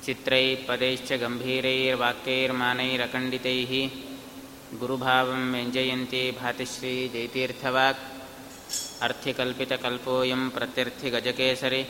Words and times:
चित्रैः 0.05 0.49
पदैश्च 0.69 1.11
गम्भीरैर्वाक्यैर्मानैरखण्डितैः 1.23 3.73
गुरुभावं 4.81 5.43
व्यञ्जयन्ती 5.53 6.23
भातिश्रीजयतीर्थवाक् 6.41 8.03
अर्थिकल्पितकल्पोऽयं 9.07 10.43
प्रत्यर्थिगजकेसरि 10.57 11.83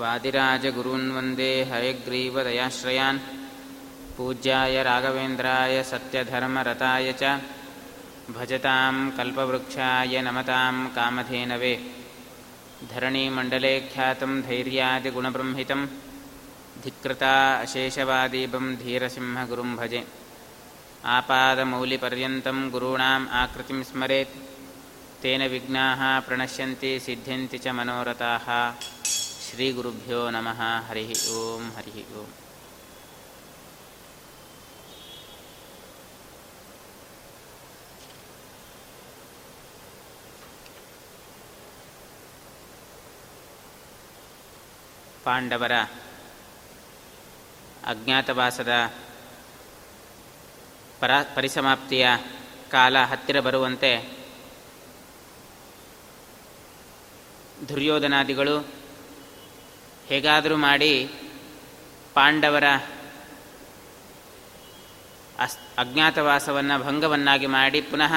वादिराजगुरून् 0.00 1.12
वन्दे 1.14 1.52
हयग्रीवदयाश्रयान् 1.70 3.18
पूज्याय 4.16 4.76
राघवेन्द्राय 4.88 5.74
सत्यधर्मरताय 5.90 7.08
च 7.20 7.22
भजतां 8.36 8.94
कल्पवृक्षाय 9.16 10.14
नमतां 10.26 10.74
कामधेनवे। 10.96 11.74
धरणीमण्डले 12.90 13.74
ख्यातं 13.92 14.32
धैर्यादिगुणबृंहितं 14.48 15.80
धिक्कृता 16.84 17.34
अशेषवादीपं 17.62 18.66
धीरसिंहगुरुं 18.82 19.70
भजे। 19.76 20.02
आपादमौलिपर्यन्तं 21.16 22.58
गुरूणाम् 22.72 23.30
आकृतिं 23.40 23.80
स्मरेत् 23.90 24.38
तेन 25.22 25.42
विघ्नाः 25.52 26.02
प्रणश्यन्ति 26.26 26.92
सिद्ध्यन्ति 27.06 27.58
च 27.58 27.68
मनोरथाः 27.78 28.48
ಶ್ರೀ 29.48 29.66
ಗುರುಭ್ಯೋ 29.72 30.30
ನಮಃ 30.30 30.60
ಹರಿ 30.88 31.04
ಓಂ 31.36 31.64
ಹರಿ 31.76 32.04
ಓಂ 32.16 32.28
ಪಾಂಡವರ 45.24 45.74
ಅಜ್ಞಾತವಾಸದ 47.84 48.72
ಪರ 51.00 51.10
ಪರಿಸಮಾಪ್ತಿಯ 51.34 52.06
ಕಾಲ 52.72 53.04
ಹತ್ತಿರ 53.04 53.40
ಬರುವಂತೆ 53.40 53.90
ದುರ್ಯೋಧನಾದಿಗಳು 57.68 58.56
ಹೇಗಾದರೂ 60.08 60.56
ಮಾಡಿ 60.56 60.92
ಪಾಂಡವರ 62.14 62.64
ಅಸ್, 65.38 65.56
ಅಜ್ಞಾತವಾಸವನ್ನು 65.78 66.84
ಭಂಗವನ್ನಾಗಿ 66.84 67.46
ಮಾಡಿ 67.46 67.80
ಪುನಃ 67.80 68.14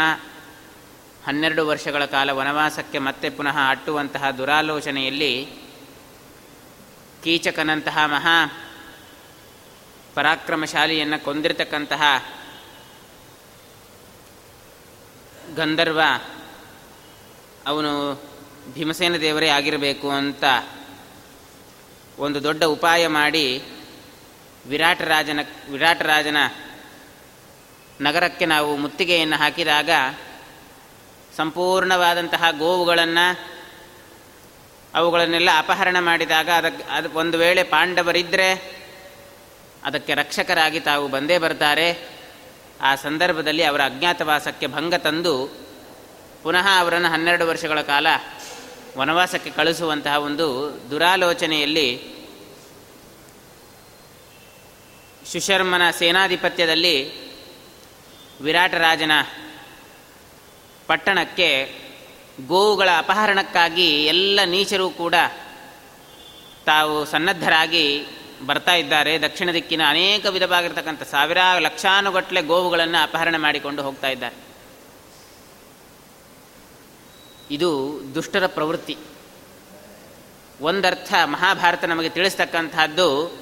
ಹನ್ನೆರಡು 1.25 1.67
ವರ್ಷಗಳ 1.67 2.05
ಕಾಲ 2.05 2.29
ವನವಾಸಕ್ಕೆ 2.31 2.99
ಮತ್ತೆ 2.99 3.29
ಪುನಃ 3.29 3.57
ಅಟ್ಟುವಂತಹ 3.69 4.29
ದುರಾಲೋಚನೆಯಲ್ಲಿ 4.31 5.33
ಕೀಚಕನಂತಹ 7.23 8.05
ಮಹಾ 8.05 8.37
ಪರಾಕ್ರಮಶಾಲಿಯನ್ನು 10.15 11.23
ಕೊಂದಿರತಕ್ಕಂತಹ 11.23 12.03
ಗಂಧರ್ವ 15.55 16.01
ಅವನು 17.67 17.91
ಭೀಮಸೇನ 18.73 19.17
ದೇವರೇ 19.17 19.47
ಆಗಿರಬೇಕು 19.49 20.09
ಅಂತ 20.11 20.43
ಒಂದು 22.19 22.43
ದೊಡ್ಡ 22.43 22.63
ಉಪಾಯ 22.63 23.07
ಮಾಡಿ 23.07 23.63
ವಿರಾಟರಾಜನ 24.65 25.39
ವಿರಾಟರಾಜನ 25.71 26.37
ನಗರಕ್ಕೆ 28.01 28.45
ನಾವು 28.45 28.77
ಮುತ್ತಿಗೆಯನ್ನು 28.77 29.37
ಹಾಕಿದಾಗ 29.37 29.89
ಸಂಪೂರ್ಣವಾದಂತಹ 31.37 32.43
ಗೋವುಗಳನ್ನು 32.51 33.51
ಅವುಗಳನ್ನೆಲ್ಲ 34.93 35.49
ಅಪಹರಣ 35.57 35.97
ಮಾಡಿದಾಗ 35.99 36.49
ಅದಕ್ಕೆ 36.49 36.83
ಅದು 36.83 37.09
ಒಂದು 37.13 37.37
ವೇಳೆ 37.37 37.63
ಪಾಂಡವರಿದ್ದರೆ 37.63 38.81
ಅದಕ್ಕೆ 39.83 40.13
ರಕ್ಷಕರಾಗಿ 40.13 40.79
ತಾವು 40.79 41.07
ಬಂದೇ 41.07 41.37
ಬರ್ತಾರೆ. 41.37 42.07
ಆ 42.81 42.95
ಸಂದರ್ಭದಲ್ಲಿ 42.95 43.63
ಅವರ 43.63 43.81
ಅಜ್ಞಾತವಾಸಕ್ಕೆ 43.81 44.67
ಭಂಗ 44.67 44.95
ತಂದು 44.95 45.57
ಪುನಃ 46.43 46.67
ಅವರನ್ನು 46.79 47.07
ಹನ್ನೆರಡು 47.07 47.47
ವರ್ಷಗಳ 47.47 47.81
ಕಾಲ 47.81 48.07
ವನವಾಸಕ್ಕೆ 48.97 49.49
ಕಳಿಸುವಂತಹ 49.49 50.15
ಒಂದು 50.15 50.47
ದುರಾಲೋಚನೆಯಲ್ಲಿ 50.89 52.21
ಸುಶರ್ಮನ 55.31 55.91
ಸೇನಾಧಿಪತ್ಯದಲ್ಲಿ 55.91 56.95
ವಿರಾಟರಾಜನ 58.41 59.11
ಪಟ್ಟಣಕ್ಕೆ 60.87 61.81
ಗೋವುಗಳ 62.47 62.89
ಅಪಹರಣಕ್ಕಾಗಿ 62.97 64.05
ಎಲ್ಲ 64.05 64.39
ನೀಚರು 64.45 64.89
ಕೂಡ 64.89 65.15
ತಾವು 66.65 67.05
ಸನ್ನದ್ಧರಾಗಿ 67.05 68.05
ಬರ್ತಾ 68.45 68.73
ಇದ್ದಾರೆ. 68.73 69.17
ದಕ್ಷಿಣ 69.17 69.51
ದಿಕ್ಕಿನ 69.51 69.81
ಅನೇಕ 69.87 70.25
ವಿಧವಾಗಿರ್ತಕ್ಕಂಥ 70.25 71.03
ಸಾವಿರಾರು 71.03 71.59
ಲಕ್ಷಾನುಗಟ್ಟಲೆ 71.59 72.41
ಗೋವುಗಳನ್ನು 72.41 73.03
ಅಪಹರಣ 73.03 73.35
ಮಾಡಿಕೊಂಡು 73.37 73.83
ಹೋಗ್ತಾ 73.83 74.07
ಇದ್ದಾರೆ. 74.07 74.50
ಇದು 77.51 78.01
ದುಷ್ಟರ 78.15 78.47
ಪ್ರವೃತ್ತಿ. 78.47 78.97
ಒಂದರ್ಥ 80.61 81.13
ಮಹಾಭಾರತ 81.23 81.83
ನಮಗೆ 81.83 82.09
ತಿಳಿಸ್ತಕ್ಕಂಥದ್ದು, 82.09 83.37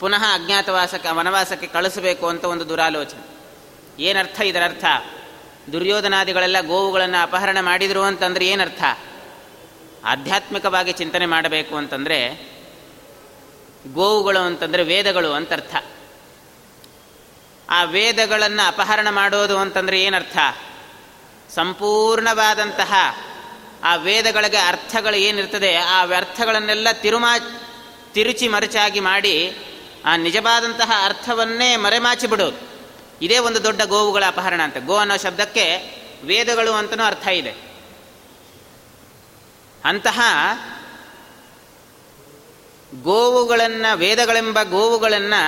ಪುನಃ 0.00 0.24
ಅಜ್ಞಾತವಾಸಕ್ಕೆ 0.34 1.10
ವನವಾಸಕ್ಕೆ 1.10 1.66
ಕಳಿಸಬೇಕು 1.66 2.28
ಅಂತ 2.28 2.44
ಒಂದು 2.44 2.68
ದುರಾಲೋಚನೆ. 2.68 3.36
ಏನರ್ಥ 4.02 4.40
ಇದರರ್ಥ? 4.40 4.84
ದುರ್ಯೋಧನಾದಿಗಳೆಲ್ಲ 5.72 6.60
ಗೋವುಗಳನ್ನು 6.60 7.22
ಅಪಹರಣ 7.22 7.58
ಮಾಡಿದರು 7.60 8.02
ಅಂತಂದ್ರೆ 8.02 8.48
ಏನರ್ಥ? 8.48 8.82
ಆಧ್ಯಾತ್ಮಿಕವಾಗಿ 10.04 10.92
ಚಿಂತನೆ 10.92 11.26
ಮಾಡಬೇಕು 11.26 11.76
ಅಂತಂದರೆ 11.76 12.34
ಗೋವುಗಳು 13.92 14.38
ಅಂತಂದರೆ 14.38 14.82
ವೇದಗಳು 14.82 15.32
ಅಂತ 15.32 15.52
ಅರ್ಥ 15.52 15.76
ಆ 17.70 17.84
ವೇದಗಳನ್ನು 17.84 18.66
ಅಪಹರಣ 18.66 19.10
ಮಾಡೋದು 19.10 19.58
ಅಂತಂದರೆ 19.58 20.02
ಏನರ್ಥ? 20.02 20.38
ಸಂಪೂರ್ಣವಾದಂತಹ 21.54 22.94
ಆ 23.84 23.96
ವೇದಗಳಿಗೆ 23.96 24.56
ಅರ್ಥಗಳು 24.56 25.16
ಏನಿರ್ತದೆ, 25.16 25.76
ಆ 25.76 26.04
ವ್ಯರ್ಥಗಳನ್ನೆಲ್ಲ 26.04 26.88
ತಿರುಮಾ, 26.92 27.38
ತಿರುಚಿ 28.12 28.48
ಮರುಚಾಗಿ 28.48 29.00
ಮಾಡಿ 29.00 29.56
ಆ 30.04 30.16
ನಿಜವಾದಂತಹ 30.16 30.92
ಅರ್ಥವನ್ನೇ 31.04 31.76
ಮರೆಮಾಚಿ 31.76 32.26
ಬಿಡೋದು. 32.26 32.56
ಇದೇ 33.22 33.38
ಒಂದು 33.38 33.64
ದೊಡ್ಡ 33.64 33.82
ಗೋವುಗಳ 33.82 34.24
ಅಪಹರಣ 34.26 34.62
ಅಂತ. 34.62 34.76
ಗೋ 34.86 34.96
ಅನ್ನೋ 34.96 35.16
ಶಬ್ದಕ್ಕೆ 35.16 35.96
ವೇದಗಳು 36.24 36.72
ಅಂತಲೂ 36.72 37.04
ಅರ್ಥ 37.04 37.28
ಇದೆ. 37.28 37.65
ಅಂತಹ 39.86 40.20
ಗೋವುಗಳನ್ನು, 43.02 43.96
ವೇದಗಳೆಂಬ 43.96 44.58
ಗೋವುಗಳನ್ನು 44.62 45.42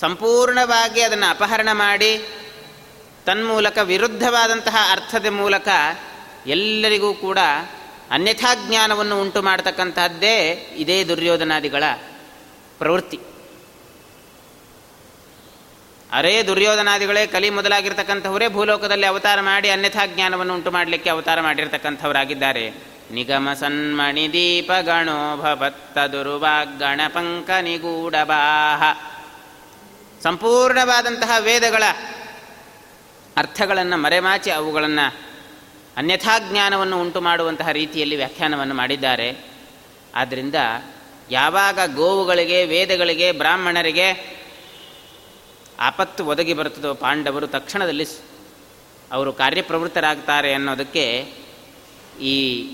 ಸಂಪೂರ್ಣವಾಗಿ 0.00 1.00
ಅದನ್ನು 1.00 1.30
ಅಪಹರಣ 1.30 1.68
ಮಾಡಿ, 1.72 2.28
ತನ್ಮೂಲಕ 3.26 3.78
ವಿರುದ್ಧವಾದಂತಹ 3.78 4.76
ಅರ್ಥದ 4.90 5.26
ಮೂಲಕ 5.26 5.68
ಎಲ್ಲರಿಗೂ 6.46 7.14
ಕೂಡ 7.14 7.38
ಅನ್ಯಥಾ 8.10 8.54
ಜ್ಞಾನವನ್ನು 8.54 9.20
ಉಂಟು 9.20 9.42
ಮಾಡತಕ್ಕಂತಹದ್ದೇ 9.42 10.36
ಇದೇ 10.76 11.04
ದುರ್ಯೋಧನಾದಿಗಳ 11.04 11.84
ಪ್ರವೃತ್ತಿ. 12.78 13.20
ಅರೇ 16.12 16.42
ದುರ್ಯೋಧನಾದಿಗಳೇ, 16.42 17.26
ಕಲಿ 17.26 17.50
ಮೊದಲಾಗಿರ್ತಕ್ಕಂಥವರೇ, 17.50 18.48
ಭೂಲೋಕದಲ್ಲಿ 18.48 19.06
ಅವತಾರ 19.06 19.40
ಮಾಡಿ 19.40 19.70
ಅನ್ಯಥಾ 19.70 20.06
ಜ್ಞಾನವನ್ನು 20.06 20.54
ಉಂಟು 20.54 20.70
ಮಾಡಲಿಕ್ಕೆ 20.70 21.10
ಅವತಾರ 21.10 21.40
ಮಾಡಿರ್ತಕ್ಕಂಥವರಾಗಿದ್ದಾರೆ. 21.40 22.91
ನಿಗಮ 23.12 23.48
ಸನ್ಮಣಿ 23.52 24.32
ದೀಪ 24.32 24.72
ಗಣೋ 24.80 25.36
ಭವತ್ತ 25.36 25.98
ನಿಗೂಢ 25.98 27.00
ಪಂಕ 27.08 27.50
ನಿಗೂಢಬಾಹ 27.60 28.82
ಸಂಪೂರ್ಣವಾದಂತಹ 30.22 31.30
ವೇದಗಳ 31.40 31.82
ಅರ್ಥಗಳನ್ನು 33.36 33.96
ಮರೆಮಾಚಿ 33.96 34.50
ಅವುಗಳನ್ನು 34.50 35.32
ಅನ್ಯಥಾ 35.96 36.38
ಜ್ಞಾನವನ್ನು 36.38 37.00
ಉಂಟು 37.00 37.20
ಮಾಡುವಂತಹ 37.20 37.70
ರೀತಿಯಲ್ಲಿ 37.70 38.16
ವ್ಯಾಖ್ಯಾನವನ್ನು 38.16 38.74
ಮಾಡಿದ್ದಾರೆ. 38.74 39.38
ಆದ್ದರಿಂದ 40.14 40.54
ಯಾವಾಗ 41.30 41.78
ಗೋವುಗಳಿಗೆ, 41.94 42.64
ವೇದಗಳಿಗೆ, 42.64 43.32
ಬ್ರಾಹ್ಮಣರಿಗೆ 43.32 44.38
ಆಪತ್ತು 45.80 46.26
ಒದಗಿ 46.26 46.54
ಬರುತ್ತದೋ 46.54 46.94
ಪಾಂಡವರು 46.94 47.46
ತಕ್ಷಣದಲ್ಲಿ 47.46 48.06
ಅವರು 49.12 49.32
ಕಾರ್ಯಪ್ರವೃತ್ತರಾಗ್ತಾರೆ 49.32 50.54
ಅನ್ನೋದಕ್ಕೆ 50.54 51.34
ಈ 52.20 52.66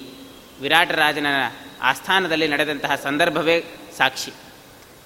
ವಿರಾಟರಾಜನ 0.63 1.29
ಆಸ್ಥಾನದಲ್ಲಿ 1.91 2.49
ನಡೆದಂತಹ 2.49 2.93
ಸಂದರ್ಭವೇ 3.07 3.57
ಸಾಕ್ಷಿ. 3.99 4.33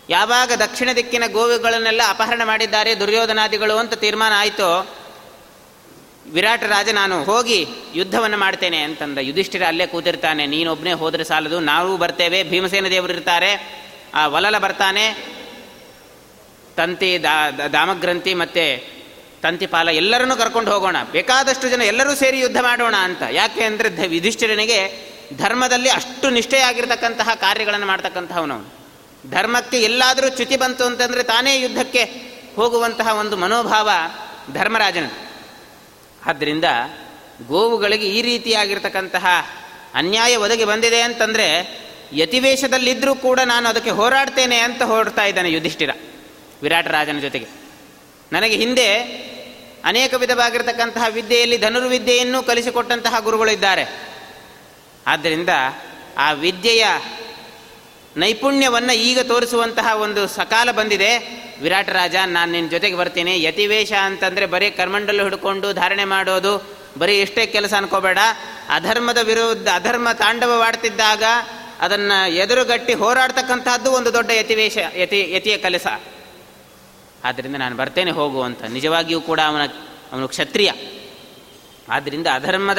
ಯಾವಾಗ 0.09 0.53
ದಕ್ಷಿಣ 0.65 0.91
ದಿಕ್ಕಿನ 0.97 1.25
ಗೋವುಗಳನ್ನೆಲ್ಲ 1.37 2.03
ಅಪಹರಣ 2.09 2.43
ಮಾಡಿದ್ದಾರೆ, 2.45 2.91
ದುರ್ಯೋಧನಾದಿಗಳು 3.01 3.77
ಅಂತ 3.83 3.95
ತೀರ್ಮಾನ 4.05 4.33
ಆಯಿತೋ 4.39 4.71
ವಿರಾಟ 6.35 6.63
ರಾಜ 6.63 6.89
ನಾನು 6.93 7.17
ಹೋಗಿ 7.25 7.61
ಯುದ್ಧವನ್ನು 7.95 8.39
ಮಾಡ್ತೇನೆ 8.39 8.79
ಅಂತಂದ 8.79 9.19
ಯುಧಿಷ್ಠಿರ 9.29 9.63
ಅಲ್ಲೇ 9.69 9.87
ಕೂತಿರ್ತಾನೆ 9.87 10.43
ನೀನೊಬ್ಬನೇ 10.47 10.93
ಹೋದರೆ 10.93 11.25
ಸಾಲದು, 11.25 11.61
ನಾವು 11.61 11.97
ಬರ್ತೇವೆ, 11.97 12.41
ಭೀಮಸೇನ 12.51 12.89
ದೇವರು 12.89 13.13
ಇರ್ತಾರೆ, 13.13 13.53
ಆ 14.15 14.23
ವಲಲ 14.27 14.59
ಬರ್ತಾನೆ, 14.59 15.05
ತಂತಿ 16.77 17.11
ದಾ 17.23 17.35
ದಾಮಗ್ರಂಥಿ 17.73 18.35
ಮತ್ತು 18.35 18.67
ತಂತಿಪಾಲ 19.43 19.89
ಎಲ್ಲರನ್ನೂ 20.01 20.37
ಕರ್ಕೊಂಡು 20.37 20.71
ಹೋಗೋಣ, 20.73 20.97
ಬೇಕಾದಷ್ಟು 21.13 21.69
ಜನ 21.69 21.83
ಎಲ್ಲರೂ 21.83 22.13
ಸೇರಿ 22.15 22.39
ಯುದ್ಧ 22.41 22.61
ಮಾಡೋಣ 22.61 22.97
ಅಂತ. 23.09 23.23
ಯಾಕೆ 23.33 23.65
ಅಂದರೆ 23.65 23.89
ಯುಧಿಷ್ಠಿರನಿಗೆ 24.17 24.81
ಧರ್ಮದಲ್ಲಿ 25.39 25.91
ಅಷ್ಟು 25.91 26.31
ನಿಷ್ಠೆಯಾಗಿರ್ತಕ್ಕಂತಹ 26.31 27.35
ಕಾರ್ಯಗಳನ್ನು 27.35 27.87
ಮಾಡ್ತಕ್ಕಂಥವನು 27.87 28.83
ಧರ್ಮಕ್ಕೆ 29.31 29.83
ಎಲ್ಲಾದರೂ 29.83 30.29
ಚ್ಯುತಿ 30.29 30.57
ಬಂತು 30.57 30.85
ಅಂತಂದರೆ 30.85 31.23
ತಾನೇ 31.23 31.61
ಯುದ್ಧಕ್ಕೆ 31.61 32.05
ಹೋಗುವಂತಹ 32.57 33.09
ಒಂದು 33.09 33.37
ಮನೋಭಾವ 33.37 33.91
ಧರ್ಮರಾಜನ. 34.53 35.07
ಆದ್ದರಿಂದ 36.27 36.65
ಗೋವುಗಳಿಗೆ 37.47 38.07
ಈ 38.07 38.23
ರೀತಿಯಾಗಿರ್ತಕ್ಕಂತಹ 38.23 39.27
ಅನ್ಯಾಯ 39.95 40.37
ಒದಗಿ 40.37 40.65
ಬಂದಿದೆ 40.65 41.01
ಅಂತಂದರೆ 41.01 41.79
ಯತಿವೇಶದಲ್ಲಿದ್ದರೂ 42.13 43.15
ಕೂಡ 43.15 43.41
ನಾನು 43.41 43.69
ಅದಕ್ಕೆ 43.69 43.91
ಹೋರಾಡ್ತೇನೆ 43.91 44.59
ಅಂತ 44.59 44.83
ಹೊರಡ್ತಾ 44.83 45.25
ಇದ್ದಾನೆ 45.25 45.51
ಯುಧಿಷ್ಠಿರ 45.51 45.91
ವಿರಾಟರಾಜನ 46.63 47.19
ಜೊತೆಗೆ. 47.19 47.47
ನನಗೆ 48.33 48.57
ಹಿಂದೆ 48.57 48.95
ಅನೇಕ 49.85 50.15
ವಿಧವಾಗಿರ್ತಕ್ಕಂತಹ 50.15 51.05
ವಿದ್ಯೆಯಲ್ಲಿ 51.11 51.59
ಧನುರ್ವಿದ್ಯೆಯನ್ನು 51.59 52.43
ಕಲಿಸಿಕೊಟ್ಟಂತಹ 52.43 53.21
ಗುರುಗಳಿದ್ದಾರೆ 53.21 54.12
ಆದ್ದರಿಂದ 55.07 55.49
ಆ 56.19 56.33
ವಿದ್ಯೆಯ 56.33 56.87
ನೈಪುಣ್ಯವನ್ನು 58.17 58.93
ಈಗ 58.93 59.21
ತೋರಿಸುವಂತಹ 59.21 59.97
ಒಂದು 59.97 60.29
ಸಕಾಲ 60.29 60.71
ಬಂದಿದೆ. 60.71 61.43
ವಿರಾಟರಾಜ 61.63 62.15
ನಾನು 62.27 62.53
ನಿನ್ನ 62.53 62.71
ಜೊತೆಗೆ 62.71 62.97
ಬರ್ತೀನಿ. 62.97 63.43
ಯತಿವೇಶ 63.43 63.93
ಅಂತಂದರೆ 63.93 64.47
ಬರೀ 64.47 64.71
ಕರ್ಮಂಡಲು 64.71 65.23
ಹಿಡ್ಕೊಂಡು 65.23 65.73
ಧಾರಣೆ 65.73 66.05
ಮಾಡೋದು, 66.05 66.77
ಬರೀ 66.99 67.21
ಎಷ್ಟೇ 67.21 67.47
ಕೆಲಸ 67.47 67.75
ಅನ್ಕೋಬೇಡ. 67.75 68.19
ಅಧರ್ಮದ 68.69 69.19
ವಿರುದ್ಧ, 69.19 69.69
ಅಧರ್ಮ 69.75 70.09
ತಾಂಡವವಾಡ್ತಿದ್ದಾಗ 70.13 71.25
ಅದನ್ನು 71.81 72.31
ಎದುರುಗಟ್ಟಿ 72.31 72.95
ಹೋರಾಡ್ತಕ್ಕಂಥದ್ದು 72.95 73.93
ಒಂದು 73.93 74.13
ದೊಡ್ಡ 74.13 74.31
ಯತಿವೇಶ 74.31 74.79
ಯತಿ, 74.97 75.33
ಯತಿಯ 75.33 75.57
ಕೆಲಸ. 75.57 75.87
ಆದ್ದರಿಂದ 77.25 77.57
ನಾನು 77.57 77.77
ಬರ್ತೇನೆ 77.77 78.11
ಹೋಗು 78.11 78.43
ಅಂತ. 78.43 78.63
ನಿಜವಾಗಿಯೂ 78.63 79.21
ಕೂಡ 79.21 79.41
ಅವನ, 79.41 79.67
ಅವನು 80.13 80.29
ಕ್ಷತ್ರಿಯ. 80.29 80.73
ಆದ್ದರಿಂದ 81.89 82.27
ಅಧರ್ಮದ 82.35 82.79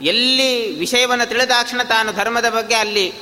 ಎಲ್ಲಿ 0.00 0.78
ವಿಷಯವನ್ನು 0.78 1.28
ತಿಳಿದಾಕ್ಷಣ 1.28 1.82
ತಾನು 1.82 2.12
ಧರ್ಮದ 2.12 2.48
ಬಗ್ಗೆ 2.48 2.74
ಅಲ್ಲಿ 2.74 3.12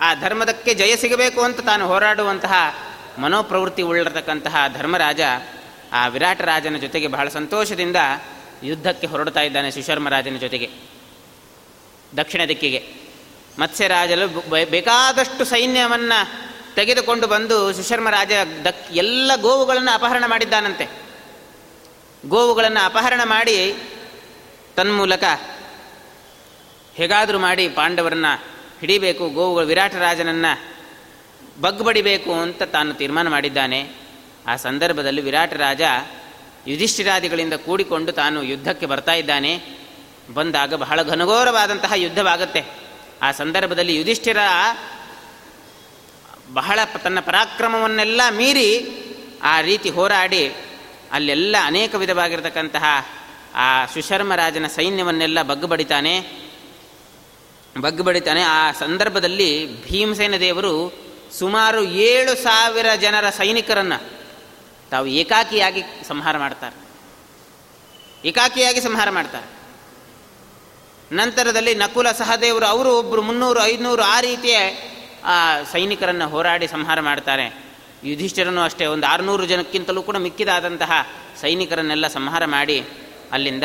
ಆ 0.00 0.14
ಧರ್ಮದಕ್ಕೆ 0.14 0.74
ಜಯ 0.74 0.96
ಸಿಗಬೇಕು 0.96 1.40
ಅಂತ 1.40 1.60
ತಾನು 1.60 1.86
ಹೋರಾಡುವಂತಹ 1.86 2.52
ಮನೋಪ್ರವೃತ್ತಿ 3.18 3.82
ಉಳ್ಳಿರತಕ್ಕಂತಹ 3.82 4.56
ಧರ್ಮರಾಜ 4.78 5.20
ಆ 5.92 6.06
ವಿರಾಟ 6.06 6.40
ರಾಜನ 6.40 6.76
ಜೊತೆಗೆ 6.76 7.06
ಬಹಳ 7.06 7.28
ಸಂತೋಷದಿಂದ 7.28 7.96
ಯುದ್ಧಕ್ಕೆ 8.62 9.06
ಹೊರಡ್ತಾ 9.06 9.40
ಇದ್ದಾನೆ 9.40 9.70
ಸುಶರ್ಮರಾಜನ 9.70 10.36
ಜೊತೆಗೆ. 10.36 10.70
ದಕ್ಷಿಣ 12.16 12.40
ದಿಕ್ಕಿಗೆ. 12.48 12.94
ಮತ್ಸ್ಯರಾಜಲು 13.58 14.50
ಬೇಕಾದಷ್ಟು 14.70 15.44
ಸೈನ್ಯವನ್ನು 15.44 16.48
ತೆಗೆದುಕೊಂಡು 16.74 17.26
ಬಂದು 17.26 17.72
ಸುಶರ್ಮರಾಜ 17.72 18.32
ದಕ್ 18.64 18.92
ಎಲ್ಲ 18.92 19.32
ಗೋವುಗಳನ್ನು 19.36 19.94
ಅಪಹರಣ 19.94 20.24
ಮಾಡಿದ್ದಾನಂತೆ. 20.26 20.88
ಗೋವುಗಳನ್ನು 22.26 22.84
ಅಪಹರಣ 22.84 23.20
ಮಾಡಿ 23.24 23.74
ತನ್ಮೂಲಕ 24.76 25.24
ಹೇಗಾದರೂ 26.98 27.38
ಮಾಡಿ 27.38 27.68
ಪಾಂಡವರನ್ನ 27.68 28.26
ಹಿಡಿಬೇಕು, 28.80 29.28
ಗೋವುಗಳು 29.28 29.66
ವಿರಾಟ 29.66 29.94
ರಾಜನನ್ನು 29.94 30.52
ಬಗ್ಬಡಿಬೇಕು 31.60 32.32
ಅಂತ 32.34 32.62
ತಾನು 32.62 32.94
ತೀರ್ಮಾನ 32.94 33.28
ಮಾಡಿದ್ದಾನೆ. 33.28 33.80
ಆ 34.46 34.56
ಸಂದರ್ಭದಲ್ಲಿ 34.56 35.22
ವಿರಾಟ 35.22 35.52
ರಾಜ 35.52 35.82
ಯುಧಿಷ್ಠಿರಾದಿಗಳಿಂದ 36.66 37.52
ಕೂಡಿಕೊಂಡು 37.52 38.12
ತಾನು 38.12 38.42
ಯುದ್ಧಕ್ಕೆ 38.42 38.86
ಬರ್ತಾ 38.86 39.14
ಇದ್ದಾನೆ. 39.14 39.52
ಬಂದಾಗ 40.34 40.74
ಬಹಳ 40.74 41.02
ಘನಘೋರವಾದಂತಹ 41.02 41.92
ಯುದ್ಧವಾಗುತ್ತೆ. 41.96 42.64
ಆ 43.22 43.32
ಸಂದರ್ಭದಲ್ಲಿ 43.32 43.94
ಯುಧಿಷ್ಠಿರ 43.96 44.36
ಬಹಳ 46.52 46.78
ತನ್ನ 47.04 47.20
ಪರಾಕ್ರಮವನ್ನೆಲ್ಲ 47.20 48.20
ಮೀರಿ 48.30 48.70
ಆ 49.42 49.60
ರೀತಿ 49.60 49.90
ಹೋರಾಡಿ 49.90 50.54
ಅಲ್ಲೆಲ್ಲ 51.12 51.56
ಅನೇಕ 51.62 51.94
ವಿಧವಾಗಿರತಕ್ಕಂತಹ 51.94 52.84
ಆ 53.54 53.86
ಸುಶರ್ಮರಾಜನ 53.86 54.66
ಸೈನ್ಯವನ್ನೆಲ್ಲ 54.66 55.42
ಬಗ್ಗುಬಡಿತಾನೆ 55.42 56.47
ಬಗ್ಗುಬಡಿತಾನೆ 57.80 58.42
ಆ 58.42 58.72
ಸಂದರ್ಭದಲ್ಲಿ 58.72 59.82
ಭೀಮಸೇನ 59.84 60.36
ದೇವರು 60.36 60.92
ಸುಮಾರು 61.38 61.82
ಏಳು 61.82 62.42
ಸಾವಿರ 62.42 62.86
ಜನರ 63.00 63.30
ಸೈನಿಕರನ್ನು 63.30 64.18
ತಾವು 64.90 65.06
ಏಕಾಕಿಯಾಗಿ 65.06 65.82
ಸಂಹಾರ 66.08 66.38
ಮಾಡ್ತಾರೆ. 66.38 66.88
ಏಕಾಕಿಯಾಗಿ 68.28 68.80
ಸಂಹಾರ 68.80 69.10
ಮಾಡ್ತಾರೆ. 69.10 69.58
ನಂತರದಲ್ಲಿ 71.12 71.74
ನಕುಲ 71.74 72.12
ಸಹದೇವರು 72.12 72.66
ಅವರು 72.66 72.98
ಒಬ್ಬರು 72.98 73.22
ಮುನ್ನೂರು, 73.22 73.62
ಐದುನೂರು 73.62 74.02
ಆ 74.02 74.20
ರೀತಿಯ, 74.20 74.58
ಆ, 75.24 75.62
ಸೈನಿಕರನ್ನು 75.72 76.28
ಹೋರಾಡಿ 76.28 76.66
ಸಂಹಾರ 76.66 77.00
ಮಾಡ್ತಾರೆ. 77.00 77.64
ಯುಧಿಷ್ಠಿರನು 78.04 78.60
ಅಷ್ಟೇ, 78.60 78.86
ಒಂದು 78.86 79.06
ಆರುನೂರು 79.06 79.46
ಜನಕ್ಕಿಂತಲೂ 79.46 80.02
ಕೂಡ 80.02 80.16
ಮಿಕ್ಕಿದಾದಂತಹ 80.16 81.06
ಸೈನಿಕರನ್ನೆಲ್ಲ 81.40 82.06
ಸಂಹಾರ 82.06 82.44
ಮಾಡಿ 82.44 82.86
ಅಲ್ಲಿಂದ 83.32 83.64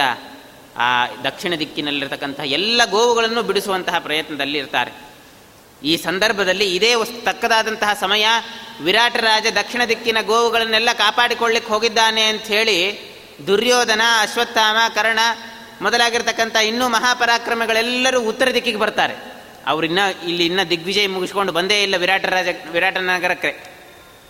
ಆ 0.77 1.07
ದಕ್ಷಿಣ 1.07 1.53
ದಿಕ್ಕಿನಲ್ಲಿರ್ತಕ್ಕಂಥ 1.59 2.39
ಎಲ್ಲ 2.39 2.81
ಗೋವುಗಳನ್ನು 2.85 3.43
ಬಿಡಿಸುವಂತಹ 3.43 3.99
ಪ್ರಯತ್ನದಲ್ಲಿ 3.99 4.57
ಇರ್ತಾರೆ. 4.57 4.91
ಈ 5.83 5.97
ಸಂದರ್ಭದಲ್ಲಿ 5.97 6.75
ಇದೇ 6.75 6.93
ತಕ್ಕದಾದಂತಹ 7.23 7.93
ಸಮಯ 7.93 8.25
ವಿರಾಟ 8.81 9.15
ರಾಜ 9.15 9.45
ದಕ್ಷಿಣ 9.55 9.81
ದಿಕ್ಕಿನ 9.89 10.17
ಗೋವುಗಳನ್ನೆಲ್ಲ 10.21 10.89
ಕಾಪಾಡಿಕೊಳ್ಳಿಕ್ಕೆ 10.93 11.73
ಹೋಗಿದ್ದಾನೆ 11.73 12.23
ಅಂತ 12.23 12.43
ಹೇಳಿ 12.43 12.99
ದುರ್ಯೋಧನ, 13.47 14.01
ಅಶ್ವತ್ಥಾಮ, 14.21 14.77
ಕರ್ಣ 14.95 15.19
ಮೊದಲಾಗಿರ್ತಕ್ಕಂಥ 15.81 16.55
ಇನ್ನೂ 16.55 16.89
ಮಹಾಪರಾಕ್ರಮಗಳೆಲ್ಲರೂ 16.89 18.21
ಉತ್ತರ 18.21 18.47
ದಿಕ್ಕಿಗೆ 18.53 18.77
ಬರ್ತಾರೆ. 18.77 19.15
ಅವರಿನ್ನ 19.65 19.99
ಇಲ್ಲಿ 20.27 20.45
ಇನ್ನ 20.45 20.63
ದಿಗ್ವಿಜಯ 20.63 21.07
ಮುಗಿಸ್ಕೊಂಡು 21.07 21.53
ಬಂದೇ 21.53 21.83
ಇಲ್ಲ 21.83 21.97
ವಿರಾಟ 21.97 22.25
ರಾಜ, 22.25 22.47
ವಿರಾಟ 22.71 22.97
ನಗರಕ್ಕೆ. 22.97 23.73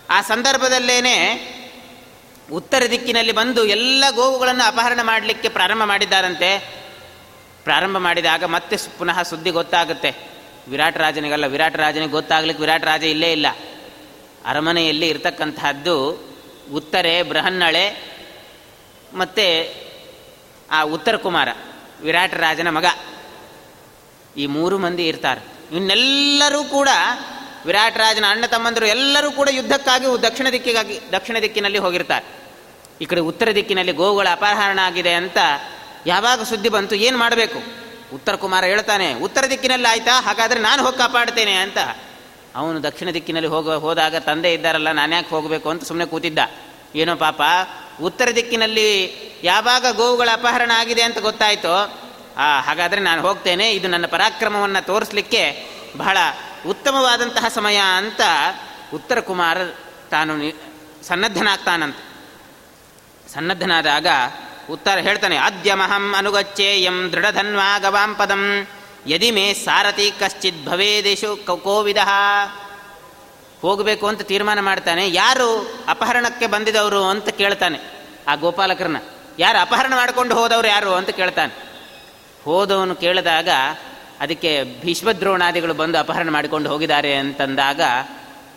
ಆ 0.10 0.22
ಸಂದರ್ಭದಲ್ಲೇನೆ 0.22 1.16
ಉತ್ತರ 2.52 2.84
ದಿಕ್ಕಿನಲ್ಲಿ 2.92 3.32
ಬಂದು 3.32 3.66
ಎಲ್ಲ 3.66 4.04
ಗೋವುಗಳನ್ನು 4.12 4.68
ಅಪಹರಣ 4.68 5.00
ಮಾಡಲಿಕ್ಕೆ 5.04 5.50
ಪ್ರಾರಂಭ 5.50 5.84
ಮಾಡಿದ್ದಾರಂತೆ. 5.84 6.60
ಪ್ರಾರಂಭ 7.64 7.98
ಮಾಡಿದಾಗ 7.98 8.44
ಮತ್ತೆ 8.44 8.78
ಪುನಃ 8.98 9.22
ಸುದ್ದಿ 9.22 9.50
ಗೊತ್ತಾಗುತ್ತೆ. 9.50 10.16
ವಿರಾಟ 10.68 10.98
ರಾಜನಿಗಲ್ಲ, 10.98 11.46
ವಿರಾಟ 11.46 11.76
ರಾಜನಿಗೆ 11.76 12.12
ಗೊತ್ತಾಗ್ಲಿಕ್ಕೆ 12.12 12.62
ವಿರಾಟ 12.62 12.84
ರಾಜ 12.84 13.04
ಇಲ್ಲೇ 13.04 13.32
ಇಲ್ಲ. 13.32 13.46
ಅರಮನೆಯಲ್ಲಿ 14.46 15.08
ಇರತಕ್ಕಂತಹದ್ದು 15.08 16.28
ಉತ್ತರೆ, 16.74 17.24
ಬೃಹನ್ನಳೆ, 17.24 18.14
ಮತ್ತು 19.14 19.74
ಆ 20.72 20.82
ಉತ್ತರ 20.82 21.16
ಕುಮಾರ, 21.16 21.48
ವಿರಾಟ 22.02 22.34
ರಾಜನ 22.34 22.70
ಮಗ. 22.70 22.86
ಈ 24.38 24.46
ಮೂರು 24.46 24.78
ಮಂದಿ 24.78 25.08
ಇರ್ತಾರೆ. 25.08 25.76
ಇನ್ನೆಲ್ಲರೂ 25.76 26.64
ಕೂಡ 26.64 26.90
ವಿರಾಟ್ 27.66 27.98
ರಾಜನ 27.98 28.26
ಅಣ್ಣ 28.30 28.46
ತಮ್ಮಂದರು 28.54 28.86
ಎಲ್ಲರೂ 28.86 29.30
ಕೂಡ 29.40 29.50
ಯುದ್ಧಕ್ಕಾಗಿ 29.52 30.06
ದಕ್ಷಿಣ 30.24 30.48
ದಿಕ್ಕಿಗಾಗಿ, 30.56 30.96
ದಕ್ಷಿಣ 31.12 31.38
ದಿಕ್ಕಿನಲ್ಲಿ 31.46 31.80
ಹೋಗಿರ್ತಾರೆ. 31.86 32.26
ಈ 33.02 33.06
ಕಡೆ 33.12 33.22
ಉತ್ತರ 33.32 33.50
ದಿಕ್ಕಿನಲ್ಲಿ 33.56 33.94
ಗೋವುಗಳ 34.02 34.28
ಅಪಹರಣ 34.32 34.80
ಆಗಿದೆ 34.88 35.14
ಅಂತ 35.22 35.38
ಯಾವಾಗ 36.06 36.44
ಸುದ್ದಿ 36.52 36.70
ಬಂತು, 36.70 36.96
ಏನು 37.08 37.18
ಮಾಡಬೇಕು? 37.18 37.60
ಉತ್ತರ 38.16 38.34
ಕುಮಾರ 38.36 38.64
ಹೇಳ್ತಾನೆ, 38.72 39.08
ಉತ್ತರ 39.26 39.44
ದಿಕ್ಕಿನಲ್ಲಿ 39.50 39.88
ಆಯ್ತಾ? 39.88 40.16
ಹಾಗಾದರೆ 40.22 40.60
ನಾನು 40.60 40.80
ಹೋಗಿ 40.86 40.98
ಕಾಪಾಡ್ತೇನೆ 40.98 41.56
ಅಂತ. 41.66 41.80
ಅವನು 42.56 42.78
ದಕ್ಷಿಣ 42.84 43.10
ದಿಕ್ಕಿನಲ್ಲಿ 43.10 43.50
ಹೋಗ, 43.54 43.76
ಹೋದಾಗ 43.86 44.16
ತಂದೆ 44.28 44.50
ಇದ್ದಾರಲ್ಲ, 44.54 44.90
ನಾನು 44.92 45.12
ಯಾಕೆ 45.16 45.32
ಹೋಗಬೇಕು 45.36 45.68
ಅಂತ 45.70 45.84
ಸುಮ್ಮನೆ 45.90 46.08
ಕೂತಿದ್ದ. 46.12 46.40
ಏನೋ 46.96 47.14
ಪಾಪ, 47.16 47.42
ಉತ್ತರ 48.02 48.30
ದಿಕ್ಕಿನಲ್ಲಿ 48.36 48.90
ಯಾವಾಗ 49.44 49.86
ಗೋವುಗಳ 49.92 50.30
ಅಪಹರಣ 50.34 50.72
ಆಗಿದೆ 50.82 51.04
ಅಂತ 51.08 51.20
ಗೊತ್ತಾಯಿತೋ 51.20 51.76
ಹಾಗಾದರೆ 52.68 53.02
ನಾನು 53.02 53.22
ಹೋಗ್ತೇನೆ, 53.22 53.66
ಇದು 53.72 53.88
ನನ್ನ 53.88 54.06
ಪರಾಕ್ರಮವನ್ನು 54.06 54.82
ತೋರಿಸ್ಲಿಕ್ಕೆ 54.86 55.44
ಬಹಳ 55.98 56.18
ಉತ್ತಮವಾದಂತಹ 56.68 57.46
ಸಮಯ 57.48 57.80
ಅಂತ 57.98 58.22
ಉತ್ತರ 58.94 59.20
ಕುಮಾರ 59.20 59.58
ತಾನು 60.12 60.34
ಸನ್ನದ್ಧನಾಗ್ತಾನಂತ. 61.04 61.98
ಸನ್ನದ್ಧನಾದಾಗ 63.34 64.08
ಉತ್ತರ 64.70 64.98
ಹೇಳ್ತಾನೆ, 64.98 65.38
ಅದ್ಯಮಹಂ 65.38 66.16
ಅನುಗಚ್ಚೇಯಂ 66.18 67.12
ದೃಢಧನ್ವಾ 67.12 67.80
ಗವಾಂ 67.80 68.16
ಪದಂ, 68.16 68.68
ಯದಿ 69.08 69.32
ಮೇ 69.32 69.54
ಸಾರಥಿ 69.54 70.12
ಕಶ್ಚಿತ್ 70.20 70.66
ಭವೇದೇಶು 70.66 71.32
ಕೋವಿದ. 71.46 71.98
ಹೋಗಬೇಕು 73.62 74.08
ಅಂತ 74.08 74.22
ತೀರ್ಮಾನ 74.22 74.60
ಮಾಡ್ತಾನೆ, 74.60 75.04
ಯಾರು 75.12 75.50
ಅಪಹರಣಕ್ಕೆ 75.88 76.48
ಬಂದಿದವರು 76.48 77.04
ಅಂತ 77.04 77.30
ಕೇಳ್ತಾನೆ 77.30 77.80
ಆ 78.28 78.36
ಗೋಪಾಲಕರನ್ನ 78.36 78.98
ಯಾರು 79.40 79.60
ಅಪಹರಣ 79.60 79.94
ಮಾಡಿಕೊಂಡು 79.96 80.36
ಹೋದವರು 80.36 80.68
ಯಾರು 80.68 80.94
ಅಂತ 80.94 81.10
ಕೇಳ್ತಾನೆ. 81.10 81.54
ಹೋದವನು 82.46 82.96
ಕೇಳಿದಾಗ 82.96 83.50
ಅದಕ್ಕೆ 84.20 84.64
ಭೀಷ್ಮದ್ರೋಣಾದಿಗಳು 84.64 85.74
ಬಂದು 85.74 85.98
ಅಪಹರಣ 85.98 86.30
ಮಾಡಿಕೊಂಡು 86.30 86.70
ಹೋಗಿದ್ದಾರೆ 86.70 87.16
ಅಂತಂದಾಗ 87.16 87.82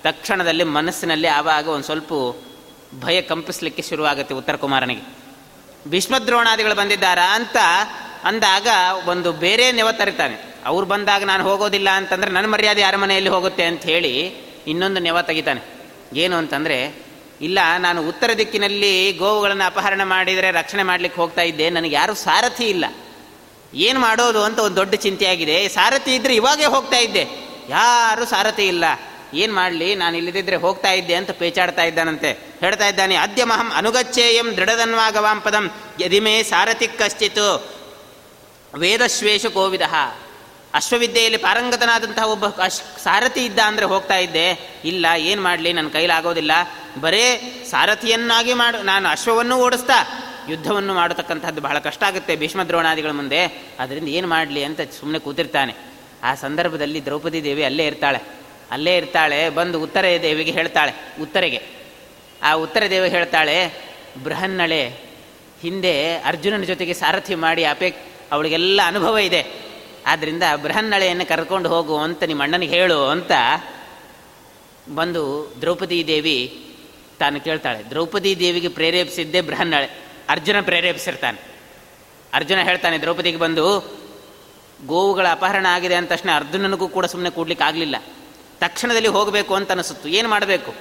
ತಕ್ಷಣದಲ್ಲಿ 0.04 0.64
ಮನಸ್ಸಿನಲ್ಲಿ 0.64 1.28
ಆವಾಗ 1.28 1.68
ಒಂದು 1.68 1.84
ಸ್ವಲ್ಪ 1.84 2.12
ಭಯ 3.00 3.22
ಕಂಪಿಸ್ಲಿಕ್ಕೆ 3.22 3.82
ಶುರುವಾಗುತ್ತೆ 3.82 4.34
ಉತ್ತರ 4.34 4.56
ಕುಮಾರನಿಗೆ. 4.56 5.16
ಭೀಷ್ಮದ್ರೋಣಾದಿಗಳು 5.88 6.74
ಬಂದಿದ್ದಾರಾ 6.74 7.34
ಅಂತ 7.34 7.56
ಅಂದಾಗ 8.24 8.68
ಒಂದು 9.06 9.32
ಬೇರೆ 9.32 9.72
ನೆವ 9.72 9.92
ತರಿತಾನೆ. 9.92 10.56
ಅವ್ರು 10.64 10.86
ಬಂದಾಗ 10.86 11.22
ನಾನು 11.22 11.44
ಹೋಗೋದಿಲ್ಲ 11.44 11.90
ಅಂತಂದ್ರೆ 11.90 12.30
ನನ್ನ 12.30 12.46
ಮರ್ಯಾದೆ 12.46 12.80
ಯಾರ 12.80 12.96
ಮನೆಯಲ್ಲಿ 12.96 13.30
ಹೋಗುತ್ತೆ 13.30 13.64
ಅಂತ 13.64 13.82
ಹೇಳಿ 13.82 14.26
ಇನ್ನೊಂದು 14.66 15.00
ನೆವ 15.00 15.22
ತೆಗಿತಾನೆ. 15.22 15.60
ಏನು 16.14 16.36
ಅಂತಂದರೆ, 16.36 17.06
ಇಲ್ಲ, 17.40 17.58
ನಾನು 17.78 18.08
ಉತ್ತರ 18.08 18.30
ದಿಕ್ಕಿನಲ್ಲಿ 18.38 19.12
ಗೋವುಗಳನ್ನು 19.12 19.66
ಅಪಹರಣ 19.66 20.00
ಮಾಡಿದರೆ 20.04 20.50
ರಕ್ಷಣೆ 20.50 20.82
ಮಾಡ್ಲಿಕ್ಕೆ 20.82 21.20
ಹೋಗ್ತಾ 21.20 21.42
ಇದ್ದೆ, 21.42 21.70
ನನಗೆ 21.70 21.94
ಯಾರು 21.94 22.14
ಸಾರಥಿ 22.14 22.64
ಇಲ್ಲ. 22.64 22.84
ಏನು 23.74 24.00
ಮಾಡೋದು 24.00 24.42
ಅಂತ 24.42 24.58
ಒಂದು 24.58 24.76
ದೊಡ್ಡ 24.76 24.94
ಚಿಂತೆಯಾಗಿದೆ. 24.94 25.68
ಸಾರಥಿ 25.68 26.14
ಇದ್ದರೆ 26.14 26.34
ಇವಾಗೇ 26.34 26.64
ಹೋಗ್ತಾ 26.64 26.96
ಇದ್ದೆ. 26.96 27.26
ಯಾರು 27.68 28.24
ಸಾರಥಿ 28.24 28.66
ಇಲ್ಲ. 28.66 28.84
ಏನು 29.34 29.54
ಮಾಡಲಿ? 29.54 29.94
ನಾನು 29.94 30.16
ಇಲ್ಲದಿದ್ದರೆ 30.16 30.56
ಹೋಗ್ತಾ 30.56 30.92
ಇದ್ದೆ 30.92 31.14
ಅಂತ 31.14 31.30
ಪೇಚಾಡ್ತಾ 31.30 31.82
ಇದ್ದಾನಂತೆ. 31.82 32.30
ಹೇಳ್ತಾ 32.60 32.88
ಇದ್ದಾನೆ 32.88 33.16
ಅದ್ಯ 33.16 33.44
ಮಹಂ 33.44 33.72
ಅನುಗಚ್ಚೇಯಂ 33.74 34.56
ದೃಢದನ್ವಾಗವಾಂ 34.56 35.40
ಪದಂ 35.40 35.70
ಯದಿಮೇ 36.00 36.42
ಸಾರಥಿ 36.42 36.86
ಕಶ್ಚಿತ್ತು 36.86 37.76
ವೇದಶ್ವೇಷು 38.74 39.50
ಕೋವಿದ 39.50 39.82
ಅಶ್ವವಿದ್ಯೆಯಲ್ಲಿ 40.74 41.38
ಪಾರಂಗತನಾದಂತಹ 41.38 42.24
ಒಬ್ಬ 42.24 42.46
ಅಶ್ 42.46 42.98
ಸಾರಥಿ 43.02 43.44
ಇದ್ದ 43.44 43.58
ಅಂದರೆ 43.58 43.84
ಹೋಗ್ತಾ 43.84 44.16
ಇದ್ದೆ. 44.16 44.50
ಇಲ್ಲ, 44.84 45.06
ಏನು 45.16 45.42
ಮಾಡಲಿ? 45.42 45.72
ನನ್ನ 45.72 45.88
ಕೈಲಾಗೋದಿಲ್ಲ. 45.88 46.52
ಬರೇ 47.00 47.24
ಸಾರಥಿಯನ್ನಾಗಿ 47.70 48.54
ಮಾಡು. 48.54 48.82
ನಾನು 48.82 49.08
ಅಶ್ವವನ್ನು 49.08 49.56
ಓಡಿಸ್ತಾ 49.56 49.92
ಯುದ್ಧವನ್ನು 50.50 50.94
ಮಾಡತಕ್ಕಂಥದ್ದು 50.94 51.60
ಬಹಳ 51.60 51.78
ಕಷ್ಟ 51.78 52.02
ಆಗುತ್ತೆ 52.02 52.36
ಭೀಷ್ಮ 52.36 52.62
ದ್ರೋಣಾದಿಗಳ 52.62 53.10
ಮುಂದೆ. 53.10 53.46
ಅದರಿಂದ 53.80 54.08
ಏನು 54.08 54.28
ಮಾಡಲಿ 54.28 54.64
ಅಂತ 54.64 54.80
ಸುಮ್ಮನೆ 54.80 55.18
ಕೂತಿರ್ತಾನೆ. 55.18 55.74
ಆ 56.22 56.34
ಸಂದರ್ಭದಲ್ಲಿ 56.34 57.04
ದ್ರೌಪದಿ 57.04 57.44
ದೇವಿ 57.44 57.64
ಅಲ್ಲೇ 57.64 57.86
ಇರ್ತಾಳೆ. 57.86 58.20
ಅಲ್ಲೇ 58.70 58.96
ಇರ್ತಾಳೆ, 58.96 59.50
ಬಂದು 59.50 59.82
ಉತ್ತರ 59.82 60.04
ದೇವಿಗೆ 60.22 60.50
ಹೇಳ್ತಾಳೆ, 60.50 61.22
ಉತ್ತರೆಗೆ. 61.22 61.62
ಆ 62.42 62.52
ಉತ್ತರ 62.52 62.82
ದೇವಿ 62.90 63.08
ಹೇಳ್ತಾಳೆ, 63.08 63.74
ಬೃಹನ್ನಳೆ, 64.24 64.88
ಹಿಂದೆ 65.62 66.18
ಅರ್ಜುನನ 66.18 66.62
ಜೊತೆಗೆ 66.62 66.94
ಸಾರಥಿ 66.94 67.34
ಮಾಡಿ 67.34 67.64
ಅಪೇಕ್ 67.64 67.96
ಅವಳಿಗೆಲ್ಲ 68.32 68.80
ಅನುಭವ 68.86 69.18
ಇದೆ. 69.18 69.46
ಆದ್ದರಿಂದ 70.06 70.42
ಬೃಹನ್ನಳೆಯನ್ನು 70.62 71.28
ಕರ್ಕೊಂಡು 71.28 71.68
ಹೋಗು 71.68 71.96
ಅಂತ 71.96 72.22
ನಿಮ್ಮ 72.22 72.42
ಅಣ್ಣನಿಗೆ 72.42 72.74
ಹೇಳು 72.74 73.08
ಅಂತ 73.08 73.32
ಬಂದು 74.94 75.54
ದ್ರೌಪದಿ 75.60 76.06
ದೇವಿ 76.06 76.66
ತಾನು 77.18 77.40
ಕೇಳ್ತಾಳೆ. 77.40 77.90
ದ್ರೌಪದಿ 77.90 78.38
ದೇವಿಗೆ 78.38 78.68
ಪ್ರೇರೇಪಿಸಿದ್ದೇ 78.68 79.40
ಬೃಹನ್ನಳೆ. 79.40 80.05
ಅರ್ಜುನ 80.28 80.60
ಪ್ರೇರೇಪಿಸಿರ್ತಾನೆ. 80.60 81.38
ಅರ್ಜುನ 82.34 82.58
ಹೇಳ್ತಾನೆ, 82.58 82.98
ದ್ರೌಪದಿಗೆ 82.98 83.36
ಬಂದು, 83.36 83.64
ಗೋವುಗಳ 84.86 85.26
ಅಪಹರಣ 85.30 85.66
ಆಗಿದೆ 85.68 85.94
ಅಂದ 85.94 86.08
ತಕ್ಷಣ 86.08 86.30
ಅರ್ಜುನನಿಗೂ 86.36 86.88
ಕೂಡ 86.88 87.06
ಸುಮ್ಮನೆ 87.06 87.30
ಕೂಡ್ಲಿಕ್ಕೆ 87.30 87.64
ಆಗಲಿಲ್ಲ. 87.64 87.96
ತಕ್ಷಣದಲ್ಲಿ 88.60 89.08
ಹೋಗಬೇಕು 89.08 89.54
ಅಂತ 89.54 89.70
ಅನಿಸುತ್ತು. 89.70 90.08
ಏನು 90.08 90.28
ಮಾಡಬೇಕು? 90.28 90.74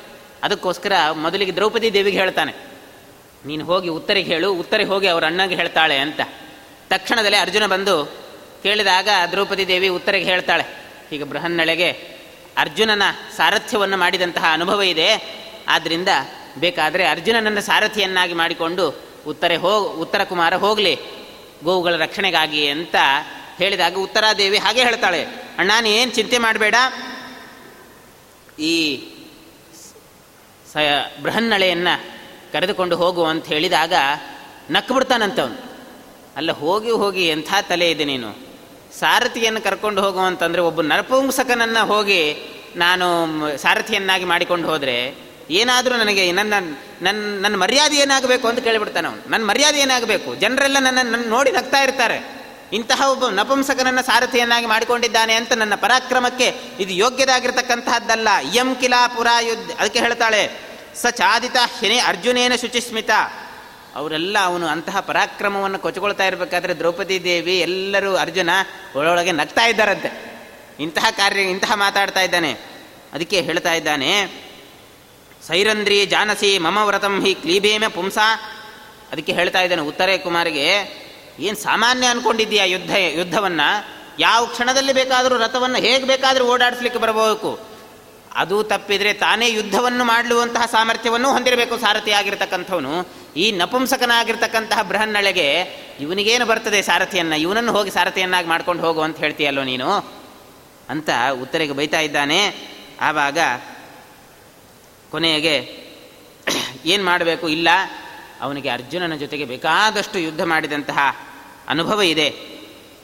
ಅದಕ್ಕೋಸ್ಕರ 0.44 0.94
ಮೊದಲಿಗೆ 1.12 1.56
ದ್ರೌಪದಿ 1.56 1.94
ದೇವಿಗೆ 1.94 2.18
ಹೇಳ್ತಾನೆ, 2.18 2.54
ನೀನು 3.46 3.66
ಹೋಗಿ 3.66 3.90
ಉತ್ತರಿಗೆ 3.90 4.34
ಹೇಳು, 4.34 4.54
ಉತ್ತರಿಗೆ 4.54 4.90
ಹೋಗಿ 4.90 5.08
ಅವ್ರ 5.08 5.26
ಅಣ್ಣಗೆ 5.26 5.56
ಹೇಳ್ತಾಳೆ 5.56 5.98
ಅಂತ. 5.98 6.22
ತಕ್ಷಣದಲ್ಲಿ 6.90 7.38
ಅರ್ಜುನ 7.38 7.66
ಬಂದು 7.66 7.96
ಕೇಳಿದಾಗ 8.64 9.10
ದ್ರೌಪದಿ 9.32 9.68
ದೇವಿ 9.68 9.88
ಉತ್ತರಿಗೆ 9.88 10.26
ಹೇಳ್ತಾಳೆ 10.26 10.66
ಈಗ 11.12 11.24
ಬೃಹನ್ನಳೆಗೆ, 11.24 11.90
ಅರ್ಜುನನ 12.58 13.02
ಸಾರಥ್ಯವನ್ನು 13.38 13.98
ಮಾಡಿದಂತಹ 13.98 14.46
ಅನುಭವ 14.52 14.82
ಇದೆ. 14.82 15.10
ಆದ್ದರಿಂದ 15.68 16.10
ಬೇಕಾದರೆ 16.58 17.06
ಅರ್ಜುನನನ್ನು 17.06 17.62
ಸಾರಥಿಯನ್ನಾಗಿ 17.62 18.34
ಮಾಡಿಕೊಂಡು 18.34 19.05
ಉತ್ತರೆ 19.28 19.56
ಹೋಗ್, 19.56 19.86
ಉತ್ತರ 19.98 20.24
ಕುಮಾರ 20.24 20.54
ಹೋಗಲಿ, 20.56 20.96
ಗೋವುಗಳ 21.64 21.96
ರಕ್ಷಣೆಗಾಗಿ 21.98 22.68
ಅಂತ 22.68 22.96
ಹೇಳಿದಾಗ 23.58 23.96
ಉತ್ತರಾದೇವಿ 23.98 24.58
ಹಾಗೆ 24.58 24.84
ಹೇಳ್ತಾಳೆ, 24.84 25.22
ಅಣ್ಣ 25.58 25.72
ನೀನು 25.82 26.12
ಚಿಂತೆ 26.12 26.38
ಮಾಡಬೇಡ. 26.38 26.76
ಈ 28.60 28.76
ಸ, 30.74 30.78
ಬೃಹನ್ನಳೆಯನ್ನು 31.22 31.94
ಕರೆದುಕೊಂಡು 32.52 32.96
ಹೋಗು 32.96 33.24
ಅಂತ 33.24 33.46
ಹೇಳಿದಾಗ 33.46 33.94
ನಕ್ಕು 34.72 34.94
ಬಿಡ್ತಾನಂತವನು 34.94 35.58
ಅಲ್ಲ, 36.38 36.52
ಹೋಗಿ 36.52 36.92
ಹೋಗಿ, 36.92 37.28
ಎಂಥ 37.28 37.54
ತಲೆ 37.70 37.92
ಇದೆ 37.92 38.06
ನೀನು? 38.06 38.30
ಸಾರಥಿಯನ್ನು 39.00 39.62
ಕರ್ಕೊಂಡು 39.62 40.02
ಹೋಗು 40.02 40.20
ಅಂತಂದರೆ 40.20 40.62
ಒಬ್ಬ 40.62 40.82
ನರಪುಂಸಕನನ್ನು 40.82 41.88
ಹೋಗಿ 41.88 42.22
ನಾನು 42.76 43.08
ಸಾರಥಿಯನ್ನಾಗಿ 43.58 44.26
ಮಾಡಿಕೊಂಡು 44.26 44.68
ಹೋದರೆ 44.68 44.96
ಏನಾದರೂ 45.50 45.96
ನನಗೆ 45.96 46.32
ನನ್ನ 46.32 46.54
ನನ್ನ 47.02 47.42
ನನ್ನ 47.42 47.56
ಮರ್ಯಾದೆ 47.56 47.96
ಏನಾಗಬೇಕು 47.96 48.48
ಅಂತ 48.48 48.60
ಕೇಳಿಬಿಡ್ತಾನೆ 48.60 49.08
ಅವನು. 49.08 49.30
ನನ್ನ 49.30 49.46
ಮರ್ಯಾದೆ 49.46 49.80
ಏನಾಗಬೇಕು? 49.80 50.36
ಜನರೆಲ್ಲ 50.36 50.78
ನನ್ನ 50.80 51.00
ನನ್ನ 51.02 51.30
ನೋಡಿ 51.30 51.52
ನಗ್ತಾ 51.52 51.80
ಇರ್ತಾರೆ. 51.80 52.46
ಇಂತಹ 52.74 53.10
ಒಬ್ಬ 53.12 53.30
ನಪುಂಸಕನನ್ನು 53.30 54.04
ಸಾರಥಿಯನ್ನಾಗಿ 54.06 54.66
ಮಾಡಿಕೊಂಡಿದ್ದಾನೆ 54.66 55.34
ಅಂತ 55.34 55.54
ನನ್ನ 55.54 55.76
ಪರಾಕ್ರಮಕ್ಕೆ 55.76 56.56
ಇದು 56.80 56.94
ಯೋಗ್ಯದಾಗಿರ್ತಕ್ಕಂತಹದ್ದಲ್ಲ. 56.94 58.28
ಇಯಂ 58.54 58.76
ಕಿಲಾ 58.76 59.08
ಪುರಾ 59.08 59.40
ಯುದ್ಧ, 59.40 59.72
ಅದಕ್ಕೆ 59.80 60.00
ಹೇಳ್ತಾಳೆ 60.00 60.50
ಸ 60.96 61.06
ಚಾದಿತ 61.12 61.56
ಹೆನೆ 61.80 62.00
ಅರ್ಜುನೇನ 62.00 62.56
ಶುಚಿಸ್ಮಿತ. 62.62 63.10
ಅವರೆಲ್ಲ 63.96 64.38
ಅವನು 64.40 64.68
ಅಂತಹ 64.68 65.00
ಪರಾಕ್ರಮವನ್ನು 65.00 65.80
ಕೊಚ್ಕೊಳ್ತಾ 65.80 66.26
ಇರಬೇಕಾದ್ರೆ 66.26 66.74
ದ್ರೌಪದಿ 66.74 67.24
ದೇವಿ 67.24 67.60
ಎಲ್ಲರೂ 67.60 68.16
ಅರ್ಜುನ 68.16 68.50
ಒಳೊಳಗೆ 68.96 69.32
ನಗ್ತಾ 69.32 69.66
ಇದ್ದಾರಂತೆ. 69.66 70.36
ಇಂತಹ 70.80 71.06
ಕಾರ್ಯ, 71.18 71.42
ಇಂತಹ 71.42 71.72
ಮಾತಾಡ್ತಾ 71.76 72.22
ಇದ್ದಾನೆ. 72.22 72.52
ಅದಕ್ಕೆ 73.14 73.42
ಹೇಳ್ತಾ 73.42 73.74
ಇದ್ದಾನೆ 73.74 74.45
ಸೈರಂದ್ರಿ 75.48 76.06
ಜಾನಸಿ 76.06 76.58
ಮಮ 76.58 76.78
ವ್ರತಂ 76.78 77.26
ಹಿ 77.26 77.36
ಕ್ಲೀಬೇಮ 77.36 77.84
ಪುಂಸ. 77.90 78.18
ಅದಕ್ಕೆ 79.12 79.32
ಹೇಳ್ತಾ 79.32 79.62
ಇದ್ದಾನೆ 79.62 79.82
ಉತ್ತರೇ 79.82 80.18
ಕುಮಾರಿಗೆ, 80.18 80.68
ಏನು 81.40 81.58
ಸಾಮಾನ್ಯ 81.58 82.08
ಅನ್ಕೊಂಡಿದ್ದೀಯಾ 82.08 82.66
ಯುದ್ಧ, 82.66 82.92
ಯುದ್ಧವನ್ನು? 82.92 83.86
ಯಾವ 84.20 84.46
ಕ್ಷಣದಲ್ಲಿ 84.46 84.94
ಬೇಕಾದರೂ 84.94 85.38
ರಥವನ್ನು 85.38 85.78
ಹೇಗೆ 85.78 86.06
ಬೇಕಾದರೂ 86.06 86.46
ಓಡಾಡಿಸ್ಲಿಕ್ಕೆ 86.46 87.00
ಬರಬೇಕು. 87.00 87.60
ಅದು 88.36 88.64
ತಪ್ಪಿದರೆ 88.64 89.14
ತಾನೇ 89.14 89.52
ಯುದ್ಧವನ್ನು 89.52 90.04
ಮಾಡಲುವಂತಹ 90.04 90.66
ಸಾಮರ್ಥ್ಯವನ್ನು 90.66 91.32
ಹೊಂದಿರಬೇಕು 91.32 91.78
ಸಾರಥಿ 91.78 92.12
ಆಗಿರ್ತಕ್ಕಂಥವನು. 92.12 93.08
ಈ 93.38 93.52
ನಪುಂಸಕನಾಗಿರ್ತಕ್ಕಂತಹ 93.52 94.82
ಬೃಹನ್ನಳೆಗೆ 94.82 95.62
ಇವನಿಗೇನು 96.00 96.46
ಬರ್ತದೆ 96.46 96.82
ಸಾರಥಿಯನ್ನು? 96.82 97.36
ಇವನನ್ನು 97.36 97.72
ಹೋಗಿ 97.72 97.92
ಸಾರಥಿಯನ್ನಾಗಿ 97.92 98.48
ಮಾಡ್ಕೊಂಡು 98.48 98.84
ಹೋಗು 98.84 99.02
ಅಂತ 99.02 99.18
ಹೇಳ್ತೀಯಲ್ಲೋ 99.18 99.64
ನೀನು? 99.64 99.92
ಅಂತ 100.90 101.10
ಉತ್ತರಿಗೆ 101.42 101.74
ಬೈತಾ 101.74 102.00
ಇದ್ದಾನೆ. 102.00 102.70
ಆವಾಗ 103.02 103.38
ಕೊನೆಗೆ 105.16 105.56
ಏನು 106.86 107.06
ಮಾಡಬೇಕು? 107.06 107.50
ಇಲ್ಲ. 107.50 107.70
ಅವನಿಗೆ 108.42 108.70
ಅರ್ಜುನನ 108.70 109.16
ಜೊತೆಗೆ 109.16 109.46
ಬೇಕಾದಷ್ಟು 109.46 110.20
ಯುದ್ಧ 110.20 110.42
ಮಾಡಿದಂತಹ 110.42 111.16
ಅನುಭವ 111.68 112.02
ಇದೆ. 112.02 112.30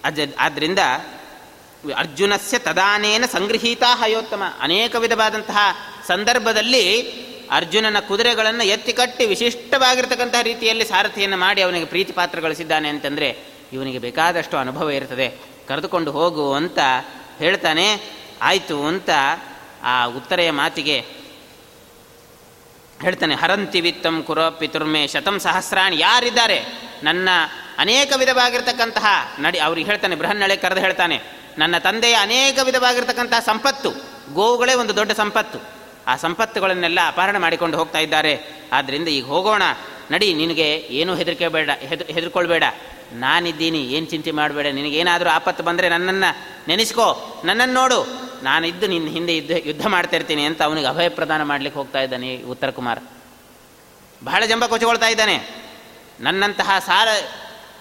ಅಜ 0.04 0.20
ಆದ್ದರಿಂದ 0.40 0.80
ಅರ್ಜುನಸ್ಯ 1.98 2.60
ತದಾನೇನ 2.60 3.26
ಸಂಗೃಹೀತ 3.26 3.84
ಹಯೋತ್ತಮ. 3.84 4.44
ಅನೇಕ 4.60 4.96
ವಿಧವಾದಂತಹ 4.96 5.58
ಸಂದರ್ಭದಲ್ಲಿ 6.08 7.12
ಅರ್ಜುನನ 7.52 8.00
ಕುದುರೆಗಳನ್ನು 8.00 8.64
ಎತ್ತಿ 8.64 8.94
ಕಟ್ಟಿ 8.94 9.26
ವಿಶಿಷ್ಟವಾಗಿರ್ತಕ್ಕಂತಹ 9.26 10.42
ರೀತಿಯಲ್ಲಿ 10.42 10.86
ಸಾರಥಿಯನ್ನು 10.86 11.38
ಮಾಡಿ 11.38 11.62
ಅವನಿಗೆ 11.62 11.86
ಪ್ರೀತಿ 11.86 12.12
ಪಾತ್ರ 12.12 12.40
ಗಳಿಸಿದ್ದಾನೆ 12.40 12.90
ಅಂತಂದರೆ 12.90 13.46
ಇವನಿಗೆ 13.74 14.00
ಬೇಕಾದಷ್ಟು 14.00 14.58
ಅನುಭವ 14.58 14.90
ಇರ್ತದೆ. 14.90 15.32
ಕರೆದುಕೊಂಡು 15.68 16.12
ಹೋಗು 16.12 16.54
ಅಂತ 16.54 16.80
ಹೇಳ್ತಾನೆ. 17.38 18.02
ಆಯಿತು 18.42 18.86
ಅಂತ 18.86 19.10
ಆ 19.84 20.06
ಉತ್ತರೆಯ 20.06 20.52
ಮಾತಿಗೆ 20.52 21.21
ಹೇಳ್ತಾನೆ, 23.02 23.36
ಹರಂತಿ 23.36 23.82
ವಿತ್ತಂ 23.82 24.24
ಕುರ 24.24 24.50
ಪಿತುರ್ಮೆ 24.50 25.08
ಶತಂ 25.08 25.40
ಸಹಸ್ರಾಣಿ. 25.40 26.00
ಯಾರಿದ್ದಾರೆ? 26.00 26.60
ನನ್ನ 27.04 27.30
ಅನೇಕ 27.78 28.14
ವಿಧವಾಗಿರ್ತಕ್ಕಂತಹ 28.18 29.06
ನಡಿ, 29.40 29.60
ಅವ್ರಿಗೆ 29.60 29.90
ಹೇಳ್ತಾನೆ, 29.90 30.16
ಬೃಹನ್ನಳೆ 30.16 30.56
ಕರೆದು 30.56 30.82
ಹೇಳ್ತಾನೆ, 30.82 31.22
ನನ್ನ 31.58 31.78
ತಂದೆಯ 31.78 32.14
ಅನೇಕ 32.14 32.60
ವಿಧವಾಗಿರ್ತಕ್ಕಂತಹ 32.64 33.40
ಸಂಪತ್ತು, 33.40 33.92
ಗೋವುಗಳೇ 34.34 34.74
ಒಂದು 34.74 34.96
ದೊಡ್ಡ 34.96 35.12
ಸಂಪತ್ತು. 35.12 35.60
ಆ 36.08 36.16
ಸಂಪತ್ತುಗಳನ್ನೆಲ್ಲ 36.16 37.00
ಅಪಹರಣ 37.08 37.38
ಮಾಡಿಕೊಂಡು 37.38 37.78
ಹೋಗ್ತಾ 37.78 38.00
ಇದ್ದಾರೆ. 38.00 38.34
ಆದ್ದರಿಂದ 38.74 39.08
ಈಗ 39.08 39.26
ಹೋಗೋಣ. 39.26 39.64
ನಡಿ, 40.12 40.34
ನಿನಗೆ 40.34 40.68
ಏನೂ 40.90 41.16
ಹೆದರಿಕೆ 41.16 41.48
ಬೇಡ, 41.48 41.70
ಹೆದ್, 41.80 42.04
ಹೆದರ್ಕೊಳ್ಬೇಡ. 42.04 42.64
ನಾನಿದ್ದೀನಿ, 43.14 43.82
ಏನು 43.84 44.06
ಚಿಂತೆ 44.06 44.32
ಮಾಡಬೇಡ. 44.32 44.66
ನಿನಗೇನಾದರೂ 44.66 45.30
ಆಪತ್ತು 45.30 45.64
ಬಂದರೆ 45.64 45.90
ನನ್ನನ್ನು 45.90 46.36
ನೆನೆಸ್ಕೋ, 46.68 47.08
ನನ್ನನ್ನು 47.46 47.74
ನೋಡು. 47.74 48.31
ನಾನಿದ್ದು 48.44 48.88
ನಿನ್ನ 48.88 49.10
ಹಿಂದೆ 49.10 49.34
ಯುದ್ಧ 49.36 49.52
ಯುದ್ಧ 49.66 49.86
ಮಾಡ್ತಿರ್ತೀನಿ 49.88 50.44
ಅಂತ 50.44 50.62
ಅವನಿಗೆ 50.62 50.88
ಅಭಯ 50.88 51.10
ಪ್ರದಾನ 51.10 51.44
ಮಾಡಲಿಕ್ಕೆ 51.44 51.80
ಹೋಗ್ತಾ 51.80 52.02
ಇದ್ದಾನೆ 52.02 52.30
ಉತ್ತರ 52.54 52.70
ಕುಮಾರ್. 52.70 53.02
ಬಹಳ 54.24 54.42
ಜಂಬ 54.46 54.66
ಕೊಚ್ಕೊಳ್ತಾ 54.66 55.08
ಇದ್ದಾನೆ. 55.08 55.38
ನನ್ನಂತಹ 56.20 56.72
ಸಾರ 56.86 57.08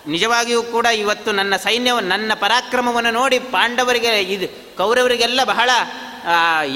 ನಿಜವಾಗಿಯೂ 0.07 0.63
ಕೂಡ 0.75 0.87
ಇವತ್ತು 0.87 1.31
ನನ್ನ 1.33 1.55
ಸೈನ್ಯವನ್ನು 1.57 2.09
ನನ್ನ 2.09 2.33
ಪರಾಕ್ರಮವನ್ನು 2.35 3.11
ನೋಡಿ 3.11 3.39
ಪಾಂಡವರಿಗೆ 3.55 4.13
ಇದು 4.35 4.47
ಕೌರವರಿಗೆಲ್ಲ 4.77 5.41
ಬಹಳ 5.45 5.71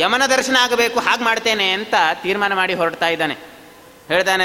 ಯಮನ 0.01 0.25
ದರ್ಶನ 0.27 0.57
ಆಗಬೇಕು, 0.61 0.99
ಹಾಗೆ 1.01 1.25
ಮಾಡ್ತೇನೆ 1.25 1.67
ಅಂತ 1.71 1.95
ತೀರ್ಮಾನ 2.23 2.53
ಮಾಡಿ 2.55 2.75
ಹೊರಡ್ತಾ 2.75 3.09
ಇದ್ದಾನೆ. 3.09 3.37
ಹೇಳ್ತಾನೆ 4.09 4.45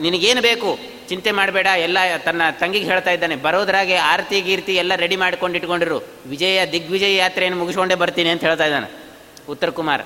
ನಿನಗೇನು 0.00 0.42
ಬೇಕು? 0.42 0.70
ಚಿಂತೆ 1.08 1.30
ಮಾಡಬೇಡ, 1.30 1.66
ಎಲ್ಲ 1.66 1.98
ತನ್ನ 2.24 2.42
ತಂಗಿಗೆ 2.60 2.86
ಹೇಳ್ತಾ 2.86 3.10
ಇದ್ದಾನೆ. 3.10 3.36
ಬರೋದ್ರಾಗೆ 3.36 3.96
ಆರತಿ 3.96 4.40
ಗೀರ್ತಿ 4.40 4.76
ಎಲ್ಲ 4.76 4.94
ರೆಡಿ 4.94 5.16
ಮಾಡ್ಕೊಂಡು 5.16 5.58
ಇಟ್ಕೊಂಡಿರು. 5.58 6.04
ವಿಜಯ, 6.26 6.66
ದಿಗ್ವಿಜಯ 6.66 7.16
ಯಾತ್ರೆಯನ್ನು 7.16 7.58
ಮುಗಿಸ್ಕೊಂಡೇ 7.58 7.94
ಬರ್ತೀನಿ 7.94 8.28
ಅಂತ 8.28 8.44
ಹೇಳ್ತಾ 8.44 8.64
ಇದ್ದಾನೆ. 8.64 8.88
ಉತ್ತರ 9.48 9.70
ಕುಮಾರ್. 9.70 10.02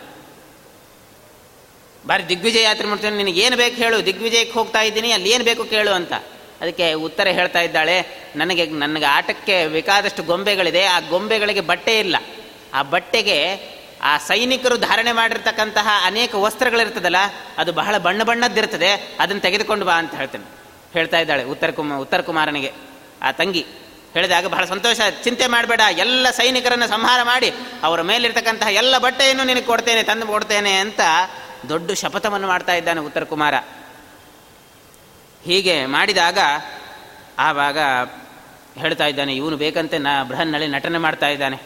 ಬಾರಿ 2.06 2.28
ದಿಗ್ವಿಜಯ 2.28 2.62
ಯಾತ್ರೆ 2.62 2.86
ಮಾಡ್ತೀನಿ, 2.86 3.16
ನಿನಗೆ 3.16 3.40
ಏನು 3.40 3.56
ಬೇಕು 3.56 3.76
ಹೇಳು. 3.76 4.06
ದಿಗ್ವಿಜಯಕ್ಕೆ 4.06 4.52
ಹೋಗ್ತಾ 4.52 4.80
ಇದ್ದೀನಿ, 4.80 5.12
ಅಲ್ಲಿ 5.12 5.30
ಏನು 5.30 5.44
ಬೇಕು 5.44 5.64
ಕೇಳು 5.64 5.90
ಅಂತ. 5.90 6.12
ಅದಕ್ಕೆ 6.60 6.92
ಉತ್ತರ 6.92 7.28
ಹೇಳ್ತಾ 7.28 7.60
ಇದ್ದಾಳೆ. 7.60 8.26
ನನಗೆ 8.36 8.66
ನನಗೆ 8.66 9.04
ಆಟಕ್ಕೆ 9.04 9.66
ಬೇಕಾದಷ್ಟು 9.66 10.22
ಗೊಂಬೆಗಳಿದೆ. 10.22 10.84
ಆ 10.84 11.00
ಗೊಂಬೆಗಳಿಗೆ 11.00 11.60
ಬಟ್ಟೆ 11.60 11.98
ಇಲ್ಲ. 11.98 12.16
ಆ 12.74 12.82
ಬಟ್ಟೆಗೆ 12.82 13.70
ಆ 14.02 14.18
ಸೈನಿಕರು 14.18 14.76
ಧಾರಣೆ 14.76 15.12
ಮಾಡಿರ್ತಕ್ಕಂತಹ 15.12 15.88
ಅನೇಕ 16.04 16.34
ವಸ್ತ್ರಗಳಿರ್ತದಲ್ಲ, 16.34 17.16
ಅದು 17.58 17.72
ಬಹಳ 17.72 17.98
ಬಣ್ಣ 17.98 18.22
ಬಣ್ಣದ್ದಿರ್ತದೆ. 18.22 19.16
ಅದನ್ನು 19.20 19.42
ತೆಗೆದುಕೊಂಡು 19.42 19.86
ಬಾ 19.86 19.92
ಅಂತ 19.92 20.14
ಹೇಳ್ತೇನೆ. 20.14 20.59
ಹೇಳ್ತಾ 20.92 21.18
ಇದ್ದಾಳೆ 21.18 21.44
ಉತ್ತರ 21.44 21.70
ಕುಮ, 21.70 21.96
ಉತ್ತರ 21.96 22.20
ಕುಮಾರನಿಗೆ. 22.20 22.72
ಆ 23.22 23.32
ತಂಗಿ 23.32 23.66
ಹೇಳಿದಾಗ 24.14 24.46
ಬಹಳ 24.46 24.64
ಸಂತೋಷ, 24.64 25.00
ಚಿಂತೆ 25.24 25.46
ಮಾಡಬೇಡ, 25.46 25.80
ಎಲ್ಲ 25.96 26.30
ಸೈನಿಕರನ್ನು 26.30 26.88
ಸಂಹಾರ 26.88 27.22
ಮಾಡಿ, 27.22 27.52
ಅವರ 27.82 28.02
ಮೇಲಿರ್ತಕ್ಕಂತಹ 28.02 28.68
ಎಲ್ಲ 28.68 28.98
ಬಟ್ಟೆಯನ್ನು 28.98 29.44
ನಿನಗೆ 29.44 29.66
ಕೊಡ್ತೇನೆ, 29.66 30.02
ತಂದು 30.02 30.26
ಕೊಡ್ತೇನೆ 30.26 30.72
ಅಂತ 30.72 31.00
ದೊಡ್ಡ 31.68 31.90
ಶಪಥವನ್ನು 31.92 32.46
ಮಾಡ್ತಾ 32.46 32.74
ಇದ್ದಾನೆ 32.74 33.00
ಉತ್ತರ 33.00 33.24
ಕುಮಾರ. 33.24 33.54
ಹೀಗೆ 35.44 35.86
ಮಾಡಿದಾಗ 35.86 36.38
ಆವಾಗ 37.38 37.78
ಹೇಳ್ತಾ 38.78 39.06
ಇದ್ದಾನೆ, 39.06 39.36
ಇವನು 39.36 39.56
ಬೇಕಂತೆ, 39.56 39.98
ನಾ 39.98 40.24
ಬೃಹನ್ನಳ್ಳಿ 40.24 40.68
ನಟನೆ 40.68 40.98
ಮಾಡ್ತಾ 40.98 41.28
ಇದ್ದಾನೆ, 41.28 41.56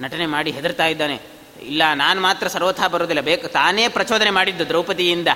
ನಟನೆ 0.00 0.26
ಮಾಡಿ 0.26 0.50
ಹೆದರ್ತಾ 0.50 0.86
ಇದ್ದಾನೆ. 0.86 1.20
ಇಲ್ಲ, 1.62 1.82
ನಾನು 1.94 2.20
ಮಾತ್ರ 2.20 2.46
ಸರ್ವಥಾ 2.48 2.88
ಬರೋದಿಲ್ಲ 2.88 3.20
ಬೇಕು, 3.20 3.48
ತಾನೇ 3.48 3.88
ಪ್ರಚೋದನೆ 3.88 4.30
ಮಾಡಿದ್ದು 4.30 4.68
ದ್ರೌಪದಿಯಿಂದ. 4.68 5.28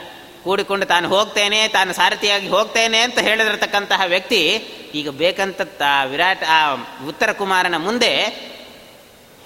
ಕೂಡಿಕೊಂಡು 0.45 0.87
ತಾನು 0.87 1.09
ಹೋಗ್ತೇನೆ, 1.09 1.69
ತಾನು 1.69 1.93
ಸಾರಥಿಯಾಗಿ 1.93 2.49
ಹೋಗ್ತೇನೆ 2.49 2.99
ಅಂತ 2.99 3.19
ಹೇಳಿದಿರತಕ್ಕಂತಹ 3.19 4.01
ವ್ಯಕ್ತಿ 4.07 4.55
ಈಗ 4.95 5.09
ಬೇಕಂತ 5.11 5.61
ವಿರಾಟ್, 6.05 6.45
ಆ 6.49 6.75
ಉತ್ತರ 7.07 7.33
ಕುಮಾರನ 7.33 7.77
ಮುಂದೆ 7.77 8.13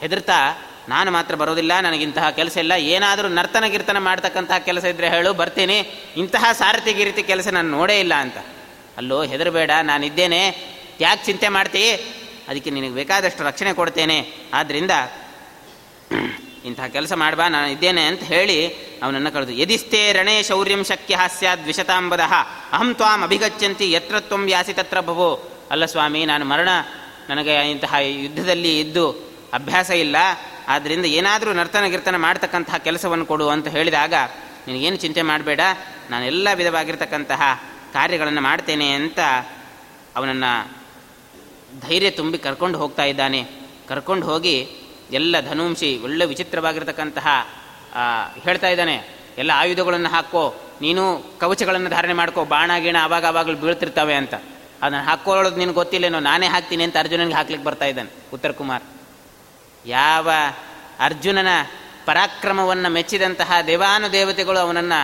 ಹೆದರ್ತಾ, 0.00 0.62
ನಾನು 0.88 1.10
ಮಾತ್ರ 1.10 1.34
ಬರೋದಿಲ್ಲ, 1.34 1.80
ನನಗಿಂತಹ 1.80 2.30
ಕೆಲಸ 2.30 2.56
ಇಲ್ಲ, 2.56 2.72
ಏನಾದರೂ 2.72 3.28
ನರ್ತನ 3.28 3.66
ಗಿರ್ತನ 3.66 3.98
ಮಾಡ್ತಕ್ಕಂತಹ 3.98 4.58
ಕೆಲಸ 4.58 4.84
ಇದ್ದರೆ 4.84 5.08
ಹೇಳು, 5.08 5.32
ಬರ್ತೀನಿ, 5.32 5.78
ಇಂತಹ 6.16 6.52
ಸಾರಥಿ 6.52 7.04
ರೀತಿ 7.04 7.22
ಕೆಲಸ 7.22 7.48
ನಾನು 7.48 7.70
ನೋಡೇ 7.70 8.00
ಇಲ್ಲ 8.00 8.14
ಅಂತ. 8.14 8.36
ಅಲ್ಲೋ, 8.96 9.22
ಹೆದರಬೇಡ, 9.22 9.70
ನಾನಿದ್ದೇನೆ, 9.82 10.56
ಯಾಕೆ 11.00 11.26
ಚಿಂತೆ 11.26 11.48
ಮಾಡ್ತೀ? 11.48 11.92
ಅದಕ್ಕೆ 12.48 12.70
ನಿನಗೆ 12.70 12.92
ಬೇಕಾದಷ್ಟು 12.92 13.44
ರಕ್ಷಣೆ 13.44 13.72
ಕೊಡ್ತೇನೆ. 13.72 14.26
ಆದ್ದರಿಂದ 14.54 14.90
ಇಂತಹ 16.64 16.87
ಕೆಲಸ 16.87 17.12
ಮಾಡಬಾ, 17.12 17.47
ನಾನು 17.49 17.68
ಇದ್ದೇನೆ 17.71 18.02
ಅಂತ 18.11 18.23
ಹೇಳಿ 18.23 18.59
ಅವನನ್ನು 19.02 19.30
ಕಳೆದು 19.33 19.52
ಯದಿಸ್ತೇ 19.52 20.00
ರಣೇ 20.12 20.37
ಶೌರ್ಯಂ 20.42 20.83
ಶಕ್ಯ 20.85 21.18
ಸ್ಯಾದ್ 21.38 21.62
ದ್ವಿಷತಾಂಬದ 21.62 22.23
ಅಹಂ 22.76 22.90
ತ್ವಾಂ 22.94 23.23
ಅಭಿಗಚ್ಚಂತಿ 23.23 23.87
ಯತ್ರ 23.92 24.21
ತ್ವಂ 24.21 24.44
ಯಾಸಿ 24.49 24.73
ತತ್ರ 24.73 25.00
ಭವೋ. 25.00 25.30
ಅಲ್ಲ 25.71 25.85
ಸ್ವಾಮಿ, 25.85 26.21
ನಾನು 26.25 26.44
ಮರಣ, 26.44 26.68
ನನಗೆ 27.28 27.54
ಇಂತಹ 27.71 27.94
ಯುದ್ಧದಲ್ಲಿ 28.25 28.73
ಇದ್ದು 28.80 29.06
ಅಭ್ಯಾಸ 29.52 29.90
ಇಲ್ಲ 29.90 30.16
ಆದ್ದರಿಂದ 30.68 31.06
ಏನಾದರೂ 31.18 31.50
ನರ್ತನ 31.52 31.87
ಗಿರ್ತನ 31.87 32.16
ಮಾಡ್ತಕ್ಕಂತಹ 32.16 32.76
ಕೆಲಸವನ್ನು 32.76 33.26
ಕೊಡು 33.26 33.47
ಅಂತ 33.49 33.68
ಹೇಳಿದಾಗ, 33.68 34.14
ನಿನಗೇನು 34.66 34.97
ಚಿಂತೆ 34.97 35.23
ಮಾಡಬೇಡ, 35.23 35.61
ನಾನು 36.11 36.25
ಎಲ್ಲ 36.25 36.49
ವಿಧವಾಗಿರ್ತಕ್ಕಂತಹ 36.54 37.42
ಕಾರ್ಯಗಳನ್ನು 37.92 38.40
ಮಾಡ್ತೇನೆ 38.40 38.88
ಅಂತ 38.92 39.21
ಅವನನ್ನು 40.16 40.52
ಧೈರ್ಯ 41.88 42.11
ತುಂಬಿ 42.11 42.38
ಕರ್ಕೊಂಡು 42.38 42.78
ಹೋಗ್ತಾ 42.78 43.04
ಇದ್ದಾನೆ. 43.04 43.42
ಕರ್ಕೊಂಡು 43.88 44.26
ಹೋಗಿ 44.26 44.56
ಎಲ್ಲ 45.12 45.40
ಧನುಂಶಿ 45.40 45.99
ಒಳ್ಳೆ 45.99 46.25
ವಿಚಿತ್ರವಾಗಿರ್ತಕ್ಕಂತಹ 46.25 47.26
ಹೇಳ್ತಾ 48.44 48.68
ಇದ್ದಾನೆ, 48.68 48.96
ಎಲ್ಲ 49.38 49.50
ಆಯುಧಗಳನ್ನು 49.54 50.08
ಹಾಕೋ, 50.08 50.54
ನೀನು 50.80 51.02
ಕವಚಗಳನ್ನು 51.40 51.90
ಧಾರಣೆ 51.90 52.12
ಮಾಡ್ಕೋ, 52.12 52.44
ಬಾಣ, 52.44 52.70
ಗೀಣ 52.78 52.96
ಆವಾಗ 53.02 53.26
ಆವಾಗಲೂ 53.26 53.56
ಬೀಳ್ತಿರ್ತವೆ 53.56 54.14
ಅಂತ. 54.14 54.34
ಅದನ್ನು 54.82 55.04
ಹಾಕೊಳ್ಳೋದು 55.04 55.56
ನಿನಗೆ 55.56 55.75
ಗೊತ್ತಿಲ್ಲೇನೋ, 55.75 56.21
ನಾನೇ 56.21 56.47
ಹಾಕ್ತೀನಿ 56.47 56.84
ಅಂತ 56.84 56.97
ಅರ್ಜುನನಿಗೆ 56.97 57.36
ಹಾಕ್ಲಿಕ್ಕೆ 57.36 57.67
ಬರ್ತಾ 57.67 57.84
ಇದ್ದಾನೆ, 57.84 58.10
ಉತ್ತರ 58.32 58.50
ಕುಮಾರ್. 58.50 58.82
ಯಾವ 59.86 60.30
ಅರ್ಜುನನ 61.00 61.49
ಪರಾಕ್ರಮವನ್ನು 62.06 62.88
ಮೆಚ್ಚಿದಂತಹ 62.93 63.52
ದೇವಾನುದೇವತೆಗಳು 63.67 64.58
ಅವನನ್ನು 64.58 65.00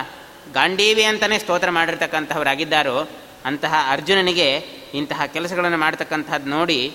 ಗಾಂಡೀವಿ 0.53 1.03
ಅಂತಲೇ 1.03 1.39
ಸ್ತೋತ್ರ 1.39 1.69
ಮಾಡಿರ್ತಕ್ಕಂಥವರಾಗಿದ್ದಾರೋ, 1.69 3.07
ಅಂತಹ 3.45 3.73
ಅರ್ಜುನನಿಗೆ 3.89 4.49
ಇಂತಹ 4.93 5.25
ಕೆಲಸಗಳನ್ನು 5.25 5.77
ಮಾಡ್ತಕ್ಕಂಥದ್ದು 5.77 6.49
ನೋಡಿ 6.49 6.93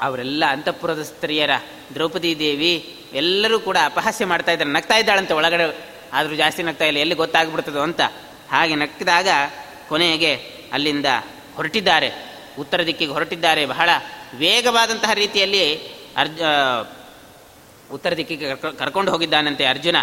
ಅವರೆಲ್ಲ 0.00 0.44
ಅಂತಃಪುರದ 0.48 1.02
ಸ್ತ್ರೀಯರ 1.02 1.50
ದ್ರೌಪದಿ 1.94 2.38
ದೇವಿ 2.38 2.96
ಎಲ್ಲರೂ 3.12 3.60
ಕೂಡ 3.60 3.76
ಅಪಹಾಸ್ಯ 3.84 4.26
ಮಾಡ್ತಾ 4.26 4.52
ಇದ್ದಾರೆ. 4.52 4.70
ನಗ್ತಾ 4.70 4.96
ಇದ್ದಾಳಂತೆ 4.96 5.34
ಒಳಗಡೆ. 5.34 5.88
ಆದರೂ 6.12 6.34
ಜಾಸ್ತಿ 6.34 6.62
ನಗ್ತಾ 6.62 6.84
ಇಲ್ಲ. 6.84 6.98
ಎಲ್ಲಿ 6.98 7.14
ಗೊತ್ತಾಗ್ಬಿಡ್ತದೋ 7.14 7.80
ಅಂತ. 7.80 8.00
ಹಾಗೆ 8.50 8.74
ನಕ್ಕಿದಾಗ 8.74 9.28
ಕೊನೆಗೆ 9.88 10.34
ಅಲ್ಲಿಂದ 10.72 11.06
ಹೊರಟಿದ್ದಾರೆ. 11.56 12.10
ಉತ್ತರ 12.58 12.86
ದಿಕ್ಕಿಗೆ 12.86 13.12
ಹೊರಟಿದ್ದಾರೆ. 13.12 13.66
ಬಹಳ 13.66 13.90
ವೇಗವಾದಂತಹ 14.34 15.12
ರೀತಿಯಲ್ಲಿ 15.12 15.76
ಅರ್ಜ 16.16 16.40
ಉತ್ತರ 17.92 18.14
ದಿಕ್ಕಿಗೆ 18.16 18.56
ಕರ್ಕೊಂಡು 18.56 19.12
ಹೋಗಿದ್ದಾನಂತೆ 19.12 19.66
ಅರ್ಜುನ. 19.66 19.96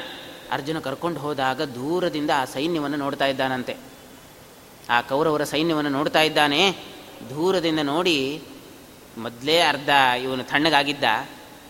ಅರ್ಜುನ 0.52 0.80
ಕರ್ಕೊಂಡು 0.80 1.20
ಹೋದಾಗ 1.20 1.62
ದೂರದಿಂದ 1.62 2.30
ಆ 2.36 2.46
ಸೈನ್ಯವನ್ನು 2.46 2.98
ನೋಡ್ತಾ 2.98 3.26
ಇದ್ದಾನಂತೆ. 3.26 3.76
ಆ 4.90 5.02
ಕೌರವರ 5.02 5.44
ಸೈನ್ಯವನ್ನು 5.44 5.90
ನೋಡ್ತಾ 5.90 6.22
ಇದ್ದಾನೆ. 6.22 6.72
ದೂರದಿಂದ 7.30 7.80
ನೋಡಿ 7.84 8.42
ಮೊದಲೇ 9.18 9.60
ಅರ್ಧ 9.62 9.90
ಇವನು 10.24 10.44
ತಣ್ಣಗಾಗಿದ್ದ, 10.44 11.04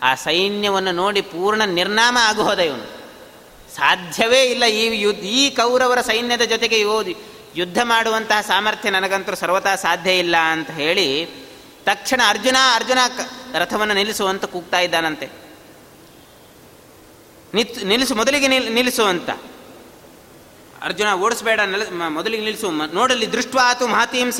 ಆ 0.02 0.14
ಸೈನ್ಯವನ್ನು 0.14 0.92
ನೋಡಿ 0.92 1.20
ಪೂರ್ಣ 1.20 1.62
ನಿರ್ನಾಮ 1.64 2.18
ಆಗೋದ 2.20 2.58
ಇವನು. 2.58 2.86
ಸಾಧ್ಯವೇ 3.74 4.42
ಇಲ್ಲ 4.44 4.64
ಈ 4.64 5.00
ಯುದ್ಧ, 5.00 5.20
ಈ 5.20 5.50
ಕೌರವರ 5.50 6.00
ಸೈನ್ಯದ 6.00 6.42
ಜೊತೆಗೆ 6.42 6.80
ಯೋಧಿ 6.80 7.16
ಯುದ್ಧ 7.56 7.78
ಮಾಡುವಂತಹ 7.82 8.40
ಸಾಮರ್ಥ್ಯ 8.40 8.90
ನನಗಂತೂ 8.90 9.34
ಸರ್ವತಾ 9.34 9.76
ಸಾಧ್ಯ 9.76 10.18
ಇಲ್ಲ 10.18 10.36
ಅಂತ 10.36 10.70
ಹೇಳಿ 10.70 11.26
ತಕ್ಷಣ 11.84 12.20
ಅರ್ಜುನ 12.28 12.56
ಅರ್ಜುನ 12.74 12.98
ರಥವನ್ನು 13.58 13.94
ನಿಲ್ಲಿಸುವಂತ 13.94 14.44
ಕೂಗ್ತಾ 14.44 14.78
ಇದ್ದಾನಂತೆ. 14.78 15.26
ನಿತ್, 17.54 17.84
ನಿಲ್ಲಿಸು, 17.84 18.14
ಮೊದಲಿಗೆ 18.14 18.48
ನಿಲ್, 18.48 18.74
ನಿಲ್ಲಿಸು 18.74 19.04
ಅರ್ಜುನ 20.82 21.12
ಓಡಿಸ್ಬೇಡ 21.14 21.60
ಮೊದಲಿಗೆ 22.08 22.42
ನಿಲ್ಲಿಸು 22.42 22.70
ನೋಡಲಿ 22.94 23.32
ದೃಷ್ಟ್ವಾತು 23.32 23.86
ಮಹತೀಂ 23.86 24.30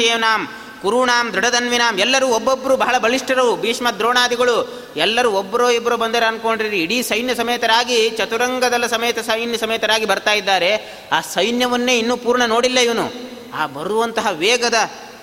ಕುರುಣಾಂ 0.83 1.33
ದೃಢದನ್ವಿನಾಂ 1.33 1.99
ಎಲ್ಲರೂ 1.99 2.27
ಒಬ್ಬೊಬ್ಬರು 2.29 2.77
ಬಹಳ 2.77 2.99
ಬಲಿಷ್ಠರು, 2.99 3.57
ಭೀಷ್ಮ 3.57 3.91
ದ್ರೋಣಾದಿಗಳು. 3.91 4.87
ಎಲ್ಲರೂ 4.97 5.31
ಒಬ್ಬರೋ 5.31 5.71
ಇಬ್ಬರು 5.71 5.97
ಬಂದರೆ 5.97 6.27
ಅನ್ಕೊಂಡ್ರಿ, 6.27 6.83
ಇಡೀ 6.83 7.03
ಸೈನ್ಯ 7.03 7.35
ಸಮೇತರಾಗಿ 7.35 8.11
ಚತುರಂಗದಲ್ಲ 8.11 8.87
ಸಮೇತ 8.87 9.19
ಸೈನ್ಯ 9.19 9.59
ಸಮೇತರಾಗಿ 9.59 10.05
ಬರ್ತಾ 10.05 10.33
ಇದ್ದಾರೆ. 10.33 10.99
ಆ 11.13 11.21
ಸೈನ್ಯವನ್ನೇ 11.21 11.99
ಇನ್ನೂ 11.99 12.17
ಪೂರ್ಣ 12.17 12.45
ನೋಡಿಲ್ಲ 12.45 12.79
ಇವನು. 12.79 13.13
ಆ 13.55 13.67
ಬರುವಂತಹ 13.67 14.27
ವೇಗದ 14.33 14.75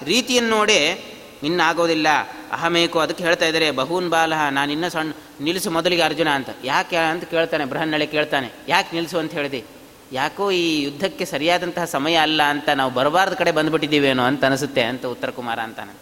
ರೀತಿಯನ್ನು 0.04 0.50
ನೋಡಿ 0.50 1.06
ಇನ್ನಾಗೋದಿಲ್ಲ. 1.44 2.08
ಅಹಮೇಕು 2.52 3.00
ಅದಕ್ಕೆ 3.00 3.24
ಹೇಳ್ತಾ 3.24 3.46
ಇದ್ದಾರೆ, 3.46 3.72
ಬಹೂನ್ 3.72 4.10
ಬಾಲಹ 4.10 4.50
ನಾನು 4.50 4.72
ಇನ್ನೂ 4.72 4.90
ಸಣ್ಣ 4.90 5.12
ನಿಲ್ಲಿಸು 5.42 5.72
ಮೊದಲಿಗೆ 5.72 6.02
ಅರ್ಜುನ 6.02 6.28
ಅಂತ. 6.30 6.50
ಯಾಕೆ 6.64 6.96
ಅಂತ 6.96 7.24
ಕೇಳ್ತಾನೆ, 7.24 7.66
ಬೃಹನ್ನಳೆ 7.66 8.06
ಕೇಳ್ತಾನೆ. 8.06 8.52
ಯಾಕೆ 8.68 8.90
ನಿಲ್ಲಿಸು 8.94 9.18
ಅಂತ 9.18 9.32
ಹೇಳಿದೆ? 9.32 9.83
ಯಾಕೋ 10.14 10.52
ಈ 10.52 10.82
ಯುದ್ಧಕ್ಕೆ 10.82 11.26
ಸರಿಯಾದಂತಹ 11.26 11.86
ಸಮಯ 11.86 12.16
ಅಲ್ಲ 12.16 12.44
ಅಂತ 12.44 12.70
ನಾವು 12.70 12.92
ಬರಬಾರ್ದ 12.92 13.34
ಕಡೆ 13.34 13.52
ಬಂದ್ಬಿಟ್ಟಿದ್ದೀವೇನೋ 13.52 14.24
ಅಂತ 14.24 14.46
ಅನಿಸುತ್ತೆ 14.46 14.84
ಅಂತ 14.84 15.06
ಉತ್ತರ 15.06 15.30
ಕುಮಾರ 15.30 15.60
ಅಂತಾನೆ. 15.60 15.94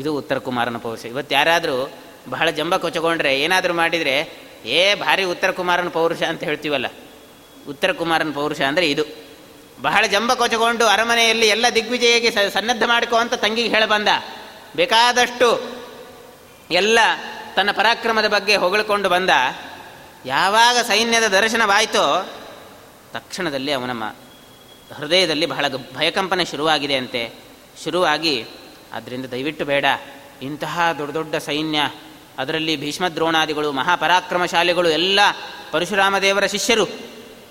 ಇದು 0.00 0.14
ಉತ್ತರ 0.14 0.38
ಕುಮಾರನ 0.38 0.76
ಪೌರುಷ. 0.76 1.04
ಇವತ್ತು 1.04 1.34
ಯಾರಾದರೂ 1.34 1.92
ಬಹಳ 2.28 2.50
ಜಂಬ 2.50 2.76
ಕೊಚ್ಚಗೊಂಡ್ರೆ 2.76 3.40
ಏನಾದರೂ 3.40 3.74
ಮಾಡಿದರೆ, 3.74 4.32
ಏ 4.64 4.94
ಭಾರಿ 4.94 5.24
ಉತ್ತರ 5.24 5.50
ಕುಮಾರನ 5.50 5.88
ಪೌರುಷ 5.88 6.22
ಅಂತ 6.22 6.44
ಹೇಳ್ತೀವಲ್ಲ. 6.44 6.86
ಉತ್ತರ 7.68 7.92
ಕುಮಾರನ 7.92 8.30
ಪೌರುಷ 8.30 8.60
ಅಂದರೆ 8.60 8.90
ಇದು. 8.90 9.04
ಬಹಳ 9.82 10.06
ಜಂಬ 10.06 10.34
ಕೊಚ್ಚಗೊಂಡು 10.34 10.86
ಅರಮನೆಯಲ್ಲಿ 10.86 11.48
ಎಲ್ಲ 11.48 11.66
ದಿಗ್ವಿಜಯಗೆ 11.74 12.30
ಸನ್ನದ್ಧ 12.30 12.82
ಮಾಡ್ಕೋ 12.84 13.16
ಅಂತ 13.16 13.34
ತಂಗಿಗೆ 13.34 13.68
ಹೇಳಬಂದ 13.68 14.08
ಬೇಕಾದಷ್ಟು 14.76 15.48
ಎಲ್ಲ 16.70 16.98
ತನ್ನ 17.56 17.70
ಪರಾಕ್ರಮದ 17.70 18.28
ಬಗ್ಗೆ 18.28 18.56
ಹೊಗಳಿಕೊಂಡು 18.56 19.08
ಬಂದ. 19.08 19.30
ಯಾವಾಗ 20.24 20.76
ಸೈನ್ಯದ 20.86 21.22
ದರ್ಶನವಾಯಿತೋ 21.22 22.30
ತಕ್ಷಣದಲ್ಲಿ 23.16 23.72
ಅವನ 23.72 24.02
ಹೃದಯದಲ್ಲಿ 24.96 25.46
ಬಹಳ 25.46 25.68
ಭಯಕಂಪನೆ 25.68 26.44
ಶುರುವಾಗಿದೆ 26.44 26.94
ಅಂತೆ. 26.94 27.32
ಶುರುವಾಗಿ 27.84 28.46
ಅದರಿಂದ 28.92 29.26
ದಯವಿಟ್ಟು 29.26 29.64
ಬೇಡ. 29.64 29.84
ಇಂತಹ 30.42 30.80
ದೊಡ್ಡ 30.98 31.14
ದೊಡ್ಡ 31.14 31.36
ಸೈನ್ಯ, 31.36 31.90
ಅದರಲ್ಲಿ 32.38 32.76
ಭೀಷ್ಮ 32.76 32.86
ಭೀಷ್ಮದ್ರೋಣಾದಿಗಳು, 32.86 33.72
ಮಹಾಪರಾಕ್ರಮಶಾಲಿಗಳು 33.72 34.88
ಎಲ್ಲ 34.88 35.20
ಪರಶುರಾಮ 35.72 36.18
ದೇವರ 36.18 36.46
ಶಿಷ್ಯರು. 36.46 36.88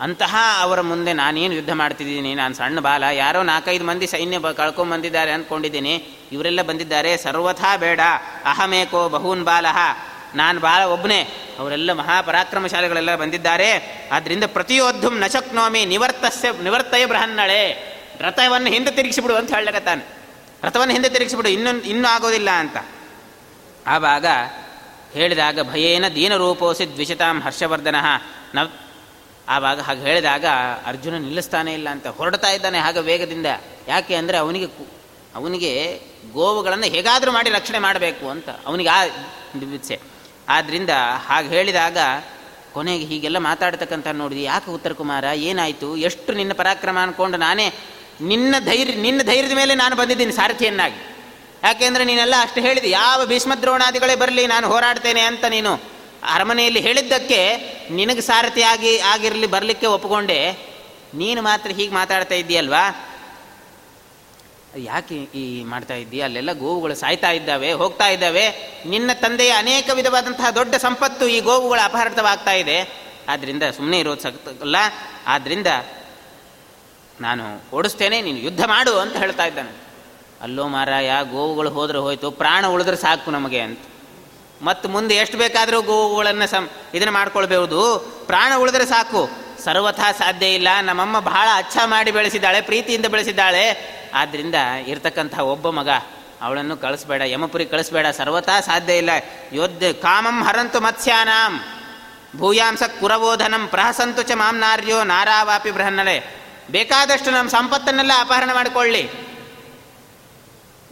ಅಂತಹ 0.01 0.36
ಅವರ 0.62 0.82
ಮುಂದೆ 0.82 1.13
ನಾನೇನು 1.13 1.54
ಯುದ್ಧ 1.54 1.69
ಮಾಡ್ತಿದ್ದೀನಿ? 1.71 2.36
ನಾನು 2.36 2.54
ಸಣ್ಣ 2.54 2.80
ಬಾಲ. 2.80 3.04
ಯಾರೋ 3.04 3.43
ನಾಲ್ಕೈದು 3.43 3.86
ಮಂದಿ 3.86 4.08
ಸೈನ್ಯ 4.08 4.38
ಬ 4.38 4.51
ಕಳ್ಕೊಂಬಂದಿದ್ದಾರೆ 4.51 5.32
ಅಂದ್ಕೊಂಡಿದ್ದೀನಿ 5.32 5.95
ಇವರೆಲ್ಲ 6.32 6.62
ಬಂದಿದ್ದಾರೆ. 6.62 7.17
ಸರ್ವಥಾ 7.17 7.78
ಬೇಡ. 7.78 7.99
ಅಹಮೇಕೋ 8.45 9.10
ಬಹೂನ್ 9.10 9.43
ಬಾಲಹ 9.43 9.78
ನಾನು 10.36 10.60
ಬಾಲ 10.60 10.84
ಒಬ್ಬನೇ 10.84 11.19
ಅವರೆಲ್ಲ 11.60 11.93
ಮಹಾಪರಾಕ್ರಮಶಾಲಿಗಳೆಲ್ಲ 11.93 13.15
ಬಂದಿದ್ದಾರೆ. 13.15 13.69
ಆದ್ದರಿಂದ 14.12 14.43
ಪ್ರತಿಯೊದ್ದು 14.48 15.10
ನಶಕ್ನೋಮಿ 15.10 15.86
ನಿವರ್ತಸ್ಯ, 15.86 16.52
ನಿವರ್ತಯ 16.63 17.06
ಬೃಹನ್ನಳೆ 17.06 17.95
ರಥವನ್ನು 18.21 18.69
ಹಿಂದೆ 18.69 18.91
ತಿರುಗಿಸಿಬಿಡು 18.91 19.36
ಅಂತ 19.36 19.54
ಹೇಳಕತ್ತಾನೆ. 19.54 20.04
ರಥವನ್ನು 20.63 20.93
ಹಿಂದೆ 20.93 21.10
ತಿರುಗಿಸಿಬಿಡು, 21.10 21.50
ಇನ್ನೊಂದು, 21.50 21.84
ಇನ್ನೂ 21.84 22.08
ಆಗೋದಿಲ್ಲ 22.08 22.50
ಅಂತ. 22.50 22.78
ಆವಾಗ 23.88 24.26
ಹೇಳಿದಾಗ 25.13 25.71
ಭಯೇನ 25.71 26.08
ದೀನರೂಪೋಸಿ 26.08 26.93
ದ್ವಿಷತಾಂ 26.93 27.39
ಹರ್ಷವರ್ಧನ. 27.39 27.95
ನವ್ 28.56 28.69
ಆವಾಗ 29.50 29.82
ಹಾಗೆ 29.82 30.02
ಹೇಳಿದಾಗ 30.02 30.45
ಅರ್ಜುನ 30.86 31.15
ನಿಲ್ಲಿಸ್ತಾನೆ 31.15 31.74
ಇಲ್ಲ 31.74 31.89
ಅಂತ 31.89 32.08
ಹೊರಡ್ತಾ 32.08 32.50
ಇದ್ದಾನೆ 32.50 32.80
ಹಾಗೆ 32.80 33.00
ವೇಗದಿಂದ. 33.00 33.45
ಯಾಕೆ 33.88 34.15
ಅಂದರೆ 34.15 34.38
ಅವನಿಗೆ 34.38 34.67
ಅವನಿಗೆ 35.36 36.02
ಗೋವುಗಳನ್ನು 36.34 36.86
ಹೇಗಾದರೂ 36.86 37.32
ಮಾಡಿ 37.32 37.50
ರಕ್ಷಣೆ 37.50 37.80
ಮಾಡಬೇಕು 37.80 38.30
ಅಂತ. 38.30 38.50
ಅವನಿಗೆ 38.50 38.89
ಆ 38.89 39.04
ಆದ್ದರಿಂದ 40.49 40.89
ಹಾಗೆ 41.27 41.47
ಹೇಳಿದಾಗ, 41.47 41.97
ಕೊನೆಗೆ 42.73 43.05
ಹೀಗೆಲ್ಲ 43.05 43.38
ಮಾತಾಡ್ತಕ್ಕಂಥ 43.38 44.08
ನೋಡಿದ್ವಿ 44.08 44.43
ಯಾಕೆ 44.43 44.71
ಉತ್ತರ 44.71 44.93
ಕುಮಾರ, 44.93 45.23
ಏನಾಯಿತು, 45.23 45.97
ಎಷ್ಟು 45.97 46.34
ನಿನ್ನ 46.34 46.53
ಪರಾಕ್ರಮ 46.53 46.97
ಅಂದ್ಕೊಂಡು 46.97 47.38
ನಾನೇ 47.38 47.73
ನಿನ್ನ 48.21 48.55
ಧೈರ್ಯ, 48.65 48.93
ನಿನ್ನ 48.93 49.21
ಧೈರ್ಯದ 49.21 49.55
ಮೇಲೆ 49.55 49.75
ನಾನು 49.75 49.95
ಬಂದಿದ್ದೀನಿ 49.95 50.31
ಸಾರಥಿಯನ್ನಾಗಿ. 50.31 51.15
ಯಾಕೆಂದರೆ 51.63 52.03
ನೀನೆಲ್ಲ 52.03 52.34
ಅಷ್ಟು 52.41 52.62
ಹೇಳಿದೆ, 52.62 52.89
ಯಾವ 52.89 53.25
ಭೀಷ್ಮದ್ರೋಣಾದಿಗಳೇ 53.25 54.15
ಬರಲಿ, 54.15 54.47
ನಾನು 54.47 54.67
ಹೋರಾಡ್ತೇನೆ 54.67 55.21
ಅಂತ 55.21 55.45
ನೀನು 55.45 55.81
ಅರಮನೆಯಲ್ಲಿ 56.31 56.79
ಹೇಳಿದ್ದಕ್ಕೆ 56.79 57.55
ನಿನಗೆ 57.91 58.21
ಸಾರಥಿ 58.21 58.62
ಆಗಿ, 58.62 58.99
ಆಗಿರಲಿ, 58.99 59.47
ಬರಲಿಕ್ಕೆ 59.47 59.88
ಒಪ್ಪಿಕೊಂಡೆ 59.88 60.53
ನೀನು 61.13 61.41
ಮಾತ್ರ 61.41 61.71
ಹೀಗೆ 61.71 61.93
ಮಾತಾಡ್ತಾ 61.93 62.36
ಇದ್ದೀಯಲ್ವಾ? 62.36 63.14
ಯಾಕೆ 64.78 65.16
ಈ 65.16 65.64
ಮಾಡ್ತಾ 65.64 65.94
ಇದ್ದೀಯ? 65.94 66.22
ಅಲ್ಲೆಲ್ಲ 66.22 66.52
ಗೋವುಗಳು 66.54 66.96
ಸಾಯ್ತಾ 66.96 67.32
ಇದ್ದಾವೆ, 67.32 67.72
ಹೋಗ್ತಾ 67.72 68.08
ಇದ್ದಾವೆ. 68.08 68.50
ನಿನ್ನ 68.86 69.12
ತಂದೆಯ 69.14 69.50
ಅನೇಕ 69.50 69.90
ವಿಧವಾದಂತಹ 69.94 70.50
ದೊಡ್ಡ 70.50 70.76
ಸಂಪತ್ತು 70.76 71.28
ಈ 71.28 71.40
ಗೋವುಗಳ 71.40 71.80
ಅಪಹೃತವಾಗ್ತಾ 71.84 72.52
ಇದೆ. 72.52 73.06
ಆದ್ದರಿಂದ 73.30 73.64
ಸುಮ್ಮನೆ 73.64 74.00
ಇರೋದು 74.00 74.22
ಸಲ್ಲ 74.22 74.76
ಆದ್ದರಿಂದ 75.28 75.68
ನಾನು 77.22 77.76
ಓಡಿಸ್ತೇನೆ, 77.76 78.22
ನೀನು 78.22 78.38
ಯುದ್ಧ 78.38 78.64
ಮಾಡು 78.66 79.00
ಅಂತ 79.00 79.16
ಹೇಳ್ತಾ 79.16 79.46
ಇದ್ದಾನೆ. 79.46 79.76
ಅಲ್ಲೋ 80.42 80.68
ಮಾರಾಯ, 80.68 81.12
ಗೋವುಗಳು 81.32 81.70
ಹೋದ್ರೆ 81.70 81.98
ಹೋಯ್ತು, 81.98 82.32
ಪ್ರಾಣ 82.32 82.68
ಉಳಿದ್ರೆ 82.68 82.96
ಸಾಕು 82.96 83.32
ನಮಗೆ 83.32 83.60
ಅಂತ. 83.60 83.80
ಮತ್ತು 84.62 84.90
ಮುಂದೆ 84.90 85.16
ಎಷ್ಟು 85.16 85.38
ಬೇಕಾದರೂ 85.38 85.82
ಗೋವುಗಳನ್ನು 85.82 86.48
ಸಂ 86.48 86.70
ಇದನ್ನು 86.94 87.14
ಮಾಡ್ಕೊಳ್ಬಹುದು 87.14 88.00
ಪ್ರಾಣ 88.28 88.52
ಉಳಿದ್ರೆ 88.58 88.86
ಸಾಕು. 88.86 89.44
ಸರ್ವಥಾ 89.65 90.12
ಸಾಧ್ಯ 90.12 90.47
ಇಲ್ಲ. 90.47 90.67
ನಮ್ಮಮ್ಮ 90.82 91.19
ಬಹಳ 91.19 91.47
ಅಚ್ಚ 91.56 91.78
ಮಾಡಿ 91.86 92.12
ಬೆಳೆಸಿದ್ದಾಳೆ, 92.12 92.62
ಪ್ರೀತಿಯಿಂದ 92.62 93.06
ಬೆಳೆಸಿದ್ದಾಳೆ. 93.06 93.65
ಆದ್ದರಿಂದ 94.13 94.56
ಇರ್ತಕ್ಕಂಥ 94.88 95.39
ಒಬ್ಬ 95.39 95.69
ಮಗ 95.69 95.89
ಅವಳನ್ನು 96.41 96.78
ಕಳಿಸ್ಬೇಡ 96.78 97.21
ಯಮಪುರಿ 97.25 97.65
ಕಳಿಸ್ಬೇಡ. 97.65 98.08
ಸರ್ವಥಾ 98.08 98.62
ಸಾಧ್ಯ 98.62 98.97
ಇಲ್ಲ. 98.97 99.10
ಯೋಧ 99.54 99.84
ಕಾಮಂ 100.01 100.43
ಹರಂತು 100.43 100.80
ಮತ್ಸ್ಯಾನಾಂ. 100.80 101.54
ಭೂಯಾಂಸ 102.39 102.84
ಕುರಬೋಧನಂ 102.99 103.67
ಪ್ರಹಸಂತು 103.67 104.21
ಚ 104.21 104.32
ಮಾಂ 104.32 104.56
ನಾರ್ಯೋ 104.60 105.04
ನಾರಾವಾಪಿ 105.04 105.71
ಬೃಹನ್ನಲೆ 105.71 106.17
ಬೇಕಾದಷ್ಟು 106.71 107.32
ನಮ್ಮ 107.32 107.49
ಸಂಪತ್ತನ್ನೆಲ್ಲ 107.49 108.12
ಅಪಹರಣ 108.19 108.49
ಮಾಡಿಕೊಳ್ಳಿ. 108.54 109.04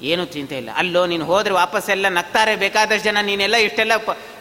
ಏನೂ 0.02 0.26
ಚಿಂತೆ 0.26 0.58
ಇಲ್ಲ. 0.58 0.70
ಅಲ್ಲೋ, 0.76 1.06
ನೀನು 1.06 1.26
ಹೋದ್ರೆ 1.26 1.54
ವಾಪಸ್ಸೆಲ್ಲ 1.54 2.08
ನಗ್ತಾರೆ. 2.08 2.56
ಬೇಕಾದಷ್ಟು 2.56 3.04
ಜನ, 3.04 3.18
ನೀನೆಲ್ಲ 3.22 3.56
ಇಷ್ಟೆಲ್ಲ 3.56 3.92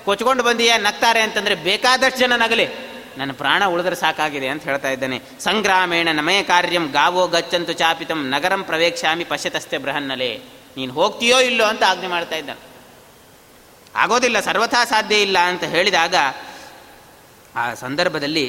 ಕೊಚ್ಕೊಂಡು 0.05 0.43
ಬಂದೀಯ 0.43 0.73
ನಗ್ತಾರೆ 0.77 1.21
ಅಂತಂದರೆ 1.21 1.55
ಬೇಕಾದಷ್ಟು 1.55 2.19
ಜನ 2.19 2.33
ನಗಲಿ. 2.37 2.92
ನನ್ನ 3.19 3.33
ಪ್ರಾಣ 3.33 3.63
ಉಳಿದ್ರೆ 3.65 3.97
ಸಾಕಾಗಿದೆ 3.97 4.49
ಅಂತ 4.49 4.63
ಹೇಳ್ತಾ 4.63 4.91
ಇದ್ದಾನೆ. 4.91 5.19
ಸಂಗ್ರಾಮೇಣ 5.41 6.09
ನಮಯ 6.13 6.43
ಕಾರ್ಯಂ 6.43 6.87
ಗಾವೋ 6.93 7.27
ಗಚ್ಚಂತು 7.27 7.73
ಚಾಪಿತಂ 7.73 8.21
ನಗರಂ 8.29 8.63
ಪ್ರವೇಶಾಮಿ 8.63 9.25
ಪಶ್ಯತಸ್ತೆ 9.25 9.79
ಬೃಹನ್ನಲೆ. 9.79 10.31
ನೀನು 10.77 10.93
ಹೋಗ್ತೀಯೋ 10.93 11.39
ಇಲ್ಲೋ 11.41 11.65
ಅಂತ 11.65 11.83
ಆಜ್ಞೆ 11.89 12.09
ಮಾಡ್ತಾ 12.09 12.37
ಇದ್ದಾನೆ 12.37 12.61
ಆಗೋದಿಲ್ಲ, 13.95 14.41
ಸರ್ವಥಾ 14.41 14.85
ಸಾಧ್ಯ 14.85 15.17
ಇಲ್ಲ 15.23 15.39
ಅಂತ 15.39 15.65
ಹೇಳಿದಾಗ 15.65 16.15
ಆ 17.57 17.75
ಸಂದರ್ಭದಲ್ಲಿ 17.75 18.47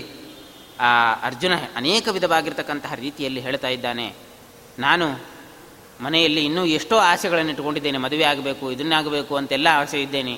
ಆ 0.80 0.92
ಅರ್ಜುನ 1.14 1.54
ಅನೇಕ 1.76 2.08
ವಿಧವಾಗಿರ್ತಕ್ಕಂತಹ 2.08 2.94
ರೀತಿಯಲ್ಲಿ 2.96 3.40
ಹೇಳ್ತಾ 3.40 3.68
ಇದ್ದಾನೆ. 3.68 4.08
ನಾನು 4.80 5.08
ಮನೆಯಲ್ಲಿ 6.02 6.46
ಇನ್ನೂ 6.46 6.66
ಎಷ್ಟೋ 6.66 6.96
ಆಸೆಗಳನ್ನು 6.98 7.50
ಇಟ್ಟುಕೊಂಡಿದ್ದೇನೆ. 7.50 7.98
ಮದುವೆ 7.98 8.24
ಆಗಬೇಕು, 8.24 8.66
ಇದನ್ನಾಗಬೇಕು 8.72 9.34
ಅಂತೆಲ್ಲ 9.36 9.68
ಆಸೆ 9.72 10.02
ಇದ್ದೇನೆ. 10.02 10.34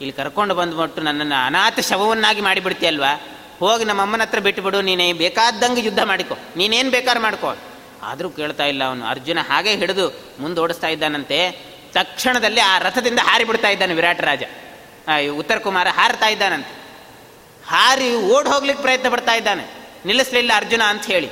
ಇಲ್ಲಿ 0.00 0.12
ಕರ್ಕೊಂಡು 0.12 0.54
ಬಂದುಬಿಟ್ಟು 0.54 1.02
ನನ್ನನ್ನು 1.02 1.38
ಅನಾಥ 1.46 1.80
ಶವವನ್ನಾಗಿ 1.80 2.40
ಮಾಡಿಬಿಡ್ತೀಯಲ್ವಾ? 2.40 3.12
ಹೋಗಿ 3.60 3.84
ನಮ್ಮ 3.84 4.02
ಅಮ್ಮನ 4.02 4.22
ಹತ್ರ 4.22 4.38
ಬಿಟ್ಟುಬಿಡು 4.38 4.80
ನೀನೇ 4.80 5.12
ಬೇಕಾದಂಗೆ 5.12 5.80
ಯುದ್ಧ 5.80 5.98
ಮಾಡಿಕೊ. 5.98 6.38
ನೀನೇನು 6.56 6.90
ಬೇಕಾರು 6.90 7.20
ಮಾಡ್ಕೊ. 7.20 7.56
ಆದರೂ 8.02 8.30
ಕೇಳ್ತಾ 8.30 8.64
ಇಲ್ಲ 8.64 8.84
ಅವನು. 8.84 9.06
ಅರ್ಜುನ 9.06 9.38
ಹಾಗೆ 9.48 9.76
ಹಿಡಿದು 9.76 10.34
ಮುಂದೋಡಿಸ್ತಾ 10.40 10.86
ಇದ್ದಾನಂತೆ. 10.86 11.50
ತಕ್ಷಣದಲ್ಲಿ 11.92 12.60
ಆ 12.60 12.78
ರಥದಿಂದ 12.78 13.18
ಹಾರಿಬಿಡ್ತಾ 13.22 13.68
ಇದ್ದಾನೆ 13.68 13.94
ವಿರಾಟ್ 13.94 14.20
ರಾಜ. 14.20 14.42
ಉತ್ತರ 15.38 15.58
ಕುಮಾರ 15.58 15.88
ಹಾರ್ತಾ 15.88 16.28
ಇದ್ದಾನಂತೆ. 16.28 16.80
ಹಾರಿ 17.66 18.14
ಓಡ್ 18.14 18.48
ಹೋಗ್ಲಿಕ್ಕೆ 18.48 18.82
ಪ್ರಯತ್ನ 18.82 19.08
ಪಡ್ತಾ 19.08 19.34
ಇದ್ದಾನೆ. 19.34 19.64
ನಿಲ್ಲಿಸಲಿಲ್ಲ 20.06 20.52
ಅರ್ಜುನ 20.56 20.82
ಅಂತ 20.86 21.06
ಹೇಳಿ. 21.06 21.30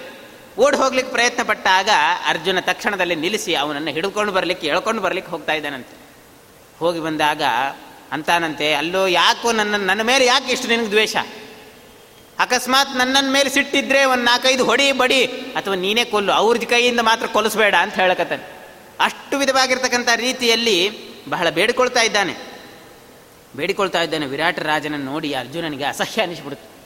ಓಡ್ 0.59 0.77
ಹೋಗ್ಲಿಕ್ಕೆ 0.77 1.13
ಪ್ರಯತ್ನ 1.13 1.43
ಪಟ್ಟಾಗ 1.43 1.89
ಅರ್ಜುನ 2.27 2.61
ತಕ್ಷಣದಲ್ಲಿ 2.61 3.15
ನಿಲ್ಲಿಸಿ 3.15 3.55
ಅವನನ್ನು 3.55 3.91
ಹಿಡ್ಕೊಂಡು 3.91 4.33
ಬರಲಿಕ್ಕೆ, 4.33 4.67
ಎಳ್ಕೊಂಡು 4.67 5.03
ಬರಲಿಕ್ಕೆ 5.03 5.31
ಹೋಗ್ತಾ 5.31 5.53
ಇದ್ದಾನಂತೆ. 5.53 5.97
ಹೋಗಿ 6.79 7.01
ಬಂದಾಗ 7.01 7.43
ಅಂತಾನಂತೆ, 8.13 8.75
ಅಲ್ಲೋ, 8.75 9.07
ಯಾಕೋ 9.07 9.53
ನನ್ನ 9.53 9.77
ನನ್ನ 9.77 10.03
ಮೇಲೆ 10.03 10.27
ಯಾಕೆ 10.27 10.53
ಇಷ್ಟು 10.53 10.69
ನಿನಗೆ 10.69 10.89
ದ್ವೇಷ? 10.89 11.17
ಅಕಸ್ಮಾತ್ 12.39 12.97
ನನ್ನನ್ನು 12.97 13.31
ಮೇಲೆ 13.31 13.51
ಸಿಟ್ಟಿದ್ರೆ 13.51 14.05
ಒಂದು 14.05 14.25
ನಾಲ್ಕೈದು 14.25 14.65
ಹೊಡಿ 14.65 14.93
ಬಡಿ 14.93 15.27
ಅಥವಾ 15.27 15.75
ನೀನೇ 15.75 16.05
ಕೊಲ್ಲು 16.05 16.33
ಅವ್ರದ್ದು 16.33 16.67
ಕೈಯಿಂದ 16.67 17.01
ಮಾತ್ರ 17.01 17.27
ಕೊಲಿಸ್ಬೇಡ 17.27 17.75
ಅಂತ 17.75 17.95
ಹೇಳಕತ್ತಾನೆ. 17.95 18.59
ಅಷ್ಟು 19.01 19.39
ವಿಧವಾಗಿರ್ತಕ್ಕಂಥ 19.39 20.09
ರೀತಿಯಲ್ಲಿ 20.17 20.91
ಬಹಳ 21.29 21.51
ಬೇಡಿಕೊಳ್ತಾ 21.51 22.01
ಇದ್ದಾನೆ. 22.01 22.35
ಬೇಡಿಕೊಳ್ತಾ 23.57 24.03
ಇದ್ದಾನೆ 24.03 24.27
ವಿರಾಟ 24.27 24.59
ರಾಜನನ್ನು 24.59 25.13
ನೋಡಿ 25.13 25.35
ಅರ್ಜುನನಿಗೆ 25.35 25.85
ಅಸಹ್ಯ 25.85 26.23
ಅನಿಸ್ಬಿಡುತ್ತೆ. 26.23 26.79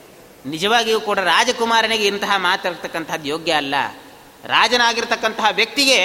ನಿಜವಾಗಿಯೂ 0.48 1.00
ಕೂಡ 1.00 1.18
ರಾಜಕುಮಾರನಿಗೆ 1.18 2.06
ಇಂತಹ 2.06 2.36
ಮಾತಾಡ್ತಕ್ಕಂಥದ್ದು 2.36 3.28
ಯೋಗ್ಯ 3.28 3.52
ಅಲ್ಲ. 3.52 3.74
ರಾಜನಾಗಿರ್ತಕ್ಕಂತಹ 4.44 5.44
ವ್ಯಕ್ತಿಗೆ 5.52 5.98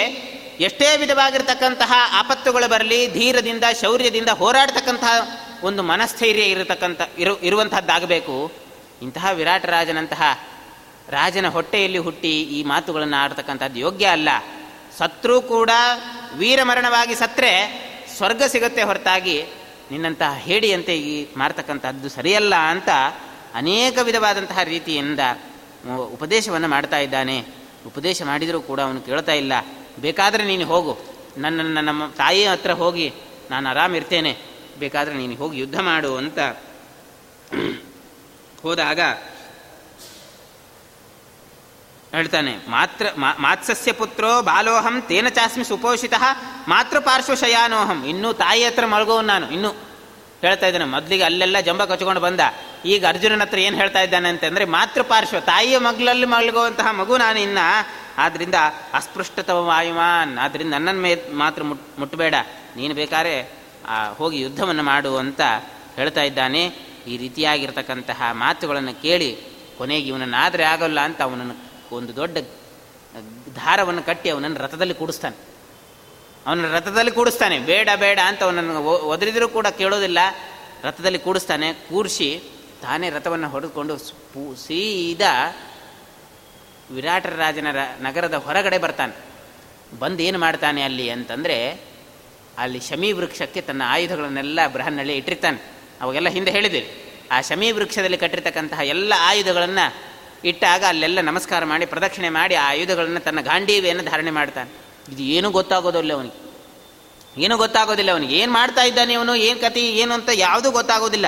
ಎಷ್ಟೇ 0.59 0.97
ವಿಧವಾಗಿರ್ತಕ್ಕಂತಹ 0.97 1.93
ಆಪತ್ತುಗಳು 2.11 2.69
ಬರಲಿ, 2.69 3.07
ಧೀರದಿಂದ, 3.07 3.63
ಶೌರ್ಯದಿಂದ 3.81 4.29
ಹೋರಾಡ್ತಕ್ಕಂತಹ 4.29 5.27
ಒಂದು 5.63 5.83
ಮನಸ್ಥೈರ್ಯ 5.83 6.41
ಇರತಕ್ಕಂಥ, 6.41 7.01
ಇರು 7.17 7.41
ಇರುವಂತಹದ್ದಾಗಬೇಕು 7.41 8.66
ಇಂತಹ 9.01 9.29
ವಿರಾಟ್ 9.33 9.65
ರಾಜನಂತಹ 9.65 10.39
ರಾಜನ 11.09 11.47
ಹೊಟ್ಟೆಯಲ್ಲಿ 11.47 11.97
ಹುಟ್ಟಿ 11.97 12.41
ಈ 12.41 12.63
ಮಾತುಗಳನ್ನು 12.63 13.17
ಆಡ್ತಕ್ಕಂಥದ್ದು 13.17 13.79
ಯೋಗ್ಯ 13.79 14.05
ಅಲ್ಲ. 14.05 14.29
ಸತ್ರೂ 14.97 15.41
ಕೂಡ 15.41 15.69
ವೀರಮರಣವಾಗಿ 16.35 17.15
ಸತ್ರೆ, 17.15 17.51
ಸ್ವರ್ಗ 18.17 18.43
ಸಿಗುತ್ತೆ 18.43 18.83
ಹೊರತಾಗಿ 18.83 19.43
ನಿನ್ನಂತಹ 19.91 20.33
ಹೇಡಿಯಂತೆ 20.33 20.97
ಈ 20.97 21.27
ಮಾಡ್ತಕ್ಕಂಥದ್ದು 21.37 22.09
ಸರಿಯಲ್ಲ 22.09 22.55
ಅಂತ 22.55 22.89
ಅನೇಕ 23.53 23.97
ವಿಧವಾದಂತಹ 24.03 24.63
ರೀತಿಯಿಂದ 24.63 25.19
ಉಪದೇಶವನ್ನು 26.13 26.67
ಮಾಡ್ತಾ 26.67 26.99
ಇದ್ದಾನೆ. 26.99 27.45
ಉಪದೇಶ 27.87 28.21
ಮಾಡಿದರೂ 28.21 28.61
ಕೂಡ 28.61 28.79
ಅವನು 28.81 29.01
ಕೇಳ್ತಾ 29.01 29.31
ಇಲ್ಲ. 29.31 29.53
ಬೇಕಾದರೆ 29.99 30.45
ನೀನು 30.45 30.65
ಹೋಗು. 30.65 30.97
ನನ್ನನ್ನು 31.37 31.81
ನಮ್ಮ 31.81 32.07
ತಾಯಿ 32.07 32.45
ಹತ್ರ 32.45 32.71
ಹೋಗಿ 32.71 33.13
ನಾನು 33.51 33.69
ಆರಾಮಿರ್ತೇನೆ. 33.69 34.37
ಬೇಕಾದರೆ 34.79 35.13
ನೀನು 35.13 35.35
ಹೋಗಿ 35.35 35.59
ಯುದ್ಧ 35.59 35.79
ಮಾಡು 35.79 36.17
ಅಂತ 36.17 36.39
ಹೋದಾಗ 38.61 38.99
ಹೇಳ್ತಾನೆ, 42.13 42.53
ಮಾತ್ರ 42.67 43.05
ಮಾತ್ಸಸ್ಯ 43.17 43.91
ಪುತ್ರೋ 43.91 44.29
ಬಾಲೋಹಂ 44.41 44.95
ತೇನ 45.07 45.27
ಚಾಸ್ಮಿ 45.29 45.63
ಸುಪೋಷಿತ 45.63 46.15
ಮಾತೃ 46.67 46.99
ಪಾರ್ಶ್ವಶಯಾನೋಹಂ 46.99 47.99
ಇನ್ನೂ 48.05 48.29
ತಾಯಿ 48.33 48.63
ಹತ್ರ 48.63 48.85
ಮಲಗೋನು 48.85 49.27
ನಾನು, 49.27 49.45
ಇನ್ನೂ. 49.51 49.71
ಹೇಳ್ತಾ 50.41 50.65
ಇದ್ದಾನೆ, 50.67 50.85
ಮೊದಲಿಗೆ 50.85 51.23
ಅಲ್ಲೆಲ್ಲ 51.23 51.59
ಜಂಬ 51.59 51.83
ಕಚ್ಕೊಂಡು 51.85 52.21
ಬಂದ, 52.21 52.41
ಈಗ 52.85 53.03
ಅರ್ಜುನನ 53.05 53.43
ಹತ್ರ 53.43 53.59
ಏನು 53.59 53.75
ಹೇಳ್ತಾ 53.77 54.01
ಇದ್ದಾನೆ 54.01 54.27
ಅಂತಂದರೆ 54.29 54.65
ಮಾತೃ 54.65 55.03
ಪಾರ್ಶ್ವ, 55.03 55.39
ತಾಯಿಯ 55.45 55.77
ಮಗ್ಲಲ್ಲಿ 55.77 56.25
ಮಲಗುವಂತಹ 56.25 56.91
ಮಗು 56.91 57.17
ನಾನು 57.17 57.39
ಇನ್ನ, 57.39 57.59
ಆದ್ರಿಂದ 58.17 58.57
ಅಸ್ಪೃಷ್ಟತವ 58.93 59.59
ವಾಯುಮಾನ್, 59.65 60.33
ಆದ್ರಿಂದ 60.37 60.71
ನನ್ನನ್ನು 60.73 61.01
ಮೇ 61.01 61.13
ಮಾತ್ರ 61.33 61.63
ಮುಟ್ 61.63 61.85
ಮುಟ್ಟಬೇಡ 61.99 62.35
ನೀನು 62.75 62.93
ಬೇಕಾದ್ರೆ 62.93 63.35
ಹೋಗಿ 64.17 64.37
ಯುದ್ಧವನ್ನು 64.41 64.83
ಮಾಡು 64.83 65.11
ಅಂತ 65.17 65.41
ಹೇಳ್ತಾ 65.95 66.23
ಇದ್ದಾನೆ. 66.23 66.63
ಈ 67.07 67.17
ರೀತಿಯಾಗಿರ್ತಕ್ಕಂತಹ 67.17 68.23
ಮಾತುಗಳನ್ನು 68.31 69.01
ಕೇಳಿ 69.01 69.37
ಕೊನೆಗೆ 69.77 70.07
ಇವನನ್ನಾದರೆ 70.07 70.63
ಆಗೋಲ್ಲ 70.63 70.99
ಅಂತ 70.99 71.21
ಅವನನ್ನು 71.21 71.55
ಒಂದು 71.95 72.15
ದೊಡ್ಡ 72.15 72.37
ದಾರವನ್ನು 73.55 74.03
ಕಟ್ಟಿ 74.03 74.29
ಅವನನ್ನು 74.29 74.59
ರಥದಲ್ಲಿ 74.59 74.93
ಕೂಡಿಸ್ತಾನೆ. 74.93 75.35
ಅವನ 76.47 76.73
ರಥದಲ್ಲಿ 76.73 77.11
ಕೂಡಿಸ್ತಾನೆ. 77.11 77.59
ಬೇಡ 77.59 77.89
ಬೇಡ 77.95 78.19
ಅಂತ 78.25 78.43
ಅವನನ್ನು 78.43 78.83
ಒದರಿದರೂ 78.83 79.47
ಕೂಡ 79.47 79.67
ಕೇಳೋದಿಲ್ಲ. 79.67 80.19
ರಥದಲ್ಲಿ 80.83 81.19
ಕೂಡಿಸ್ತಾನೆ. 81.19 81.73
ಕೂರಿಸಿ 81.73 82.43
ತಾನೇ 82.81 83.09
ರಥವನ್ನು 83.09 83.49
ಹೊಡೆದುಕೊಂಡು 83.49 83.97
ಸೀದಾ 84.55 85.55
ವಿರಾಟ 86.91 87.25
ರಾಜನ 87.25 87.67
ನಗರದ 87.99 88.33
ಹೊರಗಡೆ 88.33 88.77
ಬರ್ತಾನೆ. 88.77 89.15
ಬಂದು 89.99 90.23
ಏನು 90.23 90.39
ಮಾಡ್ತಾನೆ 90.39 90.81
ಅಲ್ಲಿ 90.81 91.09
ಅಂತಂದರೆ 91.09 91.81
ಅಲ್ಲಿ 92.57 92.79
ಶಮಿ 92.79 93.11
ವೃಕ್ಷಕ್ಕೆ 93.11 93.61
ತನ್ನ 93.61 93.81
ಆಯುಧಗಳನ್ನೆಲ್ಲ 93.85 94.67
ಬೃಹನ್ನಳ್ಳಿ 94.67 95.15
ಇಟ್ಟಿರ್ತಾನೆ. 95.17 95.76
ಅವಾಗೆಲ್ಲ 96.01 96.29
ಹಿಂದೆ 96.29 96.51
ಹೇಳಿದ್ದೀರಿ 96.51 96.87
ಆ 97.31 97.41
ಶಮಿ 97.41 97.71
ವೃಕ್ಷದಲ್ಲಿ 97.71 98.17
ಕಟ್ಟಿರ್ತಕ್ಕಂತಹ 98.17 98.79
ಎಲ್ಲ 98.79 99.13
ಆಯುಧಗಳನ್ನು 99.17 99.95
ಇಟ್ಟಾಗ 100.45 100.83
ಅಲ್ಲೆಲ್ಲ 100.87 101.21
ನಮಸ್ಕಾರ 101.21 101.65
ಮಾಡಿ, 101.65 101.85
ಪ್ರದಕ್ಷಿಣೆ 101.85 102.29
ಮಾಡಿ 102.29 102.55
ಆ 102.55 102.69
ಆಯುಧಗಳನ್ನು 102.69 103.19
ತನ್ನ 103.19 103.41
ಗಾಂಡೀವಿಯನ್ನು 103.41 104.03
ಧಾರಣೆ 104.03 104.31
ಮಾಡ್ತಾನೆ. 104.31 104.69
ಇದು 105.13 105.23
ಏನೂ 105.23 105.51
ಗೊತ್ತಾಗೋದಿಲ್ಲ 105.51 106.13
ಅವನಿಗೆ. 106.13 106.47
ಏನೂ 107.41 107.57
ಗೊತ್ತಾಗೋದಿಲ್ಲ 107.57 108.11
ಅವನಿಗೆ. 108.11 108.35
ಏನು 108.35 108.51
ಮಾಡ್ತಾ 108.51 108.83
ಇದ್ದಾನೆ 108.83 109.13
ಅವನು 109.13 109.35
ಏನು 109.35 109.59
ಕತಿ 109.59 109.91
ಏನು 109.91 110.13
ಅಂತ 110.13 110.29
ಯಾವುದೂ 110.33 110.71
ಗೊತ್ತಾಗೋದಿಲ್ಲ. 110.71 111.25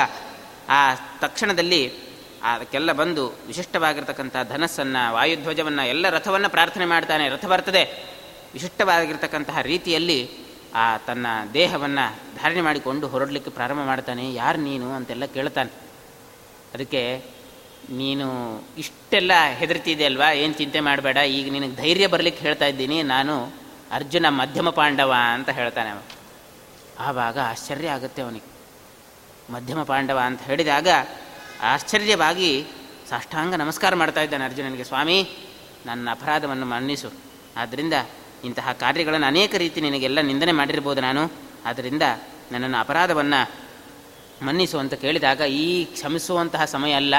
ಆ 0.69 0.95
ತಕ್ಷಣದಲ್ಲಿ 0.95 1.93
ಅದಕ್ಕೆಲ್ಲ 2.43 2.91
ಬಂದು 2.91 3.27
ವಿಶಿಷ್ಟವಾಗಿರ್ತಕ್ಕಂಥ 3.47 4.35
ಧನಸ್ಸನ್ನು, 4.49 5.13
ವಾಯುಧ್ವಜವನ್ನು, 5.13 5.87
ಎಲ್ಲ 5.87 6.09
ರಥವನ್ನು 6.09 6.49
ಪ್ರಾರ್ಥನೆ 6.49 6.85
ಮಾಡ್ತಾನೆ. 6.85 7.29
ರಥ 7.29 7.45
ಬರ್ತದೆ. 7.45 8.03
ವಿಶಿಷ್ಟವಾಗಿರ್ತಕ್ಕಂತಹ 8.53 9.61
ರೀತಿಯಲ್ಲಿ 9.61 10.48
ಆ 10.75 10.97
ತನ್ನ 10.97 11.27
ದೇಹವನ್ನು 11.53 12.35
ಧಾರಣೆ 12.35 12.61
ಮಾಡಿಕೊಂಡು 12.61 13.07
ಹೊರಡಲಿಕ್ಕೆ 13.07 13.51
ಪ್ರಾರಂಭ 13.51 13.79
ಮಾಡ್ತಾನೆ. 13.79 14.33
ಯಾರು 14.33 14.57
ನೀನು 14.57 14.93
ಅಂತೆಲ್ಲ 14.93 15.25
ಕೇಳ್ತಾನೆ. 15.25 15.71
ಅದಕ್ಕೆ, 16.73 17.23
ನೀನು 17.89 18.27
ಇಷ್ಟೆಲ್ಲ 18.77 19.31
ಹೆದರ್ತಿದೆ 19.47 20.05
ಅಲ್ವಾ 20.05 20.31
ಏನು 20.31 20.53
ಚಿಂತೆ 20.53 20.79
ಮಾಡಬೇಡ. 20.79 21.17
ಈಗ 21.17 21.51
ನಿನಗೆ 21.51 21.75
ಧೈರ್ಯ 21.75 22.07
ಬರಲಿಕ್ಕೆ 22.07 22.41
ಹೇಳ್ತಾ 22.41 22.65
ಇದ್ದೀನಿ. 22.65 23.03
ನಾನು 23.03 23.51
ಅರ್ಜುನ 23.91 24.25
ಮಧ್ಯಮ 24.29 24.69
ಪಾಂಡವ 24.69 25.13
ಅಂತ 25.33 25.49
ಹೇಳ್ತಾನೆ 25.49 25.89
ಅವ 25.89 25.99
ಆವಾಗ 26.99 27.39
ಆಶ್ಚರ್ಯ 27.39 27.89
ಆಗುತ್ತೆ 27.89 28.21
ಅವನಿಗೆ. 28.21 28.49
ಮಧ್ಯಮ 29.53 29.83
ಪಾಂಡವ 29.83 30.19
ಅಂತ 30.19 30.41
ಹೇಳಿದಾಗ 30.41 30.87
ಆಶ್ಚರ್ಯವಾಗಿ 31.61 32.65
ಸಾಷ್ಟಾಂಗ 33.09 33.55
ನಮಸ್ಕಾರ 33.55 33.95
ಮಾಡ್ತಾ 33.95 34.21
ಇದ್ದಾನೆ 34.21 34.45
ಅರ್ಜುನನಿಗೆ, 34.45 34.83
ಸ್ವಾಮಿ, 34.83 35.29
ನನ್ನ 35.85 36.09
ಅಪರಾಧವನ್ನು 36.11 36.65
ಮನ್ನಿಸು. 36.65 37.11
ಆದ್ದರಿಂದ 37.57 37.93
ಇಂತಹ 38.43 38.71
ಕಾರ್ಯಗಳನ್ನು 38.71 39.27
ಅನೇಕ 39.27 39.55
ರೀತಿ 39.55 39.81
ನಿನಗೆಲ್ಲ 39.81 40.21
ನಿಂದನೆ 40.21 40.51
ಮಾಡಿರ್ಬೋದು 40.51 41.01
ನಾನು. 41.01 41.31
ಆದ್ದರಿಂದ 41.65 42.01
ನನ್ನನ್ನು 42.51 42.77
ಅಪರಾಧವನ್ನು 42.77 43.51
ಮನ್ನಿಸು 44.45 44.79
ಅಂತ 44.79 44.93
ಕೇಳಿದಾಗ 44.93 45.39
ಈ 45.39 45.85
ಕ್ಷಮಿಸುವಂತಹ 45.85 46.65
ಸಮಯ 46.65 46.91
ಅಲ್ಲ. 46.91 47.15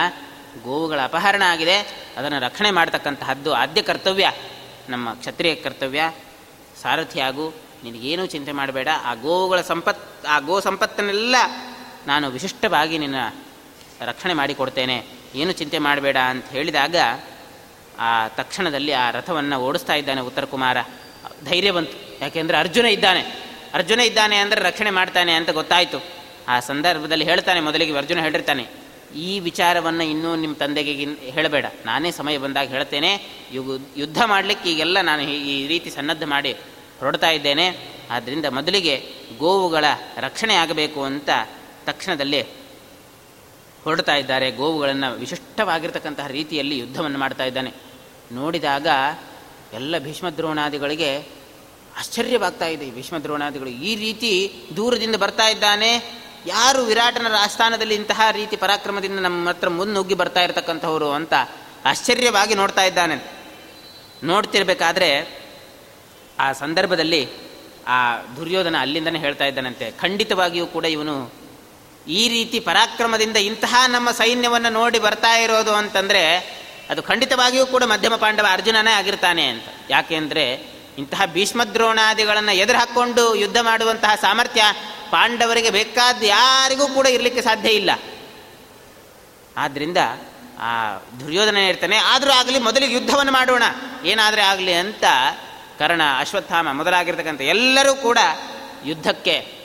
ಗೋವುಗಳ 0.64 1.00
ಅಪಹರಣ 1.04 1.42
ಆಗಿದೆ. 1.46 1.78
ಅದನ್ನು 2.16 2.40
ರಕ್ಷಣೆ 2.40 2.70
ಮಾಡ್ತಕ್ಕಂತಹದ್ದು 2.70 3.54
ಆದ್ಯ 3.54 3.82
ಕರ್ತವ್ಯ. 3.82 4.32
ನಮ್ಮ 4.88 5.14
ಕ್ಷತ್ರಿಯ 5.14 5.54
ಕರ್ತವ್ಯ. 5.54 6.12
ಸಾರಥಿ 6.82 7.20
ಆಗು, 7.20 7.52
ನಿನಗೇನೂ 7.84 8.26
ಚಿಂತೆ 8.26 8.52
ಮಾಡಬೇಡ. 8.52 8.88
ಆ 9.04 9.14
ಗೋವುಗಳ 9.14 9.60
ಸಂಪತ್, 9.60 10.26
ಆ 10.26 10.38
ಗೋ 10.38 10.60
ಸಂಪತ್ತನ್ನೆಲ್ಲ 10.60 11.36
ನಾನು 12.06 12.30
ವಿಶಿಷ್ಟವಾಗಿ 12.30 12.98
ನಿನ್ನ 12.98 13.16
ರಕ್ಷಣೆ 14.00 14.34
ಮಾಡಿಕೊಡ್ತೇನೆ. 14.34 15.06
ಏನು 15.34 15.52
ಚಿಂತೆ 15.52 15.78
ಮಾಡಬೇಡ 15.78 16.16
ಅಂತ 16.16 16.44
ಹೇಳಿದಾಗ 16.44 16.96
ಆ 17.98 18.28
ತಕ್ಷಣದಲ್ಲಿ 18.28 18.92
ಆ 18.92 19.10
ರಥವನ್ನು 19.10 19.60
ಓಡಿಸ್ತಾ 19.60 19.94
ಇದ್ದಾನೆ 19.94 20.20
ಉತ್ತರ 20.20 20.44
ಕುಮಾರ 20.44 20.76
ಧೈರ್ಯ 21.44 21.70
ಬಂತು. 21.70 21.96
ಯಾಕೆಂದರೆ 22.20 22.56
ಅರ್ಜುನ 22.56 22.86
ಇದ್ದಾನೆ. 22.86 23.22
ಅರ್ಜುನ 23.74 24.00
ಇದ್ದಾನೆ 24.00 24.36
ಅಂದರೆ 24.36 24.60
ರಕ್ಷಣೆ 24.60 24.90
ಮಾಡ್ತಾನೆ 24.90 25.32
ಅಂತ 25.32 25.50
ಗೊತ್ತಾಯಿತು. 25.50 25.98
ಆ 26.48 26.54
ಸಂದರ್ಭದಲ್ಲಿ 26.60 27.24
ಹೇಳ್ತಾನೆ 27.24 27.60
ಮೊದಲಿಗೆ, 27.60 27.92
ಅರ್ಜುನ 27.96 28.20
ಹೇಳಿರ್ತಾನೆ, 28.20 28.64
ಈ 29.16 29.30
ವಿಚಾರವನ್ನು 29.40 30.04
ಇನ್ನೂ 30.04 30.30
ನಿಮ್ಮ 30.36 30.54
ತಂದೆಗೆ 30.54 30.92
ಹೇಳಬೇಡ. 31.30 31.66
ನಾನೇ 31.86 32.10
ಸಮಯ 32.10 32.38
ಬಂದಾಗ 32.38 32.68
ಹೇಳ್ತೇನೆ. 32.68 33.12
ಯುಗ, 33.52 33.78
ಯುದ್ಧ 33.96 34.20
ಮಾಡಲಿಕ್ಕೆ 34.26 34.66
ಈಗೆಲ್ಲ 34.70 34.98
ನಾನು 35.00 35.22
ಈ 35.22 35.54
ರೀತಿ 35.66 35.88
ಸನ್ನದ್ಧ 35.90 36.24
ಮಾಡಿ 36.24 36.52
ಹೊರಡ್ತಾ 37.00 37.30
ಇದ್ದೇನೆ. 37.30 37.66
ಆದ್ದರಿಂದ 38.10 38.46
ಮೊದಲಿಗೆ 38.50 38.94
ಗೋವುಗಳ 39.38 39.84
ರಕ್ಷಣೆ 40.16 40.54
ಆಗಬೇಕು 40.54 41.00
ಅಂತ 41.02 41.30
ತಕ್ಷಣದಲ್ಲಿ 41.86 42.40
ಹೊರಡ್ತಾ 43.84 44.14
ಇದ್ದಾರೆ. 44.14 44.48
ಗೋವುಗಳನ್ನು 44.50 45.08
ವಿಶಿಷ್ಟವಾಗಿರ್ತಕ್ಕಂತಹ 45.14 46.26
ರೀತಿಯಲ್ಲಿ 46.28 46.78
ಯುದ್ಧವನ್ನು 46.78 47.18
ಮಾಡ್ತಾ 47.18 47.44
ಇದ್ದಾನೆ. 47.44 47.72
ನೋಡಿದಾಗ 48.32 48.88
ಎಲ್ಲ 49.72 49.98
ಭೀಷ್ಮದ್ರೋಣಾದಿಗಳಿಗೆ 49.98 51.18
ಆಶ್ಚರ್ಯವಾಗ್ತಾ 51.98 52.66
ಇದೆ. 52.66 52.90
ಭೀಷ್ಮದ್ರೋಣಾದಿಗಳು 52.90 53.68
ಈ 53.68 53.96
ರೀತಿ 53.96 54.52
ದೂರದಿಂದ 54.76 55.16
ಬರ್ತಾ 55.16 55.48
ಇದ್ದಾನೆ. 55.48 56.20
ಯಾರು 56.46 56.82
ವಿರಾಟನ 56.82 57.26
ಆಸ್ಥಾನದಲ್ಲಿ 57.38 57.94
ಇಂತಹ 57.94 58.20
ರೀತಿ 58.32 58.56
ಪರಾಕ್ರಮದಿಂದ 58.56 59.18
ನಮ್ಮ 59.18 59.48
ಹತ್ರ 59.48 59.68
ಮುನ್ನುಗ್ಗಿ 59.68 60.14
ಬರ್ತಾ 60.14 60.40
ಇರತಕ್ಕಂಥವ್ರು 60.40 61.12
ಅಂತ 61.12 61.32
ಆಶ್ಚರ್ಯವಾಗಿ 61.84 62.54
ನೋಡ್ತಾ 62.54 62.84
ಇದ್ದಾನೆ. 62.84 63.32
ನೋಡ್ತಿರ್ಬೇಕಾದ್ರೆ 64.24 65.40
ಆ 66.38 66.52
ಸಂದರ್ಭದಲ್ಲಿ 66.52 67.28
ಆ 67.86 68.16
ದುರ್ಯೋಧನ 68.36 68.76
ಅಲ್ಲಿಂದನೇ 68.80 69.18
ಹೇಳ್ತಾ 69.18 69.44
ಇದ್ದಾನಂತೆ. 69.44 69.90
ಖಂಡಿತವಾಗಿಯೂ 69.90 70.66
ಕೂಡ 70.66 70.84
ಇವನು 70.84 71.32
ಈ 72.08 72.28
ರೀತಿ 72.28 72.60
ಪರಾಕ್ರಮದಿಂದ 72.60 73.36
ಇಂತಹ 73.36 73.84
ನಮ್ಮ 73.86 74.10
ಸೈನ್ಯವನ್ನು 74.10 74.72
ನೋಡಿ 74.72 74.98
ಬರ್ತಾ 74.98 75.38
ಇರೋದು 75.38 75.74
ಅಂತಂದರೆ 75.74 76.59
ಅದು 76.90 77.02
ಖಂಡಿತವಾಗಿಯೂ 77.02 77.66
ಕೂಡ 77.66 77.84
ಮಧ್ಯಮ 77.84 78.16
ಪಾಂಡವ 78.16 78.46
ಅರ್ಜುನನೇ 78.50 78.92
ಆಗಿರ್ತಾನೆ 78.92 79.46
ಅಂತ. 79.46 79.64
ಯಾಕೆಂದರೆ 79.90 80.44
ಇಂತಹ 80.98 81.26
ಭೀಷ್ಮದ್ರೋಣಾದಿಗಳನ್ನು 81.26 82.52
ಎದುರು 82.52 82.78
ಹಾಕ್ಕೊಂಡು 82.78 83.34
ಯುದ್ಧ 83.34 83.56
ಮಾಡುವಂತಹ 83.60 84.14
ಸಾಮರ್ಥ್ಯ 84.14 84.62
ಪಾಂಡವರಿಗೆ 85.10 85.70
ಬೇಕಾದ 85.70 86.22
ಯಾರಿಗೂ 86.22 86.86
ಕೂಡ 86.88 87.06
ಇರಲಿಕ್ಕೆ 87.06 87.42
ಸಾಧ್ಯ 87.42 87.68
ಇಲ್ಲ. 87.68 87.90
ಆದ್ದರಿಂದ 89.56 89.96
ಆ 90.58 90.98
ದುರ್ಯೋಧನ 91.20 91.56
ಇರ್ತಾನೆ 91.56 91.96
ಆದರೂ 91.96 92.30
ಆಗಲಿ 92.30 92.58
ಮೊದಲಿಗೆ 92.58 92.94
ಯುದ್ಧವನ್ನು 92.94 93.32
ಮಾಡೋಣ. 93.32 93.62
ಏನಾದರೆ 94.04 94.42
ಆಗಲಿ 94.42 94.74
ಅಂತ 94.74 95.04
ಕರ್ಣ 95.78 96.02
ಅಶ್ವತ್ಥಾಮ 96.18 96.68
ಮೊದಲಾಗಿರ್ತಕ್ಕಂಥ 96.72 97.40
ಎಲ್ಲರೂ 97.40 97.94
ಕೂಡ 97.94 98.18
ಯುದ್ಧಕ್ಕೆ 98.84 99.60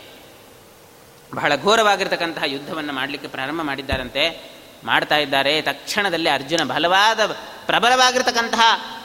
ಬಹಳ 1.35 1.55
ಘೋರವಾಗಿರ್ತಕ್ಕಂತಹ 1.55 2.43
ಯುದ್ಧವನ್ನು 2.45 2.93
ಮಾಡಲಿಕ್ಕೆ 2.93 3.27
ಪ್ರಾರಂಭ 3.27 3.61
ಮಾಡಿದ್ದಾರಂತೆ. 3.61 4.54
ಮಾಡ್ತಾ 4.85 5.17
ಇದ್ದಾರೆ. 5.17 5.61
ತಕ್ಷಣದಲ್ಲಿ 5.61 6.29
ಅರ್ಜುನ 6.29 6.63
ಬಲವಾದ, 6.63 7.25
ಪ್ರಬಲವಾಗಿರ್ತಕ್ಕಂತಹ 7.65 8.95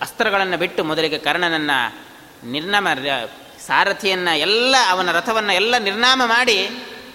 ಅಸ್ತ್ರಗಳನ್ನು 0.00 0.56
ಬಿಟ್ಟು 0.56 0.84
ಮೊದಲಿಗೆ 0.84 1.18
ಕರ್ಣನನ್ನು 1.18 1.94
ನಿರ್ನಾಮ, 2.50 2.88
ಸಾರಥಿಯನ್ನು 3.66 4.38
ಎಲ್ಲ, 4.38 4.76
ಅವನ 4.88 5.12
ರಥವನ್ನು 5.12 5.52
ಎಲ್ಲ 5.52 5.78
ನಿರ್ನಾಮ 5.78 6.22
ಮಾಡಿ 6.24 6.70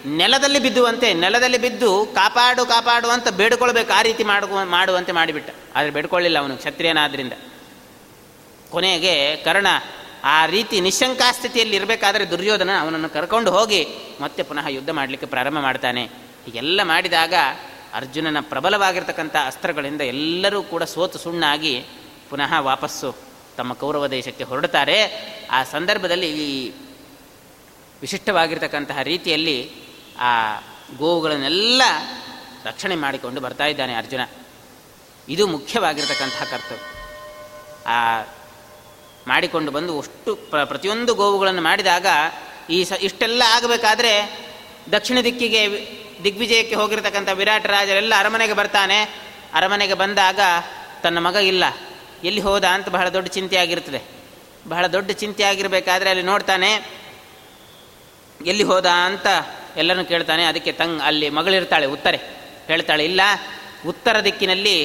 ನೆಲದಲ್ಲಿ 0.06 0.60
ಬಿದ್ದುವಂತೆ, 0.60 1.14
ನೆಲದಲ್ಲಿ 1.14 1.58
ಬಿದ್ದು 1.58 2.06
ಕಾಪಾಡು 2.16 2.66
ಕಾಪಾಡು 2.66 3.10
ಅಂತ 3.10 3.28
ಬೇಡ್ಕೊಳ್ಬೇಕು. 3.30 3.94
ಆ 3.94 4.02
ರೀತಿ 4.02 4.24
ಮಾಡು 4.24 4.66
ಮಾಡುವಂತೆ 4.66 5.12
ಮಾಡಿಬಿಟ್ಟ. 5.12 5.50
ಆದರೆ 5.76 5.92
ಬೇಡ್ಕೊಳ್ಳಿಲ್ಲ 5.92 6.40
ಅವನು 6.40 6.58
ಕ್ಷತ್ರಿಯನಾದ್ರಿಂದ. 6.58 7.34
ಕೊನೆಗೆ 8.70 9.36
ಕರ್ಣ 9.36 9.68
ಆ 10.24 10.46
ರೀತಿ 10.46 10.82
ನಿಶಂಕಾಸ್ಥಿತಿಯಲ್ಲಿ 10.82 11.76
ಇರಬೇಕಾದ್ರೆ 11.76 12.30
ದುರ್ಯೋಧನ 12.30 12.70
ಅವನನ್ನು 12.80 13.10
ಕರ್ಕೊಂಡು 13.10 13.52
ಹೋಗಿ 13.52 13.88
ಮತ್ತೆ 14.22 14.44
ಪುನಃ 14.44 14.68
ಯುದ್ಧ 14.68 14.90
ಮಾಡಲಿಕ್ಕೆ 14.90 15.28
ಪ್ರಾರಂಭ 15.28 15.60
ಮಾಡ್ತಾನೆ. 15.60 16.04
ಹೀಗೆಲ್ಲ 16.46 16.84
ಮಾಡಿದಾಗ 16.84 17.34
ಅರ್ಜುನನ 17.96 18.38
ಪ್ರಬಲವಾಗಿರ್ತಕ್ಕಂಥ 18.40 19.36
ಅಸ್ತ್ರಗಳಿಂದ 19.46 20.02
ಎಲ್ಲರೂ 20.02 20.64
ಕೂಡ 20.64 20.84
ಸೋತು 20.84 21.18
ಸುಣ್ಣಾಗಿ 21.18 21.86
ಪುನಃ 22.30 22.60
ವಾಪಸ್ಸು 22.60 23.16
ತಮ್ಮ 23.58 23.74
ಕೌರವ 23.74 24.08
ದೇಶಕ್ಕೆ 24.08 24.44
ಹೊರಡುತ್ತಾರೆ. 24.44 24.98
ಆ 25.52 25.64
ಸಂದರ್ಭದಲ್ಲಿ 25.64 26.30
ಈ 26.46 26.72
ವಿಶಿಷ್ಟವಾಗಿರ್ತಕ್ಕಂತಹ 28.02 29.02
ರೀತಿಯಲ್ಲಿ 29.02 29.72
ಆ 30.20 30.32
ಗೋವುಗಳನ್ನೆಲ್ಲ 30.98 31.82
ರಕ್ಷಣೆ 32.66 32.96
ಮಾಡಿಕೊಂಡು 32.96 33.42
ಬರ್ತಾ 33.42 33.66
ಇದ್ದಾನೆ 33.66 33.94
ಅರ್ಜುನ. 33.96 34.22
ಇದು 35.30 35.48
ಮುಖ್ಯವಾಗಿರ್ತಕ್ಕಂತಹ 35.48 36.44
ಕರ್ತವ್ಯ. 36.44 36.84
ಆ 37.88 38.24
ಮಾಡಿಕೊಂಡು 39.28 39.72
ಬಂದು 39.72 40.00
ಅಷ್ಟು 40.00 40.36
ಪ್ರ, 40.36 40.64
ಪ್ರತಿಯೊಂದು 40.64 41.16
ಗೋವುಗಳನ್ನು 41.16 41.62
ಮಾಡಿದಾಗ 41.62 42.08
ಈ 42.70 42.84
ಸ, 42.84 42.92
ಇಷ್ಟೆಲ್ಲ 43.02 43.44
ಆಗಬೇಕಾದ್ರೆ 43.48 44.14
ದಕ್ಷಿಣ 44.92 45.18
ದಿಕ್ಕಿಗೆ 45.24 45.62
ದಿಗ್ವಿಜಯಕ್ಕೆ 46.26 46.76
ಹೋಗಿರ್ತಕ್ಕಂಥ 46.76 47.30
ವಿರಾಟ್ 47.30 47.68
ರಾಜರೆಲ್ಲ 47.68 48.14
ಅರಮನೆಗೆ 48.18 48.54
ಬರ್ತಾನೆ. 48.54 49.04
ಅರಮನೆಗೆ 49.54 49.94
ಬಂದಾಗ 49.94 50.40
ತನ್ನ 51.04 51.20
ಮಗ 51.20 51.36
ಇಲ್ಲ. 51.36 51.64
ಎಲ್ಲಿ 52.24 52.42
ಹೋದ 52.42 52.64
ಅಂತ 52.64 52.90
ಬಹಳ 52.90 53.10
ದೊಡ್ಡ 53.10 53.30
ಚಿಂತೆ 53.30 53.58
ಆಗಿರ್ತದೆ 53.58 54.02
ಬಹಳ 54.68 54.88
ದೊಡ್ಡ 54.88 55.12
ಚಿಂತೆ 55.12 55.44
ಆಗಿರಬೇಕಾದ್ರೆ 55.44 56.10
ಅಲ್ಲಿ 56.10 56.26
ನೋಡ್ತಾನೆ. 56.26 56.74
ಎಲ್ಲಿ 58.46 58.64
ಹೋದ 58.64 58.86
ಅಂತ 58.86 59.28
ಎಲ್ಲರೂ 59.78 60.06
ಕೇಳ್ತಾನೆ. 60.06 60.44
ಅದಕ್ಕೆ 60.44 60.72
ತಂಗ್ 60.72 61.02
ಅಲ್ಲಿ 61.02 61.30
ಮಗಳಿರ್ತಾಳೆ, 61.30 61.86
ಉತ್ತರೆ. 61.86 62.20
ಹೇಳ್ತಾಳೆ, 62.68 63.06
ಇಲ್ಲ, 63.06 63.22
ಉತ್ತರ 63.88 64.20
ದಿಕ್ಕಿನಲ್ಲಿ 64.20 64.82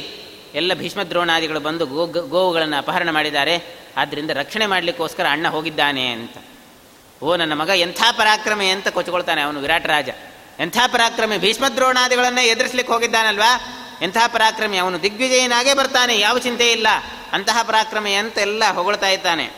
ಎಲ್ಲ 0.55 0.75
ಭೀಷ್ಮ 0.75 1.03
ದ್ರೋಣಾದಿಗಳು 1.03 1.61
ಬಂದು 1.61 1.87
ಗೋ 1.87 2.07
ಗೋವುಗಳನ್ನು 2.07 2.77
ಅಪಹರಣ 2.77 3.11
ಮಾಡಿದ್ದಾರೆ. 3.11 3.63
ಆದ್ದರಿಂದ 3.97 4.31
ರಕ್ಷಣೆ 4.31 4.67
ಮಾಡಲಿಕ್ಕೋಸ್ಕರ 4.67 5.27
ಅಣ್ಣ 5.31 5.49
ಹೋಗಿದ್ದಾನೆ 5.49 6.07
ಅಂತ. 6.07 6.37
ಓ, 7.23 7.37
ನನ್ನ 7.37 7.53
ಮಗ 7.53 7.69
ಎಂಥ 7.69 8.03
ಪರಾಕ್ರಮೆ 8.11 8.69
ಅಂತ 8.69 8.89
ಕೊಚ್ಕೊಳ್ತಾನೆ 8.89 9.41
ಅವನು 9.41 9.61
ವಿರಾಟ್ 9.61 9.87
ರಾಜ. 9.87 10.09
ಎಂಥ 10.59 10.79
ಪರಾಕ್ರಮಿ? 10.93 11.39
ಭೀಷ್ಮದ್ರೋಣಾದಿಗಳನ್ನೇ 11.39 12.45
ಎದುರಿಸ್ಲಿಕ್ಕೆ 12.45 12.93
ಹೋಗಿದ್ದಾನಲ್ವಾ? 12.93 13.61
ಎಂಥ 14.03 14.17
ಪರಾಕ್ರಮಿ? 14.33 14.79
ಅವನು 14.79 15.03
ದಿಗ್ವಿಜಯನಾಗೇ 15.03 15.75
ಬರ್ತಾನೆ, 15.75 16.19
ಯಾವ 16.19 16.39
ಚಿಂತೆ 16.39 16.73
ಇಲ್ಲ. 16.73 16.87
ಅಂತಹ 17.33 17.63
ಪರಾಕ್ರಮಿ 17.63 18.15
ಅಂತ 18.15 18.39
ಎಲ್ಲ 18.39 18.73
ಹೊಗಳ್ತಾ 18.73 19.09
ಇದ್ದಾನೆ. 19.09 19.51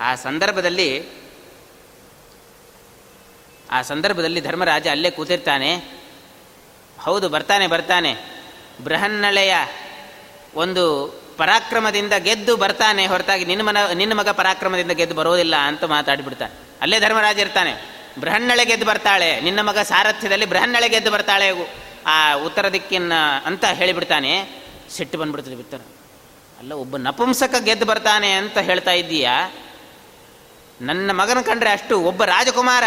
ಆ 0.00 0.14
ಸಂದರ್ಭದಲ್ಲಿ 0.14 1.20
ಆ 3.70 3.82
ಸಂದರ್ಭದಲ್ಲಿ 3.82 4.40
ಧರ್ಮರಾಜ 4.40 4.88
ಅಲ್ಲೇ 4.88 5.10
ಕೂತಿರ್ತಾನೆ. 5.10 5.74
ಹೌದು, 7.00 7.28
ಬರ್ತಾನೆ 7.28 7.66
ಬರ್ತಾನೆ. 7.66 8.16
ಬೃಹನ್ನಳೆಯ 8.84 9.54
ಒಂದು 10.54 11.08
ಪರಾಕ್ರಮದಿಂದ 11.36 12.12
ಗೆದ್ದು 12.12 12.56
ಬರ್ತಾನೆ 12.56 13.06
ಹೊರತಾಗಿ 13.06 13.44
ನಿನ್ನ 13.44 13.62
ಮನ, 13.62 13.86
ನಿನ್ನ 13.86 14.12
ಮಗ 14.12 14.28
ಪರಾಕ್ರಮದಿಂದ 14.28 14.90
ಗೆದ್ದು 14.90 15.14
ಬರೋದಿಲ್ಲ 15.14 15.56
ಅಂತ 15.56 15.84
ಮಾತಾಡಿಬಿಡ್ತಾನೆ. 15.84 16.52
ಅಲ್ಲೇ 16.82 17.00
ಧರ್ಮರಾಜ 17.00 17.38
ಇರ್ತಾನೆ. 17.38 17.99
ಬೃಹನ್ನಳೆ 18.18 18.64
ಗೆದ್ದು 18.64 18.86
ಬರ್ತಾಳೆ. 18.86 19.40
ನಿನ್ನ 19.40 19.60
ಮಗ 19.60 19.78
ಸಾರಥ್ಯದಲ್ಲಿ 19.78 20.46
ಬೃಹನ್ನಳೆ 20.46 20.88
ಗೆದ್ದು 20.88 21.10
ಬರ್ತಾಳೆ. 21.10 21.48
ಆ 22.06 22.34
ಉತ್ತರ 22.34 22.68
ದಿಕ್ಕಿನ 22.68 23.12
ಅಂತ 23.44 23.64
ಹೇಳಿಬಿಡ್ತಾನೆ. 23.64 24.32
ಸಿಟ್ಟು 24.90 25.18
ಬಂದ್ಬಿಡ್ತದೆ 25.18 25.54
ಬಿತ್ತರ 25.54 25.80
ಅಲ್ಲ, 26.58 26.72
ಒಬ್ಬ 26.72 26.96
ನಪುಂಸಕ 26.96 27.54
ಗೆದ್ದು 27.58 27.86
ಬರ್ತಾನೆ 27.86 28.32
ಅಂತ 28.32 28.58
ಹೇಳ್ತಾ 28.58 28.92
ಇದ್ದೀಯಾ? 28.92 29.52
ನನ್ನ 30.80 31.10
ಮಗನ 31.12 31.40
ಕಂಡ್ರೆ 31.40 31.70
ಅಷ್ಟು 31.70 32.00
ಒಬ್ಬ 32.00 32.24
ರಾಜಕುಮಾರ 32.24 32.84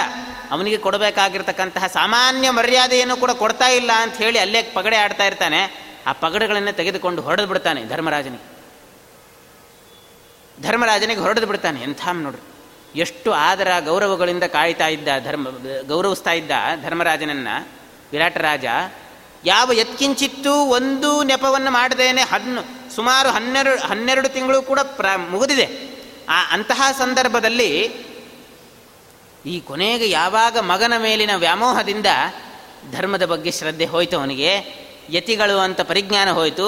ಅವನಿಗೆ 0.51 0.77
ಕೊಡಬೇಕಾಗಿರ್ತಕ್ಕಂತಹ 0.77 1.87
ಸಾಮಾನ್ಯ 1.87 2.49
ಮರ್ಯಾದೆಯನ್ನು 2.49 3.17
ಕೂಡ 3.17 3.31
ಕೊಡ್ತಾ 3.31 3.67
ಇಲ್ಲ 3.67 3.91
ಅಂತ 3.95 4.15
ಹೇಳಿ 4.15 4.39
ಅಲ್ಲೇ 4.39 4.61
ಪಗಡೆ 4.63 4.97
ಆಡ್ತಾ 4.97 5.25
ಇರ್ತಾನೆ. 5.25 5.59
ಆ 6.07 6.11
ಪಗಡೆಗಳನ್ನೇ 6.13 6.71
ತೆಗೆದುಕೊಂಡು 6.71 7.21
ಹೊಡೆದು 7.21 7.47
ಬಿಡ್ತಾನೆ 7.47 7.85
ಧರ್ಮರಾಜನಿಗೆ. 7.85 8.53
ಧರ್ಮರಾಜನಿಗೆ 10.61 11.19
ಹೊರಡಿದು 11.19 11.45
ಬಿಡ್ತಾನೆ 11.45 11.81
ಎಂಥ 11.81 12.01
ನೋಡ್ರಿ. 12.11 12.52
ಎಷ್ಟು 12.95 13.31
ಆದರ 13.31 13.79
ಗೌರವಗಳಿಂದ 13.79 14.43
ಕಾಯ್ತಾ 14.43 14.87
ಇದ್ದ 14.87 15.07
ಧರ್ಮ, 15.25 15.47
ಗೌರವಿಸ್ತಾ 15.87 16.31
ಇದ್ದ 16.31 16.51
ಧರ್ಮರಾಜನನ್ನ, 16.83 17.47
ವಿರಾಟ 18.11 18.37
ರಾಜ, 18.37 18.65
ಯಾವ 19.45 19.73
ಎತ್ಕಿಂಚಿತ್ತು 19.73 20.53
ಒಂದು 20.53 21.23
ನೆಪವನ್ನು 21.23 21.71
ಮಾಡದೇನೆ 21.71 22.21
ಹನ್ನು 22.21 22.93
ಸುಮಾರು 22.95 23.29
ಹನ್ನೆರಡು 23.29 23.81
ಹನ್ನೆರಡು 23.81 24.29
ತಿಂಗಳು 24.29 24.61
ಕೂಡ 24.61 24.79
ಪ್ರ, 24.79 25.05
ಮುಗಿದಿದೆ. 25.15 25.93
ಆ 26.29 26.43
ಅಂತಹ 26.51 26.91
ಸಂದರ್ಭದಲ್ಲಿ 26.97 27.85
ಈ 29.45 29.59
ಕೊನೆಗೆ 29.59 30.09
ಯಾವಾಗ 30.09 30.57
ಮಗನ 30.57 30.93
ಮೇಲಿನ 30.97 31.35
ವ್ಯಾಮೋಹದಿಂದ 31.35 32.05
ಧರ್ಮದ 32.91 33.25
ಬಗ್ಗೆ 33.25 33.51
ಶ್ರದ್ಧೆ 33.51 33.85
ಹೋಯಿತು 33.85 34.19
ಅವನಿಗೆ, 34.19 34.51
ಯತಿಗಳು 35.09 35.59
ಅಂತ 35.59 35.81
ಪರಿಜ್ಞಾನ 35.81 36.31
ಹೋಯಿತು 36.31 36.67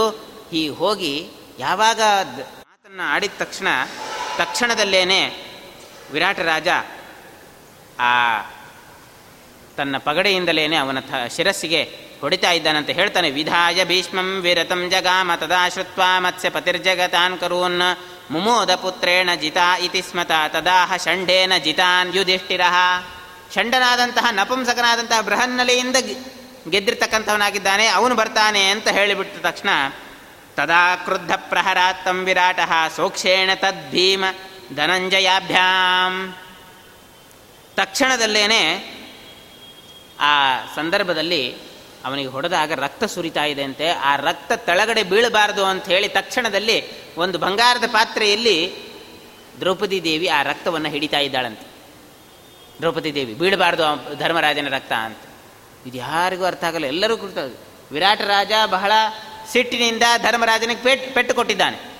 ಈ 0.54 0.70
ಹೋಗಿ 0.70 1.28
ಯಾವಾಗ 1.60 2.02
ಮಾತನ್ನು 2.02 3.04
ಆಡಿದ 3.04 3.32
ತಕ್ಷಣ, 3.38 3.68
ತಕ್ಷಣದಲ್ಲೇನೆ 4.38 5.45
ವಿರಾಟ 6.12 6.40
ರಾಜ 6.40 6.68
ಆ, 8.00 8.42
ತನ್ನ 9.78 9.98
ಪಗಡೆಯಿಂದಲೇ 9.98 10.76
ಅವನ 10.76 11.00
ಥ 11.00 11.14
ಶಿರಸ್ಸಿಗೆ 11.36 11.84
ಹೊಡಿತಾ 12.22 12.52
ಇದ್ದಾನಂತ 12.52 12.90
ಹೇಳ್ತಾನೆ. 12.90 13.32
ವಿಧಾಯ 13.32 13.86
ಭೀಷ್ಮಂ 13.86 14.42
ವಿರತಂ 14.42 14.90
ಜಗಾಮ 14.90 15.32
ತದಾ 15.36 15.70
ಶ್ರುತ್ವಾ 15.70 16.20
ಮತ್ಸ್ಯ 16.20 16.50
ಪತಿರ್ಜಗತಾನ್ 16.50 17.40
ಕರೂನ್ 17.40 17.82
ಮುಮೋದ 18.32 18.76
ಪುತ್ರೇಣ 18.76 19.30
ಜಿತಾ 19.36 19.78
ಇತಿ 19.78 20.02
ಸ್ಮತ 20.02 20.32
ತದಾಹ 20.48 20.96
ಷಂಡೇನ 20.96 21.54
ಜಿತಾನ್ 21.58 22.16
ಯುಧಿಷ್ಠಿರ. 22.16 22.62
ಷಂಡನಾದಂತಹ 23.56 24.26
ನಪುಂಸಕನಾದಂತಹ 24.32 25.22
ಬೃಹನ್ನಲೆಯಿಂದ 25.22 25.96
ಗೆದ್ದಿರ್ತಕ್ಕಂಥವನಾಗಿದ್ದಾನೆ. 26.70 27.88
ಅವನು 27.88 28.16
ಬರ್ತಾನೆ 28.16 28.70
ಅಂತ 28.70 28.88
ಹೇಳಿಬಿಟ್ಟ 28.88 29.46
ತಕ್ಷಣ 29.46 29.70
ತದಾ 30.56 30.96
ಕ್ರುದ್ಧ 30.96 31.32
ಪ್ರಹರಾತ್ತಂ 31.32 32.24
ವಿರಾಟ 32.24 32.60
ಸೋಕ್ಷೇಣ 32.96 33.50
ತದ್ಭೀಮ. 33.56 34.26
ಧನಂಜಯಾಭ್ಯಾಂ. 34.74 36.36
ತಕ್ಷಣದಲ್ಲೇನೆ 37.76 38.96
ಆ 40.20 40.66
ಸಂದರ್ಭದಲ್ಲಿ 40.76 41.56
ಅವನಿಗೆ 42.06 42.28
ಹೊಡೆದಾಗ 42.28 42.72
ರಕ್ತ 42.72 43.04
ಸುರಿತಾ 43.04 43.44
ಇದೆ 43.46 43.64
ಅಂತೆ. 43.64 43.90
ಆ 43.90 44.16
ರಕ್ತ 44.16 44.52
ತಳಗಡೆ 44.54 45.04
ಬೀಳಬಾರದು 45.04 45.66
ಅಂತ 45.66 45.86
ಹೇಳಿ 45.86 46.08
ತಕ್ಷಣದಲ್ಲಿ 46.08 47.06
ಒಂದು 47.16 47.38
ಬಂಗಾರದ 47.38 47.84
ಪಾತ್ರೆಯಲ್ಲಿ 47.88 48.86
ದ್ರೌಪದಿ 49.60 50.04
ದೇವಿ 50.04 50.28
ಆ 50.28 50.44
ರಕ್ತವನ್ನು 50.44 50.90
ಹಿಡಿತಾ 50.90 51.20
ಇದ್ದಾಳಂತೆ. 51.20 51.76
ದ್ರೌಪದಿ 52.80 53.16
ದೇವಿ, 53.16 53.34
ಬೀಳಬಾರ್ದು 53.34 54.16
ಧರ್ಮರಾಜನ 54.16 54.68
ರಕ್ತ 54.70 54.92
ಅಂತ. 54.92 55.18
ಇದು 55.86 55.98
ಯಾರಿಗೂ 55.98 56.46
ಅರ್ಥ 56.46 56.64
ಆಗಲ್ಲ. 56.64 56.86
ಎಲ್ಲರೂ 56.86 57.18
ಕುರಿತ 57.18 57.38
ವಿರಾಟ 57.92 58.22
ರಾಜ 58.22 58.52
ಬಹಳ 58.66 58.92
ಸಿಟ್ಟಿನಿಂದ 59.52 60.04
ಧರ್ಮರಾಜನಿಗೆ 60.18 60.84
ಪೆಟ್ಟು 60.84 61.14
ಪೆಟ್ಟು 61.14 61.36
ಕೊಟ್ಟಿದ್ದಾನೆ. 61.36 61.95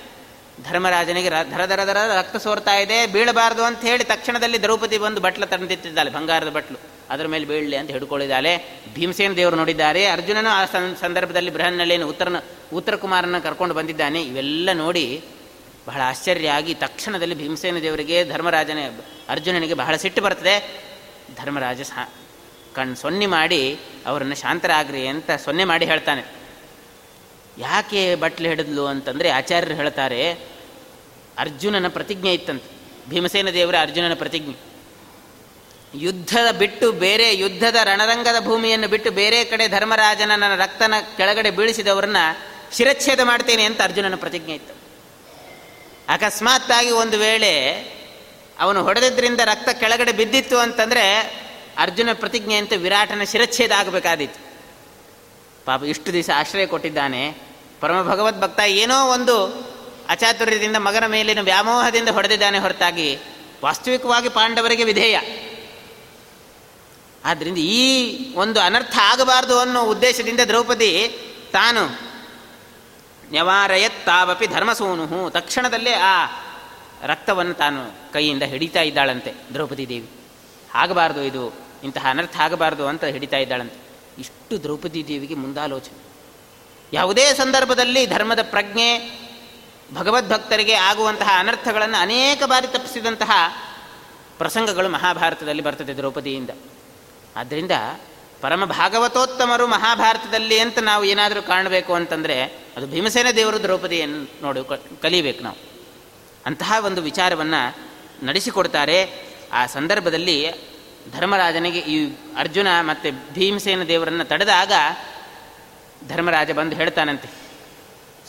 ಧರ್ಮರಾಜನಿಗೆ 0.64 1.30
ಧರ 1.30 1.62
ದರ 1.70 1.80
ದರ 1.86 1.96
ರಕ್ತ 2.18 2.36
ಸೋರ್ತಾ 2.36 2.74
ಇದೆ, 2.74 3.06
ಬೀಳಬಾರದು 3.06 3.62
ಅಂತ 3.64 3.80
ಹೇಳಿ 3.80 4.04
ತಕ್ಷಣದಲ್ಲಿ 4.04 4.62
ದ್ರೌಪದಿ 4.62 4.98
ಬಂದು 4.98 5.20
ಬಟ್ಲ 5.20 5.44
ತಂದಿಟ್ಟಿದ್ದಾಳೆ, 5.44 6.10
ಬಂಗಾರದ 6.10 6.48
ಬಟ್ಲು. 6.48 6.78
ಅದರ 7.10 7.26
ಮೇಲೆ 7.26 7.44
ಬೀಳಲಿ 7.44 7.76
ಅಂತ 7.76 7.90
ಹಿಡ್ಕೊಳ್ಳಿದ್ದಾಳೆ. 7.90 8.52
ಭೀಮಸೇನ 8.94 9.32
ದೇವರು 9.32 9.56
ನೋಡಿದ್ದಾರೆ, 9.56 10.06
ಅರ್ಜುನನು 10.06 10.50
ಆ 10.50 10.64
ಸಂದರ್ಭದಲ್ಲಿ 11.00 11.50
ಬೃಹನ್ನಲ್ಲೇನು 11.50 12.08
ಉತ್ತರ 12.08 12.28
ಉತ್ತರ 12.72 12.96
ಕುಮಾರನ 12.96 13.38
ಕರ್ಕೊಂಡು 13.38 13.74
ಬಂದಿದ್ದಾನೆ. 13.74 14.22
ಇವೆಲ್ಲ 14.22 14.72
ನೋಡಿ 14.72 15.24
ಬಹಳ 15.86 16.00
ಆಶ್ಚರ್ಯ 16.04 16.48
ಆಗಿ 16.48 16.74
ತಕ್ಷಣದಲ್ಲಿ 16.74 17.34
ಭೀಮಸೇನ 17.34 17.78
ದೇವರಿಗೆ, 17.78 18.24
ಧರ್ಮರಾಜನ, 18.24 18.78
ಅರ್ಜುನನಿಗೆ 19.28 19.74
ಬಹಳ 19.74 19.96
ಸಿಟ್ಟು 19.96 20.22
ಬರ್ತದೆ. 20.22 20.84
ಧರ್ಮರಾಜ 21.36 21.82
ಸಾ 21.82 22.12
ಕಣ್ 22.74 22.96
ಸೊನ್ನೆ 22.96 23.26
ಮಾಡಿ 23.26 23.78
ಅವರನ್ನು 24.06 24.34
ಶಾಂತರಾಗ್ರಿ 24.34 25.06
ಅಂತ 25.06 25.30
ಸೊನ್ನೆ 25.30 25.64
ಮಾಡಿ 25.64 25.86
ಹೇಳ್ತಾನೆ. 25.86 26.45
ಯಾಕೆ 27.58 28.14
ಬಟ್ಲು 28.14 28.48
ಹಿಡಿದ್ಲು 28.48 28.86
ಅಂತಂದರೆ 28.86 29.30
ಆಚಾರ್ಯರು 29.30 29.74
ಹೇಳ್ತಾರೆ, 29.74 30.32
ಅರ್ಜುನನ 31.38 31.88
ಪ್ರತಿಜ್ಞೆ 31.88 32.34
ಇತ್ತಂತೆ. 32.34 32.76
ಭೀಮಸೇನ 33.10 33.50
ದೇವರ 33.50 33.74
ಅರ್ಜುನನ 33.80 34.14
ಪ್ರತಿಜ್ಞೆ. 34.14 34.56
ಯುದ್ಧದ 35.94 36.54
ಬಿಟ್ಟು 36.54 36.92
ಬೇರೆ, 36.92 37.36
ಯುದ್ಧದ 37.36 37.76
ರಣರಂಗದ 37.84 38.44
ಭೂಮಿಯನ್ನು 38.44 38.88
ಬಿಟ್ಟು 38.88 39.10
ಬೇರೆ 39.10 39.44
ಕಡೆ 39.44 39.68
ಧರ್ಮರಾಜನ 39.68 40.32
ರಕ್ತನ 40.56 40.94
ಕೆಳಗಡೆ 41.16 41.50
ಬೀಳಿಸಿದವರನ್ನ 41.50 42.16
ಶಿರಚ್ಛೇದ 42.72 43.20
ಮಾಡ್ತೇನೆ 43.20 43.62
ಅಂತ 43.62 43.82
ಅರ್ಜುನನ 43.82 44.14
ಪ್ರತಿಜ್ಞೆ 44.14 44.54
ಇತ್ತು. 44.54 44.76
ಅಕಸ್ಮಾತ್ತಾಗಿ 46.08 46.90
ಒಂದು 46.90 47.18
ವೇಳೆ 47.18 47.80
ಅವನು 48.58 48.82
ಹೊಡೆದಿದ್ದರಿಂದ 48.82 49.40
ರಕ್ತ 49.44 49.68
ಕೆಳಗಡೆ 49.68 50.12
ಬಿದ್ದಿತ್ತು 50.12 50.58
ಅಂತಂದರೆ 50.58 51.18
ಅರ್ಜುನ 51.78 52.08
ಪ್ರತಿಜ್ಞೆ 52.12 52.54
ಅಂತ 52.54 52.72
ವಿರಾಟನ 52.76 53.22
ಶಿರಚ್ಛೇದ 53.24 53.72
ಆಗಬೇಕಾದಿತ್ತು 53.72 54.40
ಪಾಪ 55.64 55.84
ಇಷ್ಟು 55.84 56.12
ದಿವಸ 56.12 56.30
ಆಶ್ರಯ 56.36 56.66
ಕೊಟ್ಟಿದ್ದಾನೆ 56.66 57.45
ಪರಮ 57.80 58.10
ಭಗವದ್ 58.10 58.40
ಭಕ್ತ 58.40 58.60
ಏನೋ 58.60 59.08
ಒಂದು 59.10 59.66
ಅಚಾತುರ್ಯದಿಂದ 60.08 60.76
ಮಗನ 60.76 61.06
ಮೇಲಿನ 61.06 61.40
ವ್ಯಾಮೋಹದಿಂದ 61.40 62.08
ಹೊಡೆದಿದ್ದಾನೆ 62.08 62.58
ಹೊರತಾಗಿ 62.58 63.18
ವಾಸ್ತವಿಕವಾಗಿ 63.64 64.28
ಪಾಂಡವರಿಗೆ 64.28 64.84
ವಿಧೇಯ. 64.84 65.18
ಆದ್ದರಿಂದ 67.24 67.58
ಈ 67.58 68.34
ಒಂದು 68.34 68.60
ಅನರ್ಥ 68.60 68.98
ಆಗಬಾರದು 69.02 69.58
ಅನ್ನೋ 69.58 69.82
ಉದ್ದೇಶದಿಂದ 69.82 70.40
ದ್ರೌಪದಿ 70.40 71.18
ತಾನು 71.52 71.88
ತಾವಪಿ 74.04 74.46
ಧರ್ಮಸೂನು 74.46 75.30
ತಕ್ಷಣದಲ್ಲೇ 75.30 75.92
ಆ 75.92 76.26
ರಕ್ತವನ್ನು 77.02 77.54
ತಾನು 77.54 78.12
ಕೈಯಿಂದ 78.12 78.42
ಹಿಡಿತಾ 78.42 78.82
ಇದ್ದಾಳಂತೆ 78.82 79.34
ದ್ರೌಪದಿ 79.54 79.88
ದೇವಿ. 79.88 80.10
ಆಗಬಾರ್ದು 80.74 81.22
ಇದು, 81.22 81.54
ಇಂತಹ 81.84 82.06
ಅನರ್ಥ 82.10 82.36
ಆಗಬಾರ್ದು 82.36 82.86
ಅಂತ 82.86 83.04
ಹಿಡಿತಾ 83.04 83.36
ಇದ್ದಾಳಂತೆ. 83.36 83.78
ಇಷ್ಟು 84.18 84.62
ದ್ರೌಪದಿ 84.62 85.08
ದೇವಿಗೆ 85.08 85.34
ಮುಂದಾಲೋಚನೆ. 85.34 86.05
ಯಾವುದೇ 86.92 87.34
ಸಂದರ್ಭದಲ್ಲಿ 87.34 88.06
ಧರ್ಮದ 88.06 88.38
ಪ್ರಜ್ಞೆ 88.42 89.20
ಭಗವದ್ಭಕ್ತರಿಗೆ 89.94 90.74
ಆಗುವಂತಹ 90.74 91.30
ಅನರ್ಥಗಳನ್ನು 91.38 92.00
ಅನೇಕ 92.00 92.44
ಬಾರಿ 92.44 92.66
ತಪ್ಪಿಸಿದಂತಹ 92.66 93.30
ಪ್ರಸಂಗಗಳು 94.38 94.88
ಮಹಾಭಾರತದಲ್ಲಿ 94.88 95.62
ಬರ್ತದೆ 95.62 95.96
ದ್ರೌಪದಿಯಿಂದ. 95.96 96.50
ಆದ್ದರಿಂದ 97.36 97.70
ಪರಮ 98.40 98.64
ಭಾಗವತೋತ್ತಮರು 98.64 99.66
ಮಹಾಭಾರತದಲ್ಲಿ 99.66 100.58
ಅಂತ 100.58 100.78
ನಾವು 100.78 101.04
ಏನಾದರೂ 101.04 101.42
ಕಾಣಬೇಕು 101.42 101.94
ಅಂತಂದರೆ 101.94 102.42
ಅದು 102.76 102.86
ಭೀಮಸೇನ 102.86 103.26
ದೇವರು 103.36 103.62
ದ್ರೌಪದಿಯನ್ನು 103.62 104.42
ನೋಡಿ 104.42 104.60
ಕಲಿಬೇಕು 105.02 105.44
ನಾವು. 105.44 105.56
ಅಂತಹ 106.46 106.72
ಒಂದು 106.84 107.02
ವಿಚಾರವನ್ನು 107.02 107.90
ನಡೆಸಿಕೊಡ್ತಾರೆ. 108.26 109.26
ಆ 109.52 109.66
ಸಂದರ್ಭದಲ್ಲಿ 109.66 110.50
ಧರ್ಮರಾಜನಿಗೆ 111.12 111.78
ಈ 111.78 112.14
ಅರ್ಜುನ 112.36 112.66
ಮತ್ತು 112.80 113.32
ಭೀಮಸೇನ 113.32 113.82
ದೇವರನ್ನು 113.82 114.24
ತಡೆದಾಗ 114.24 114.72
ಧರ್ಮರಾಜ 116.08 116.50
ಬಂದು 116.50 116.76
ಹೇಳ್ತಾನಂತೆ. 116.76 117.28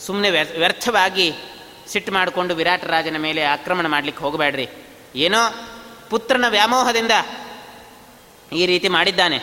ಸುಮ್ಮನೆ 0.06 0.30
ವ್ಯರ್ಥವಾಗಿ 0.30 1.32
ಸಿಟ್ಟು 1.88 2.12
ಮಾಡಿಕೊಂಡು 2.12 2.54
ವಿರಾಟ 2.54 2.84
ರಾಜನ 2.84 3.16
ಮೇಲೆ 3.18 3.42
ಆಕ್ರಮಣ 3.42 3.86
ಮಾಡಲಿಕ್ಕೆ 3.86 4.24
ಹೋಗಬೇಡ್ರಿ. 4.24 4.68
ಏನೋ 5.14 5.38
ಪುತ್ರನ 6.10 6.44
ವ್ಯಾಮೋಹದಿಂದ 6.48 7.10
ಈ 8.52 8.66
ರೀತಿ 8.66 8.88
ಮಾಡಿದ್ದಾನೆ. 8.88 9.38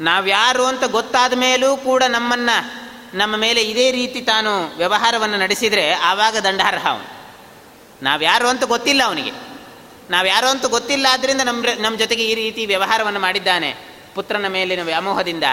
ನಾವ್ಯಾರು 0.00 0.64
ಅಂತ 0.64 0.84
ಗೊತ್ತಾದ 0.84 1.32
ಮೇಲೂ 1.32 1.76
ಕೂಡ 1.76 2.02
ನಮ್ಮನ್ನು, 2.02 2.84
ನಮ್ಮ 3.16 3.36
ಮೇಲೆ 3.36 3.62
ಇದೇ 3.62 3.90
ರೀತಿ 3.90 4.20
ತಾನು 4.20 4.76
ವ್ಯವಹಾರವನ್ನು 4.76 5.36
ನಡೆಸಿದರೆ 5.36 5.92
ಆವಾಗ 5.92 6.36
ದಂಡಾರ್ಹ 6.36 6.88
ಅವನು. 6.88 7.32
ನಾವ್ಯಾರು 8.02 8.48
ಅಂತ 8.48 8.64
ಗೊತ್ತಿಲ್ಲ 8.64 9.02
ಅವನಿಗೆ. 9.02 9.30
ನಾವ್ಯಾರು 10.10 10.46
ಅಂತ 10.46 10.66
ಗೊತ್ತಿಲ್ಲ 10.66 11.06
ಆದ್ದರಿಂದ 11.10 11.40
ನಮ್ಮ 11.40 11.64
ನಮ್ಮ 11.80 11.98
ಜೊತೆಗೆ 11.98 12.24
ಈ 12.24 12.34
ರೀತಿ 12.34 12.66
ವ್ಯವಹಾರವನ್ನು 12.66 13.20
ಮಾಡಿದ್ದಾನೆ 13.20 13.74
ಪುತ್ರನ 14.14 14.46
ಮೇಲಿನ 14.46 14.82
ವ್ಯಾಮೋಹದಿಂದ. 14.82 15.44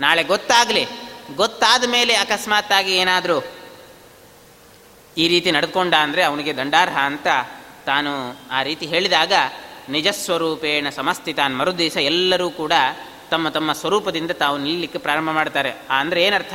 ನಾಳೆ 0.00 0.22
ಗೊತ್ತಾಗಲಿ. 0.22 0.86
ಗೊತ್ತಾದ 1.36 1.84
ಮೇಲೆ 1.86 2.14
ಅಕಸ್ಮಾತ್ತಾಗಿ 2.14 2.96
ಏನಾದರೂ 2.96 3.44
ಈ 5.16 5.28
ರೀತಿ 5.28 5.50
ನಡ್ಕೊಂಡ 5.50 5.94
ಅಂದರೆ 5.94 6.22
ಅವನಿಗೆ 6.22 6.56
ದಂಡಾರ್ಹ 6.56 6.98
ಅಂತ 6.98 7.26
ತಾನು 7.86 8.38
ಆ 8.50 8.62
ರೀತಿ 8.62 8.86
ಹೇಳಿದಾಗ 8.86 9.32
ನಿಜಸ್ವರೂಪೇಣ 9.88 10.88
ಸಮಸ್ಥಿತಾನ್ 10.88 11.58
ಮರುದಿವಸ 11.58 11.96
ಎಲ್ಲರೂ 11.96 12.50
ಕೂಡ 12.50 12.72
ತಮ್ಮ 13.30 13.48
ತಮ್ಮ 13.48 13.72
ಸ್ವರೂಪದಿಂದ 13.72 14.30
ತಾವು 14.30 14.58
ನಿಲ್ಲಲಿಕ್ಕೆ 14.58 14.98
ಪ್ರಾರಂಭ 14.98 15.30
ಮಾಡ್ತಾರೆ. 15.30 15.72
ಅಂದರೆ 15.90 16.24
ಏನರ್ಥ? 16.24 16.54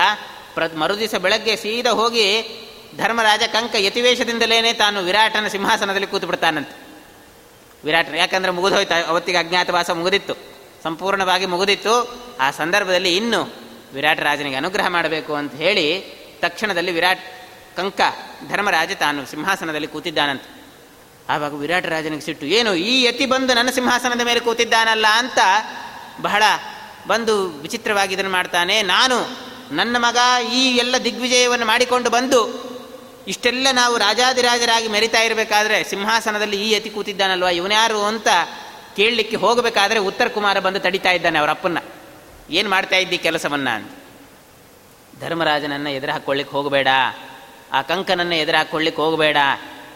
ಪ್ರ 0.53 0.63
ಮರುದಿವಸ 0.75 1.15
ಬೆಳಗ್ಗೆ 1.15 1.55
ಸೀದಾ 1.55 1.91
ಹೋಗಿ 1.91 2.47
ಧರ್ಮರಾಜ 2.97 3.41
ಕಂಕ 3.53 3.75
ಯತಿವೇಶದಿಂದಲೇ 3.77 4.73
ತಾನು 4.73 4.99
ವಿರಾಟನ 5.01 5.47
ಸಿಂಹಾಸನದಲ್ಲಿ 5.47 6.07
ಕೂತು 6.07 6.27
ಬಿಡ್ತಾನಂತೆ. 6.27 6.87
ವಿರಾಟ 7.83 8.07
ಯಾಕಂದ್ರೆ 8.09 8.51
ಮುಗಿದೋಯ್ತು, 8.51 9.07
ಅವತ್ತಿಗೆ 9.07 9.37
ಅಜ್ಞಾತವಾಸ 9.37 9.89
ಮುಗಿದಿತ್ತು. 9.89 10.33
ಸಂಪೂರ್ಣವಾಗಿ 10.83 11.45
ಮುಗಿದಿತ್ತು. 11.45 12.21
ಆ 12.39 12.51
ಸಂದರ್ಭದಲ್ಲಿ 12.51 13.17
ಇನ್ನು 13.17 13.64
ವಿರಾಟ 13.93 14.19
ರಾಜನಿಗೆ 14.19 14.55
ಅನುಗ್ರಹ 14.55 14.87
ಮಾಡಬೇಕು 14.87 15.33
ಅಂತ 15.33 15.53
ಹೇಳಿ 15.55 16.01
ತಕ್ಷಣದಲ್ಲಿ 16.41 16.91
ವಿರಾಟ್ 16.91 17.23
ಕಂಕ 17.77 18.01
ಧರ್ಮರಾಜ 18.49 18.91
ತಾನು 18.91 19.25
ಸಿಂಹಾಸನದಲ್ಲಿ 19.25 19.87
ಕೂತಿದ್ದಾನಂತೆ. 19.87 20.55
ಆವಾಗ 21.29 21.53
ವಿರಾಟ 21.53 21.85
ರಾಜನಿಗೆ 21.85 22.21
ಸಿಟ್ಟು, 22.21 22.45
ಏನು, 22.45 22.75
ಈ 22.75 23.03
ಯತಿ 23.03 23.25
ಬಂದು 23.25 23.53
ನನ್ನ 23.53 23.69
ಸಿಂಹಾಸನದ 23.69 24.21
ಮೇಲೆ 24.21 24.39
ಕೂತಿದ್ದಾನಲ್ಲ 24.39 25.05
ಅಂತ 25.07 25.39
ಬಹಳ 26.21 26.43
ಬಂದು 27.07 27.47
ವಿಚಿತ್ರವಾಗಿ 27.47 28.13
ಇದನ್ನು 28.13 28.31
ಮಾಡ್ತಾನೆ. 28.31 28.81
ನಾನು 28.81 29.17
ನನ್ನ 29.75 29.95
ಮಗ 29.99 30.17
ಈ 30.53 30.77
ಎಲ್ಲ 30.77 30.95
ದಿಗ್ವಿಜಯವನ್ನು 30.97 31.65
ಮಾಡಿಕೊಂಡು 31.65 32.09
ಬಂದು 32.09 32.39
ಇಷ್ಟೆಲ್ಲ 33.27 33.67
ನಾವು 33.71 33.97
ರಾಜಾದಿರಾಜರಾಗಿ 33.97 34.87
ಮೆರಿತಾ 34.87 35.21
ಇರಬೇಕಾದ್ರೆ 35.21 35.83
ಸಿಂಹಾಸನದಲ್ಲಿ 35.83 36.67
ಈ 36.67 36.71
ಯತಿ 36.71 36.89
ಕೂತಿದ್ದಾನಲ್ವಾ, 36.89 37.49
ಇವನ್ಯಾರು 37.49 38.03
ಅಂತ 38.03 38.27
ಕೇಳಲಿಕ್ಕೆ 38.95 39.35
ಹೋಗಬೇಕಾದ್ರೆ 39.35 39.99
ಉತ್ತರ 39.99 40.27
ಕುಮಾರ 40.27 40.59
ಬಂದು 40.59 40.79
ತಡಿತಾ 40.79 41.11
ಇದ್ದಾನೆ 41.11 41.39
ಅವರ 41.39 41.49
ಅಪ್ಪನ್ನ 41.49 41.77
ಏನು 42.49 42.69
ಮಾಡ್ತಾ 42.69 42.95
ಇದ್ದಿ 42.95 43.17
ಕೆಲಸವನ್ನು 43.17 43.75
ಅಂತ. 43.75 43.91
ಧರ್ಮರಾಜನನ್ನು 45.19 45.89
ಎದುರು 45.89 46.11
ಹಾಕ್ಕೊಳ್ಳಿಕ್ಕೆ 46.11 46.55
ಹೋಗಬೇಡ. 46.55 46.87
ಆ 47.71 47.81
ಕಂಕನನ್ನು 47.81 48.35
ಎದುರು 48.35 48.57
ಹಾಕ್ಕೊಳ್ಳಿಕ್ಕೆ 48.57 49.01
ಹೋಗಬೇಡ. 49.01 49.37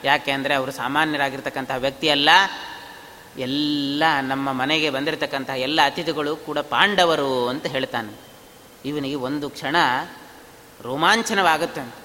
ಯಾಕೆ 0.03 0.31
ಅಂದರೆ 0.31 0.53
ಅವರು 0.53 0.71
ಸಾಮಾನ್ಯರಾಗಿರ್ತಕ್ಕಂತಹ 0.71 1.75
ವ್ಯಕ್ತಿ 1.75 2.09
ಅಲ್ಲ. 2.09 2.29
ಎಲ್ಲ 3.37 4.03
ನಮ್ಮ 4.21 4.51
ಮನೆಗೆ 4.51 4.89
ಬಂದಿರತಕ್ಕಂತಹ 4.89 5.53
ಎಲ್ಲ 5.53 5.85
ಅತಿಥಿಗಳು 5.85 6.35
ಕೂಡ 6.35 6.57
ಪಾಂಡವರು 6.57 7.47
ಅಂತ 7.47 7.65
ಹೇಳ್ತಾನೆ. 7.65 8.13
ಇವನಿಗೆ 8.85 9.15
ಒಂದು 9.15 9.49
ಕ್ಷಣ 9.49 9.75
ರೋಮಾಂಚನವಾಗುತ್ತೆ 10.81 11.95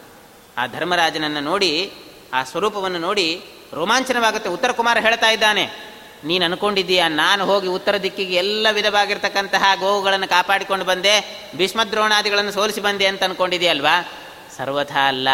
ಆ 0.58 0.66
ಧರ್ಮರಾಜನನ್ನು 0.66 1.40
ನೋಡಿ, 1.40 1.92
ಆ 2.32 2.44
ಸ್ವರೂಪವನ್ನು 2.44 2.98
ನೋಡಿ 2.98 3.44
ರೋಮಾಂಚನವಾಗುತ್ತೆ. 3.72 4.50
ಉತ್ತರ 4.50 4.72
ಕುಮಾರ 4.72 4.98
ಹೇಳ್ತಾ 4.98 5.30
ಇದ್ದಾನೆ. 5.30 5.93
ನೀನು 6.24 6.44
ಅನ್ಕೊಂಡಿದ್ದೀಯ? 6.44 7.08
ನಾನು 7.08 7.46
ಹೋಗಿ 7.46 7.68
ಉತ್ತರ 7.68 7.96
ದಿಕ್ಕಿಗೆ 7.96 8.34
ಎಲ್ಲ 8.34 8.66
ವಿಧವಾಗಿರ್ತಕ್ಕಂತಹ 8.72 9.64
ಗೋವುಗಳನ್ನು 9.80 10.28
ಕಾಪಾಡಿಕೊಂಡು 10.28 10.84
ಬಂದೆ 10.84 11.44
ಭೀಷ್ಮದ್ರೋಣಾದಿಗಳನ್ನು 11.56 12.52
ಸೋಲಿಸಿ 12.52 12.80
ಬಂದೆ 12.80 13.06
ಅಂತ 13.06 13.22
ಅನ್ಕೊಂಡಿದೆಯಲ್ವಾ 13.22 14.08
ಸರ್ವಥಾ 14.56 15.08
ಅಲ್ಲ. 15.08 15.28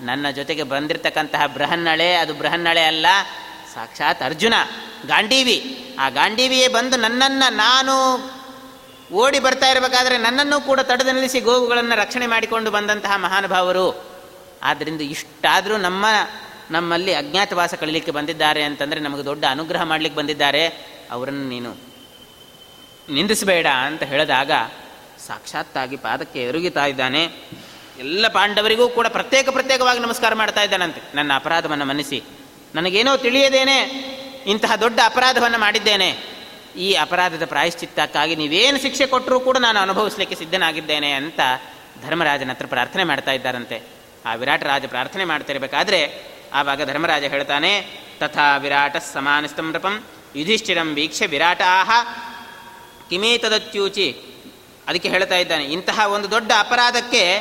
ನನ್ನ 0.00 0.30
ಜೊತೆಗೆ 0.30 0.62
ಬಂದಿರತಕ್ಕಂತಹ 0.62 1.46
ಬೃಹನ್ನಳೆ, 1.46 2.14
ಅದು 2.14 2.34
ಬೃಹನ್ನಳೆ 2.34 2.84
ಅಲ್ಲ. 2.84 3.06
ಸಾಕ್ಷಾತ್ 3.74 4.22
ಅರ್ಜುನ, 4.22 4.54
ಗಾಂಡೀವಿ. 5.06 5.86
ಆ 5.98 6.08
ಗಾಂಡೀವಿಯೇ 6.08 6.68
ಬಂದು 6.68 6.96
ನನ್ನನ್ನು 6.96 7.52
ನಾನು 7.54 7.94
ಓಡಿ 9.12 9.38
ಬರ್ತಾ 9.38 9.66
ಇರಬೇಕಾದ್ರೆ 9.66 10.18
ನನ್ನನ್ನು 10.18 10.60
ಕೂಡ 10.60 10.80
ತಡೆದು 10.80 11.12
ನಿಲ್ಲಿಸಿ 11.12 11.40
ಗೋವುಗಳನ್ನು 11.40 11.96
ರಕ್ಷಣೆ 11.96 12.26
ಮಾಡಿಕೊಂಡು 12.26 12.70
ಬಂದಂತಹ 12.70 13.16
ಮಹಾನುಭಾವರು. 13.16 14.04
ಆದ್ದರಿಂದ 14.62 15.00
ಇಷ್ಟಾದರೂ 15.00 15.76
ನಮ್ಮ 15.76 16.06
ನಮ್ಮಲ್ಲಿ 16.70 17.14
ಅಜ್ಞಾತವಾಸ 17.14 17.74
ಕಳಿಲಿಕ್ಕೆ 17.74 18.12
ಬಂದಿದ್ದಾರೆ 18.12 18.62
ಅಂತಂದರೆ 18.62 19.00
ನಮಗೆ 19.00 19.24
ದೊಡ್ಡ 19.24 19.44
ಅನುಗ್ರಹ 19.50 19.82
ಮಾಡಲಿಕ್ಕೆ 19.82 20.18
ಬಂದಿದ್ದಾರೆ. 20.18 20.66
ಅವರನ್ನು 21.10 21.48
ನೀನು 21.48 21.76
ನಿಂದಿಸಬೇಡ 23.10 23.66
ಅಂತ 23.66 24.02
ಹೇಳಿದಾಗ 24.02 24.50
ಸಾಕ್ಷಾತ್ತಾಗಿ 25.26 25.96
ಪಾದಕ್ಕೆ 25.96 26.42
ಎರುಗಿತಾ 26.42 26.86
ಇದ್ದಾನೆ. 26.86 27.24
ಎಲ್ಲ 27.98 28.28
ಪಾಂಡವರಿಗೂ 28.28 28.88
ಕೂಡ 28.88 29.06
ಪ್ರತ್ಯೇಕ 29.06 29.48
ಪ್ರತ್ಯೇಕವಾಗಿ 29.48 30.00
ನಮಸ್ಕಾರ 30.00 30.34
ಮಾಡ್ತಾ 30.34 30.62
ಇದ್ದಾನಂತೆ. 30.62 31.02
ನನ್ನ 31.14 31.32
ಅಪರಾಧವನ್ನು 31.34 31.84
ಮನ್ನಿಸಿ. 31.84 32.22
ನನಗೇನೋ 32.74 33.16
ತಿಳಿಯದೇನೆ. 33.16 33.80
ಇಂತಹ 34.46 34.76
ದೊಡ್ಡ 34.76 35.00
ಅಪರಾಧವನ್ನು 35.04 35.58
ಮಾಡಿದ್ದೇನೆ. 35.58 36.16
ಈ 36.76 36.94
ಅಪರಾಧದ 36.94 37.44
ಪ್ರಾಯಶ್ಚಿತ್ತಕ್ಕಾಗಿ 37.44 38.36
ನೀವೇನು 38.36 38.82
ಶಿಕ್ಷೆ 38.82 39.06
ಕೊಟ್ಟರೂ 39.06 39.40
ಕೂಡ 39.40 39.56
ನಾನು 39.56 39.80
ಅನುಭವಿಸಲಿಕ್ಕೆ 39.80 40.36
ಸಿದ್ಧನಾಗಿದ್ದೇನೆ 40.36 41.12
ಅಂತ 41.12 41.40
ಧರ್ಮರಾಜನ 42.06 42.50
ಹತ್ರ 42.50 42.66
ಪ್ರಾರ್ಥನೆ 42.66 43.04
ಮಾಡ್ತಾ 43.04 43.32
ಇದ್ದಾರಂತೆ. 43.32 43.82
ಆ 44.26 44.34
ವಿರಾಟ 44.34 44.62
ರಾಜ 44.62 44.84
ಪ್ರಾರ್ಥನೆ 44.86 45.24
ಮಾಡ್ತಿರಬೇಕಾದ್ರೆ 45.24 46.31
ಆವಾಗ 46.52 46.92
ಧರ್ಮರಾಜ 46.92 47.24
ಹೇಳ್ತಾನೆ, 47.24 48.00
ತಥಾ 48.20 48.56
ವಿರಾಟ 48.56 48.96
ಸಮಾನಸ್ತಂ 48.96 49.72
ನೃಪಂ, 49.72 50.04
ಯುಧಿಷ್ಠಿರಂ 50.36 50.94
ವೀಕ್ಷೆ 50.94 51.26
ವಿರಾಟ 51.26 51.62
ಆಹ. 51.62 51.90
ಕಿಮೇತದತ್ಯೂಚಿ 53.10 54.16
ಅದಕ್ಕೆ 54.88 55.08
ಹೇಳ್ತಾ 55.08 55.36
ಇದ್ದಾನೆ, 55.36 55.64
ಇಂತಹ 55.64 56.06
ಒಂದು 56.06 56.30
ದೊಡ್ಡ 56.30 56.52
ಅಪರಾಧಕ್ಕೆ 56.58 57.38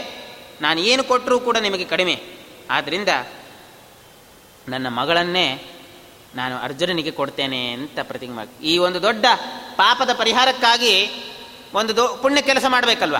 ನಾನು 0.62 0.80
ಏನು 0.80 1.04
ಕೊಟ್ಟರೂ 1.04 1.40
ಕೂಡ 1.40 1.58
ನಿಮಗೆ 1.58 1.86
ಕಡಿಮೆ. 1.86 2.24
ಆದ್ದರಿಂದ 2.70 3.10
ನನ್ನ 4.68 4.88
ಮಗಳನ್ನೇ 4.88 5.66
ನಾನು 6.36 6.58
ಅರ್ಜುನನಿಗೆ 6.58 7.12
ಕೊಡ್ತೇನೆ 7.12 7.72
ಅಂತ 7.72 8.00
ಪ್ರತಿಜ್ಞೆ 8.04 8.66
ಈ 8.66 8.78
ಒಂದು 8.78 9.02
ದೊಡ್ಡ 9.02 9.26
ಪಾಪದ 9.76 10.14
ಪರಿಹಾರಕ್ಕಾಗಿ 10.14 11.12
ಒಂದು 11.74 11.96
ದೊ 11.96 12.20
ಪುಣ್ಯ 12.22 12.42
ಕೆಲಸ 12.42 12.66
ಮಾಡಬೇಕಲ್ವ? 12.68 13.16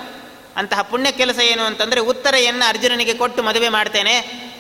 ಅಂತಹ 0.56 0.82
ಪುಣ್ಯ 0.82 1.12
ಕೆಲಸ 1.12 1.40
ಏನು 1.40 1.64
ಅಂತಂದರೆ 1.64 2.00
ಉತ್ತರೆಯನ್ನು 2.00 2.70
ಅರ್ಜುನನಿಗೆ 2.70 3.14
ಕೊಟ್ಟು 3.14 3.44
ಮದುವೆ 3.44 3.70
ಮಾಡ್ತೇನೆ. 3.70 4.51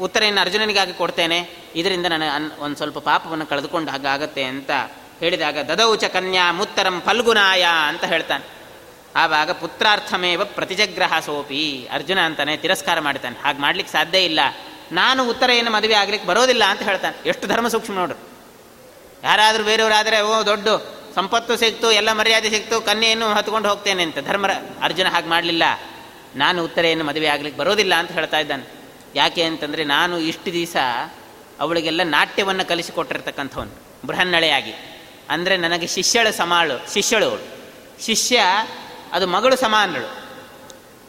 ಉತ್ತರೆಯನ್ನು 0.00 0.40
ಅರ್ಜುನನಿಗಾಗಿ 0.40 0.92
ಕೊಡ್ತೇನೆ. 0.92 1.50
ಇದರಿಂದ 1.74 2.06
ನನಗೆ 2.06 2.28
ಅನ್, 2.28 2.50
ಒಂದು 2.58 2.76
ಸ್ವಲ್ಪ 2.76 2.98
ಪಾಪವನ್ನು 2.98 3.46
ಕಳೆದುಕೊಂಡು 3.46 3.90
ಹಾಗಾಗತ್ತೆ 3.90 4.42
ಅಂತ 4.42 4.70
ಹೇಳಿದಾಗ, 5.20 5.58
ದದೌಚ 5.58 6.04
ಕನ್ಯಾ 6.04 6.52
ಮುತ್ತರಂ 6.52 7.02
ಫಲ್ಗುನಾಯ 7.06 7.66
ಅಂತ 7.88 8.04
ಹೇಳ್ತಾನೆ. 8.04 8.58
ಆವಾಗ 9.16 9.50
ಪುತ್ರಾರ್ಥಮೇವ 9.50 10.44
ಪ್ರತಿಜಗ್ರಹ 10.44 11.18
ಸೋಪಿ 11.18 11.88
ಅರ್ಜುನ 11.92 12.18
ಅಂತಾನೆ 12.18 12.56
ತಿರಸ್ಕಾರ 12.56 13.00
ಮಾಡ್ತಾನೆ. 13.00 13.42
ಹಾಗೆ 13.42 13.58
ಮಾಡ್ಲಿಕ್ಕೆ 13.58 13.92
ಸಾಧ್ಯ 13.92 14.18
ಇಲ್ಲ. 14.18 14.40
ನಾನು 14.92 15.30
ಉತ್ತರ 15.30 15.50
ಏನು 15.50 15.70
ಮದುವೆ 15.70 15.94
ಆಗ್ಲಿಕ್ಕೆ 15.94 16.28
ಬರೋದಿಲ್ಲ 16.28 16.64
ಅಂತ 16.64 16.82
ಹೇಳ್ತಾನೆ. 16.82 17.28
ಎಷ್ಟು 17.28 17.46
ಧರ್ಮ 17.46 17.68
ಸೂಕ್ಷ್ಮ 17.68 17.94
ನೋಡ್ರಿ 17.94 18.28
ಯಾರಾದರೂ 19.24 19.64
ಬೇರೆಯವರಾದರೆ, 19.64 20.20
ಓ 20.20 20.42
ದೊಡ್ಡ, 20.42 20.68
ಸಂಪತ್ತು 21.14 21.56
ಸಿಕ್ತು, 21.56 21.92
ಎಲ್ಲ 21.92 22.12
ಮರ್ಯಾದೆ 22.12 22.50
ಸಿಕ್ತು, 22.50 22.80
ಕನ್ಯೆಯನ್ನು 22.80 23.26
ಹತ್ಕೊಂಡು 23.26 23.68
ಹೋಗ್ತೇನೆ 23.68 24.02
ಅಂತ. 24.02 24.18
ಧರ್ಮ 24.18 24.46
ಅರ್ಜುನ 24.82 25.06
ಹಾಗೆ 25.06 25.28
ಮಾಡಲಿಲ್ಲ. 25.28 25.62
ನಾನು 26.36 26.64
ಉತ್ತರೆಯನ್ನು 26.64 27.04
ಮದುವೆ 27.04 27.26
ಆಗ್ಲಿಕ್ಕೆ 27.26 27.60
ಬರೋದಿಲ್ಲ 27.60 27.94
ಅಂತ 27.94 28.12
ಹೇಳ್ತಾ 28.12 28.38
ಇದ್ದಾನೆ. 28.38 28.77
ಯಾಕೆ 29.14 29.42
ಅಂತಂದರೆ 29.42 29.84
ನಾನು 29.84 30.18
ಇಷ್ಟು 30.18 30.52
ದಿವಸ 30.52 30.76
ಅವಳಿಗೆಲ್ಲ 31.60 32.02
ನಾಟ್ಯವನ್ನು 32.02 32.68
ಕಲಿಸಿಕೊಟ್ಟಿರ್ತಕ್ಕಂಥವನು, 32.68 34.06
ಬೃಹನ್ನಳೆಯಾಗಿ. 34.06 34.72
ಅಂದರೆ 35.30 35.56
ನನಗೆ 35.56 35.86
ಶಿಷ್ಯಳ 35.86 36.30
ಸಮಾಳು, 36.30 36.94
ಶಿಷ್ಯಳು 36.94 37.48
ಶಿಷ್ಯ, 38.04 38.40
ಅದು 39.12 39.26
ಮಗಳು 39.26 39.56
ಸಮಾನಳು, 39.56 40.22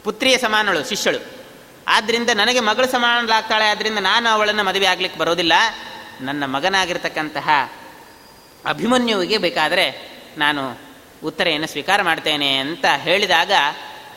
ಪುತ್ರಿಯ 0.04 0.38
ಸಮಾನಳು, 0.38 0.90
ಶಿಷ್ಯಳು. 0.90 1.40
ಆದ್ದರಿಂದ 1.88 2.30
ನನಗೆ 2.34 2.60
ಮಗಳು 2.60 2.88
ಸಮಾನಳಾಗ್ತಾಳೆ 2.88 3.66
ಆದ್ದರಿಂದ 3.66 3.98
ನಾನು 3.98 4.30
ಅವಳನ್ನು 4.30 4.64
ಮದುವೆ 4.64 4.86
ಆಗ್ಲಿಕ್ಕೆ 4.86 5.20
ಬರೋದಿಲ್ಲ. 5.20 5.54
ನನ್ನ 6.22 6.46
ಮಗನಾಗಿರ್ತಕ್ಕಂತಹ 6.46 7.50
ಅಭಿಮನ್ಯುವಿಗೆ 8.66 9.38
ಬೇಕಾದರೆ 9.38 10.18
ನಾನು 10.38 10.80
ಉತ್ತರೆಯನ್ನು 11.24 11.68
ಸ್ವೀಕಾರ 11.68 12.02
ಮಾಡ್ತೇನೆ 12.02 12.58
ಅಂತ 12.58 12.86
ಹೇಳಿದಾಗ 12.98 13.52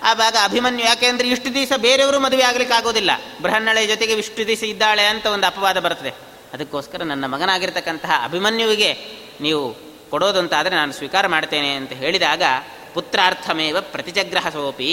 ಆವಾಗ 0.03 0.37
ಅಭಿಮನ್ಯು, 0.45 0.85
ಯಾಕೆಂದರೆ 0.87 1.29
ಇಷ್ಟು 1.29 1.55
ದಿವಸ 1.55 1.73
ಬೇರೆಯವರು 1.77 2.19
ಮದುವೆ 2.21 2.43
ಆಗ್ಲಿಕ್ಕೆ 2.43 2.75
ಆಗೋದಿಲ್ಲ 2.75 3.11
ಬೃಹನ್ನಳೆ 3.43 3.87
ಜೊತೆಗೆ 3.87 4.13
ಇಷ್ಟು 4.13 4.47
ದಿವಸ 4.47 4.63
ಇದ್ದಾಳೆ 4.63 5.05
ಅಂತ 5.07 5.27
ಒಂದು 5.27 5.47
ಅಪವಾದ 5.47 5.79
ಬರ್ತದೆ. 5.79 6.13
ಅದಕ್ಕೋಸ್ಕರ 6.53 7.03
ನನ್ನ 7.03 7.27
ಮಗನಾಗಿರ್ತಕ್ಕಂತಹ 7.27 8.21
ಅಭಿಮನ್ಯುವಿಗೆ 8.25 8.91
ನೀವು 9.41 9.63
ಕೊಡೋದಂತಾದರೆ 10.11 10.75
ನಾನು 10.77 10.93
ಸ್ವೀಕಾರ 10.93 11.27
ಮಾಡ್ತೇನೆ 11.27 11.71
ಅಂತ 11.75 11.93
ಹೇಳಿದಾಗ, 11.93 12.43
ಪುತ್ರಾರ್ಥಮೇವ 12.95 13.81
ಪ್ರತಿಜಗ್ರಹ 13.81 14.49
ಸೋಪಿ 14.49 14.91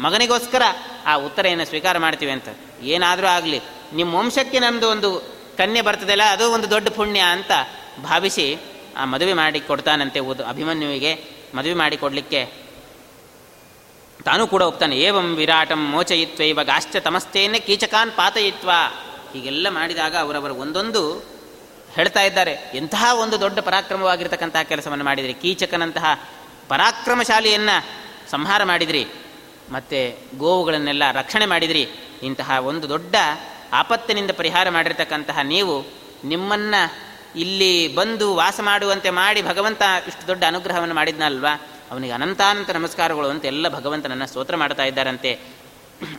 ಮಗನಿಗೋಸ್ಕರ 0.00 0.62
ಆ 1.06 1.14
ಉತ್ತರೆಯನ್ನು 1.16 1.64
ಸ್ವೀಕಾರ 1.64 1.98
ಮಾಡ್ತೀವಿ 1.98 2.32
ಅಂತ. 2.32 2.48
ಏನಾದರೂ 2.82 3.26
ಆಗಲಿ, 3.26 3.60
ನಿಮ್ಮ 3.94 4.14
ವಂಶಕ್ಕೆ 4.14 4.58
ನಮ್ಮದು 4.58 4.88
ಒಂದು 4.88 5.10
ಕನ್ಯೆ 5.56 5.82
ಬರ್ತದಲ್ಲ, 5.82 6.22
ಅದು 6.22 6.50
ಒಂದು 6.50 6.70
ದೊಡ್ಡ 6.70 6.88
ಪುಣ್ಯ 6.88 7.20
ಅಂತ 7.20 7.52
ಭಾವಿಸಿ 8.02 8.46
ಆ 8.96 9.04
ಮದುವೆ 9.04 9.32
ಮಾಡಿ 9.32 9.60
ಕೊಡ್ತಾನಂತೆ 9.60 10.20
ಓದು 10.20 10.42
ಅಭಿಮನ್ಯುವಿಗೆ 10.44 11.12
ಮದುವೆ 11.54 11.74
ಮಾಡಿ 11.74 11.96
ಕೊಡಲಿಕ್ಕೆ 11.96 12.69
ತಾನು 14.24 14.46
ಕೂಡ 14.46 14.62
ಹೋಗ್ತಾನೆ. 14.62 14.96
ಏವಂ 14.96 15.34
ವಿರಾಟಂ 15.34 15.90
ಮೋಚಯಿತ್ವೈವ 15.90 16.62
ಗಾಶ್ಚ 16.62 16.96
ತಮಸ್ತೇನೆ 16.96 17.60
ಕೀಚಕಾನ್ 17.60 18.12
ಪಾತಯಿತ್ವ. 18.12 18.70
ಹೀಗೆಲ್ಲ 19.32 19.66
ಮಾಡಿದಾಗ 19.70 20.16
ಅವರವರ 20.16 20.50
ಒಂದೊಂದು 20.50 21.24
ಹೇಳ್ತಾ 21.94 22.22
ಇದ್ದಾರೆ. 22.22 22.58
ಎಂತಹ 22.74 23.04
ಒಂದು 23.14 23.40
ದೊಡ್ಡ 23.40 23.58
ಪರಾಕ್ರಮವಾಗಿರ್ತಕ್ಕಂತಹ 23.58 24.62
ಕೆಲಸವನ್ನು 24.62 25.04
ಮಾಡಿದ್ರಿ. 25.04 25.34
ಕೀಚಕನಂತಹ 25.34 26.28
ಪರಾಕ್ರಮಶಾಲಿಯನ್ನು 26.68 27.84
ಸಂಹಾರ 28.30 28.64
ಮಾಡಿದ್ರಿ. 28.64 29.06
ಮತ್ತು 29.70 30.18
ಗೋವುಗಳನ್ನೆಲ್ಲ 30.38 31.02
ರಕ್ಷಣೆ 31.12 31.46
ಮಾಡಿದ್ರಿ. 31.46 31.88
ಇಂತಹ 32.22 32.50
ಒಂದು 32.50 32.88
ದೊಡ್ಡ 32.88 33.14
ಆಪತ್ತಿನಿಂದ 33.72 34.30
ಪರಿಹಾರ 34.30 34.70
ಮಾಡಿರ್ತಕ್ಕಂತಹ 34.70 35.38
ನೀವು 35.40 35.84
ನಿಮ್ಮನ್ನು 36.24 37.10
ಇಲ್ಲಿ 37.38 37.94
ಬಂದು 37.94 38.34
ವಾಸ 38.34 38.60
ಮಾಡುವಂತೆ 38.62 39.10
ಮಾಡಿ 39.10 39.42
ಭಗವಂತ 39.42 39.82
ಇಷ್ಟು 40.06 40.26
ದೊಡ್ಡ 40.26 40.44
ಅನುಗ್ರಹವನ್ನು 40.44 40.94
ಮಾಡಿದ್ನಲ್ವಾ? 40.94 41.60
ಅವನಿಗೆ 41.90 42.12
ಅನಂತಾನಂತ 42.12 42.70
ನಮಸ್ಕಾರಗಳು 42.70 43.28
ಅಂತ 43.28 43.44
ಎಲ್ಲ 43.44 43.68
ಭಗವಂತನನ್ನು 43.68 44.26
ಸ್ತೋತ್ರ 44.26 44.56
ಮಾಡ್ತಾ 44.56 44.84
ಇದ್ದಾರಂತೆ. 44.84 45.40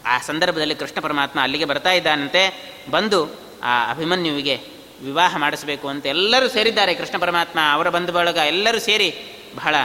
ಆ 0.05 0.17
ಸಂದರ್ಭದಲ್ಲಿ 0.17 0.75
ಕೃಷ್ಣ 0.75 0.99
ಪರಮಾತ್ಮ 1.01 1.41
ಅಲ್ಲಿಗೆ 1.41 1.65
ಬರ್ತಾ 1.65 1.91
ಇದ್ದಾನಂತೆ. 1.91 2.73
ಬಂದು 2.91 3.39
ಆ 3.63 3.91
ಅಭಿಮನ್ಯುವಿಗೆ 3.91 4.55
ವಿವಾಹ 5.01 5.37
ಮಾಡಿಸಬೇಕು 5.37 5.87
ಅಂತ 5.87 6.05
ಎಲ್ಲರೂ 6.05 6.49
ಸೇರಿದ್ದಾರೆ. 6.49 6.93
ಕೃಷ್ಣ 6.93 7.17
ಪರಮಾತ್ಮ, 7.17 7.59
ಅವರ 7.71 7.89
ಬಂಧು 7.89 8.13
ಬಳಗ 8.13 8.35
ಎಲ್ಲರೂ 8.35 8.79
ಸೇರಿ 8.79 9.15
ಬಹಳ 9.55 9.75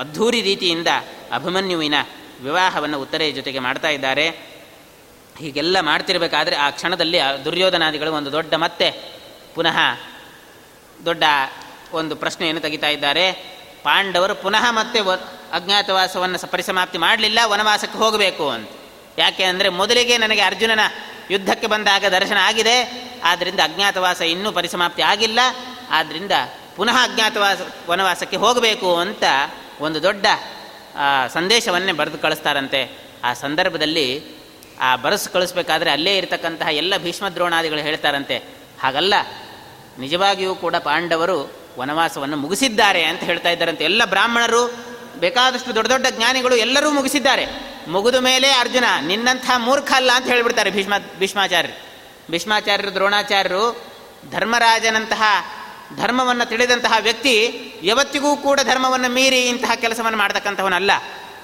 ಅದ್ಧೂರಿ 0.00 0.42
ರೀತಿಯಿಂದ 0.42 0.86
ಅಭಿಮನ್ಯುವಿನ 1.32 1.94
ವಿವಾಹವನ್ನು 2.42 3.00
ಉತ್ತರೆಯ 3.00 3.32
ಜೊತೆಗೆ 3.32 3.58
ಮಾಡ್ತಾ 3.58 3.88
ಇದ್ದಾರೆ. 3.88 4.28
ಹೀಗೆಲ್ಲ 5.38 5.80
ಮಾಡ್ತಿರಬೇಕಾದ್ರೆ 5.80 6.56
ಆ 6.56 6.70
ಕ್ಷಣದಲ್ಲಿ 6.70 7.18
ದುರ್ಯೋಧನಾದಿಗಳು 7.44 8.12
ಒಂದು 8.12 8.32
ದೊಡ್ಡ 8.32 8.54
ಮತ್ತೆ 8.54 8.92
ಪುನಃ 9.54 9.78
ದೊಡ್ಡ 11.04 11.24
ಒಂದು 11.92 12.16
ಪ್ರಶ್ನೆಯನ್ನು 12.16 12.60
ತೆಗಿತಾ 12.60 12.88
ಇದ್ದಾರೆ. 12.88 13.53
ಪಾಂಡವರು 13.84 14.34
ಪುನಃ 14.34 14.64
ಮತ್ತೆ 14.70 15.00
ಅಜ್ಞಾತವಾಸವನ್ನು 15.52 16.50
ಪರಿಸಮಾಪ್ತಿ 16.50 16.98
ಮಾಡಲಿಲ್ಲ, 16.98 17.38
ವನವಾಸಕ್ಕೆ 17.44 17.98
ಹೋಗಬೇಕು 17.98 18.48
ಅಂತ. 18.48 18.68
ಯಾಕೆ 19.18 19.44
ಅಂದರೆ 19.44 19.68
ಮೊದಲಿಗೆ 19.68 20.14
ನನಗೆ 20.18 20.40
ಅರ್ಜುನನ 20.40 20.84
ಯುದ್ಧಕ್ಕೆ 21.30 21.66
ಬಂದಾಗ 21.66 22.04
ದರ್ಶನ 22.04 22.38
ಆಗಿದೆ. 22.40 22.76
ಆದ್ದರಿಂದ 23.24 23.60
ಅಜ್ಞಾತವಾಸ 23.64 24.20
ಇನ್ನೂ 24.20 24.52
ಪರಿಸಮಾಪ್ತಿ 24.52 25.02
ಆಗಿಲ್ಲ. 25.02 25.40
ಆದ್ದರಿಂದ 25.90 26.32
ಪುನಃ 26.76 26.96
ಅಜ್ಞಾತವಾಸ 27.02 27.58
ವನವಾಸಕ್ಕೆ 27.90 28.36
ಹೋಗಬೇಕು 28.36 28.90
ಅಂತ 28.96 29.24
ಒಂದು 29.80 30.02
ದೊಡ್ಡ 30.02 30.26
ಸಂದೇಶವನ್ನೇ 31.32 31.92
ಬರೆದು 31.92 32.18
ಕಳಿಸ್ತಾರಂತೆ. 32.18 32.80
ಆ 33.24 33.30
ಸಂದರ್ಭದಲ್ಲಿ 33.34 34.08
ಆ 34.80 34.96
ಬರಸು 34.96 35.28
ಕಳಿಸ್ಬೇಕಾದ್ರೆ 35.32 35.90
ಅಲ್ಲೇ 35.90 36.12
ಇರತಕ್ಕಂತಹ 36.16 36.68
ಎಲ್ಲ 36.74 36.96
ಭೀಷ್ಮ 36.96 37.28
ದ್ರೋಣಾದಿಗಳು 37.28 37.80
ಹೇಳ್ತಾರಂತೆ. 37.80 38.36
ಹಾಗಲ್ಲ, 38.82 39.14
ನಿಜವಾಗಿಯೂ 39.98 40.54
ಕೂಡ 40.54 40.76
ಪಾಂಡವರು 40.76 41.38
ವನವಾಸವನ್ನು 41.78 42.36
ಮುಗಿಸಿದ್ದಾರೆ 42.36 43.04
ಅಂತ 43.04 43.20
ಹೇಳ್ತಾ 43.20 43.50
ಇದ್ದಾರಂತೆ. 43.50 43.84
ಎಲ್ಲ 43.84 44.04
ಬ್ರಾಹ್ಮಣರು, 44.04 44.62
ಬೇಕಾದಷ್ಟು 45.16 45.74
ದೊಡ್ಡ 45.74 45.88
ದೊಡ್ಡ 45.90 46.06
ಜ್ಞಾನಿಗಳು 46.10 46.56
ಎಲ್ಲರೂ 46.56 46.90
ಮುಗಿಸಿದ್ದಾರೆ. 46.90 47.46
ಮುಗಿದ 47.88 48.14
ಮೇಲೆ 48.14 48.48
ಅರ್ಜುನ, 48.50 48.84
ನಿನ್ನಂಥ 49.06 49.50
ಮೂರ್ಖ 49.56 49.92
ಅಲ್ಲ 49.92 50.10
ಅಂತ 50.12 50.26
ಹೇಳಿಬಿಡ್ತಾರೆ 50.26 50.70
ಭೀಷ್ಮ, 50.70 50.94
ಭೀಷ್ಮಾಚಾರ್ಯರು. 51.18 51.74
ಭೀಷ್ಮಾಚಾರ್ಯರು, 52.30 52.94
ದ್ರೋಣಾಚಾರ್ಯರು, 52.94 53.64
ಧರ್ಮರಾಜನಂತಹ, 54.30 55.22
ಧರ್ಮವನ್ನು 55.96 56.44
ತಿಳಿದಂತಹ 56.48 56.94
ವ್ಯಕ್ತಿ 57.00 57.34
ಯಾವತ್ತಿಗೂ 57.82 58.36
ಕೂಡ 58.36 58.60
ಧರ್ಮವನ್ನು 58.64 59.08
ಮೀರಿ 59.08 59.40
ಇಂತಹ 59.42 59.74
ಕೆಲಸವನ್ನು 59.74 60.18
ಮಾಡ್ತಕ್ಕಂಥವನಲ್ಲ. 60.18 60.90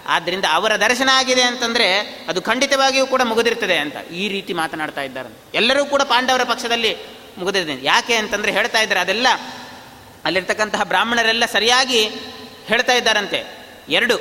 ಆದ್ದರಿಂದ 0.09 0.45
ಅವರ 0.53 0.73
ದರ್ಶನ 0.77 1.09
ಆಗಿದೆ 1.13 1.43
ಅಂತಂದರೆ 1.43 1.87
ಅದು 2.29 2.43
ಖಂಡಿತವಾಗಿಯೂ 2.43 3.07
ಕೂಡ 3.07 3.23
ಮುಗಿದಿರ್ತದೆ 3.23 3.77
ಅಂತ 3.79 3.97
ಈ 4.13 4.29
ರೀತಿ 4.29 4.53
ಮಾತನಾಡ್ತಾ 4.53 5.03
ಇದ್ದಾರೆ 5.03 5.31
ಎಲ್ಲರೂ 5.55 5.85
ಕೂಡ 5.85 6.03
ಪಾಂಡವರ 6.03 6.43
ಪಕ್ಷದಲ್ಲಿ 6.43 6.93
ಮುಗಿದಿದೆ 7.39 7.85
ಯಾಕೆ 7.85 8.15
ಅಂತಂದರೆ 8.15 8.53
ಹೇಳ್ತಾ 8.53 8.81
ಇದ್ದಾರೆ, 8.81 9.01
ಅದೆಲ್ಲ 9.01 9.27
ಅಲ್ಲಿರ್ತಕ್ಕಂತಹ 10.25 10.83
ಬ್ರಾಹ್ಮಣರೆಲ್ಲ 10.83 11.45
ಸರಿಯಾಗಿ 11.47 12.01
ಹೇಳ್ತಾ 12.65 12.93
ಇದ್ದಾರಂತೆ. 12.93 13.41
ಎರಡು, 13.89 14.17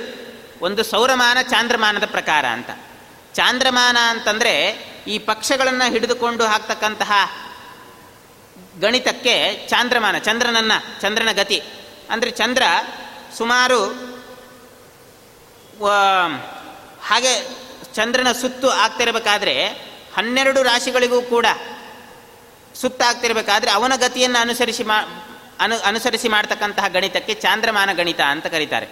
ಒಂದು 0.62 0.84
ಸೌರಮಾನ 0.84 1.38
ಚಾಂದ್ರಮಾನದ 1.42 2.06
ಪ್ರಕಾರ 2.06 2.46
ಅಂತ. 2.46 2.70
ಚಾಂದ್ರಮಾನ 3.34 3.98
ಅಂತಂದರೆ 4.08 4.54
ಈ 5.08 5.18
ಪಕ್ಷಗಳನ್ನು 5.18 5.92
ಹಿಡಿದುಕೊಂಡು 5.92 6.44
ಹಾಕ್ತಕ್ಕಂತಹ 6.46 7.12
ಗಣಿತಕ್ಕೆ 8.82 9.68
ಚಾಂದ್ರಮಾನ, 9.68 10.18
ಚಂದ್ರನನ್ನ, 10.18 10.72
ಚಂದ್ರನ 11.02 11.32
ಗತಿ. 11.32 11.60
ಅಂದರೆ 12.10 12.32
ಚಂದ್ರ 12.32 12.64
ಸುಮಾರು 13.38 13.80
ಹಾಗೆ 17.02 17.34
ಚಂದ್ರನ 17.94 18.32
ಸುತ್ತು 18.32 18.70
ಆಗ್ತಿರಬೇಕಾದ್ರೆ 18.70 19.54
ಹನ್ನೆರಡು 20.18 20.64
ರಾಶಿಗಳಿಗೂ 20.64 21.22
ಕೂಡ 21.22 21.46
ಸುತ್ತಾಗ್ತಿರಬೇಕಾದ್ರೆ 22.76 23.72
ಅವನ 23.72 23.94
ಗತಿಯನ್ನು 23.96 24.40
ಅನುಸರಿಸಿ 24.40 24.84
ಮಾ 24.84 24.98
ಅನು 25.60 25.80
ಅನುಸರಿಸಿ 25.80 26.28
ಮಾಡ್ತಕ್ಕಂತಹ 26.28 26.88
ಗಣಿತಕ್ಕೆ 26.88 27.34
ಚಾಂದ್ರಮಾನ 27.34 27.90
ಗಣಿತ 27.94 28.22
ಅಂತ 28.22 28.48
ಕರೀತಾರೆ. 28.48 28.88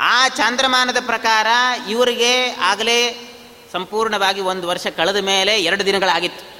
ಆ 0.00 0.28
ಚಾಂದ್ರಮಾನದ 0.28 0.96
ಪ್ರಕಾರ 1.06 1.46
ಇವರಿಗೆ 1.88 2.50
ಆಗಲೇ 2.50 3.28
ಸಂಪೂರ್ಣವಾಗಿ 3.72 4.40
ಒಂದು 4.40 4.68
ವರ್ಷ 4.68 4.86
ಕಳೆದ 4.86 5.16
ಮೇಲೆ 5.16 5.62
ಎರಡು 5.62 5.86
ದಿನಗಳಾಗಿತ್ತು. 5.86 6.52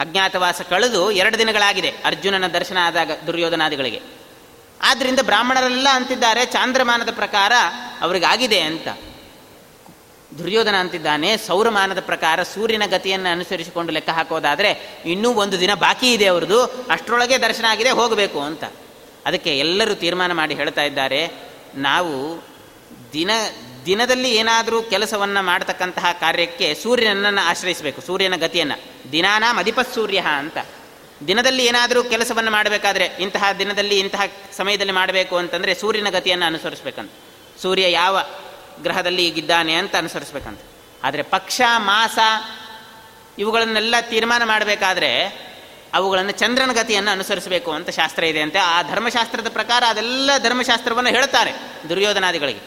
ಅಜ್ಞಾತವಾಸ 0.00 0.60
ಕಳೆದು 0.60 1.10
ಎರಡು 1.10 1.38
ದಿನಗಳಾಗಿದೆ 1.38 1.88
ಅರ್ಜುನನ 1.88 2.46
ದರ್ಶನ 2.46 2.78
ಆದಾಗ 2.82 3.10
ದುರ್ಯೋಧನಾದಿಗಳಿಗೆ. 3.26 4.02
ಆದ್ದರಿಂದ 4.82 5.20
ಬ್ರಾಹ್ಮಣರೆಲ್ಲ 5.20 5.88
ಅಂತಿದ್ದಾರೆ 5.92 6.46
ಚಾಂದ್ರಮಾನದ 6.46 7.08
ಪ್ರಕಾರ 7.12 7.52
ಅವರಿಗಾಗಿದೆ 8.00 8.60
ಅಂತ. 8.60 8.88
ದುರ್ಯೋಧನ 10.38 10.74
ಅಂತಿದ್ದಾನೆ. 10.74 11.36
ಸೌರಮಾನದ 11.36 12.00
ಪ್ರಕಾರ 12.00 12.42
ಸೂರ್ಯನ 12.42 12.82
ಗತಿಯನ್ನು 12.86 13.32
ಅನುಸರಿಸಿಕೊಂಡು 13.32 13.92
ಲೆಕ್ಕ 13.92 14.08
ಹಾಕೋದಾದರೆ 14.08 15.02
ಇನ್ನೂ 15.06 15.32
ಒಂದು 15.32 15.60
ದಿನ 15.60 15.74
ಬಾಕಿ 15.74 16.12
ಇದೆ 16.12 16.26
ಅವ್ರದ್ದು. 16.26 16.64
ಅಷ್ಟರೊಳಗೆ 16.64 17.38
ದರ್ಶನ 17.38 17.64
ಆಗಿದೆ, 17.68 17.90
ಹೋಗಬೇಕು 17.90 18.40
ಅಂತ. 18.40 18.64
ಅದಕ್ಕೆ 19.26 19.58
ಎಲ್ಲರೂ 19.58 19.94
ತೀರ್ಮಾನ 19.94 20.32
ಮಾಡಿ 20.32 20.54
ಹೇಳ್ತಾ 20.54 20.82
ಇದ್ದಾರೆ. 20.82 21.30
ನಾವು 21.74 22.44
ದಿನ, 23.12 23.30
ದಿನದಲ್ಲಿ 23.86 24.36
ಏನಾದರೂ 24.36 24.82
ಕೆಲಸವನ್ನು 24.82 25.42
ಮಾಡತಕ್ಕಂತಹ 25.42 26.06
ಕಾರ್ಯಕ್ಕೆ 26.20 26.74
ಸೂರ್ಯನನ್ನು 26.74 27.46
ಆಶ್ರಯಿಸಬೇಕು, 27.46 28.00
ಸೂರ್ಯನ 28.00 28.36
ಗತಿಯನ್ನು. 28.36 29.12
ದಿನಾನ 29.12 29.44
ಮದಿಪ 29.50 29.80
ಸೂರ್ಯ 29.80 30.18
ಅಂತ. 30.18 30.58
ದಿನದಲ್ಲಿ 31.26 31.66
ಏನಾದರೂ 31.66 32.04
ಕೆಲಸವನ್ನು 32.04 32.50
ಮಾಡಬೇಕಾದ್ರೆ, 32.50 33.10
ಇಂತಹ 33.20 33.44
ದಿನದಲ್ಲಿ 33.58 33.98
ಇಂತಹ 33.98 34.20
ಸಮಯದಲ್ಲಿ 34.56 34.92
ಮಾಡಬೇಕು 34.92 35.36
ಅಂತಂದರೆ 35.36 35.74
ಸೂರ್ಯನ 35.74 36.08
ಗತಿಯನ್ನು 36.08 36.46
ಅನುಸರಿಸಬೇಕಂತ. 36.46 37.12
ಸೂರ್ಯ 37.62 37.92
ಯಾವ 37.92 38.18
ಗ್ರಹದಲ್ಲಿ 38.82 39.28
ಈಗಿದ್ದಾನೆ 39.28 39.74
ಅಂತ 39.74 39.96
ಅನುಸರಿಸ್ಬೇಕಂತ. 39.96 40.60
ಆದರೆ 41.04 41.22
ಪಕ್ಷ, 41.22 41.60
ಮಾಸ, 41.76 42.18
ಇವುಗಳನ್ನೆಲ್ಲ 43.38 43.94
ತೀರ್ಮಾನ 44.00 44.44
ಮಾಡಬೇಕಾದ್ರೆ 44.44 45.46
ಅವುಗಳನ್ನು 45.94 46.32
ಚಂದ್ರನ 46.32 46.72
ಗತಿಯನ್ನು 46.72 47.10
ಅನುಸರಿಸಬೇಕು 47.10 47.72
ಅಂತ 47.72 47.90
ಶಾಸ್ತ್ರ 47.90 48.24
ಇದೆ 48.24 48.40
ಅಂತೆ. 48.40 48.58
ಆ 48.58 48.82
ಧರ್ಮಶಾಸ್ತ್ರದ 48.82 49.48
ಪ್ರಕಾರ 49.48 49.82
ಅದೆಲ್ಲ 49.88 50.30
ಧರ್ಮಶಾಸ್ತ್ರವನ್ನು 50.38 51.10
ಹೇಳ್ತಾರೆ 51.10 51.52
ದುರ್ಯೋಧನಾದಿಗಳಿಗೆ. 51.88 52.60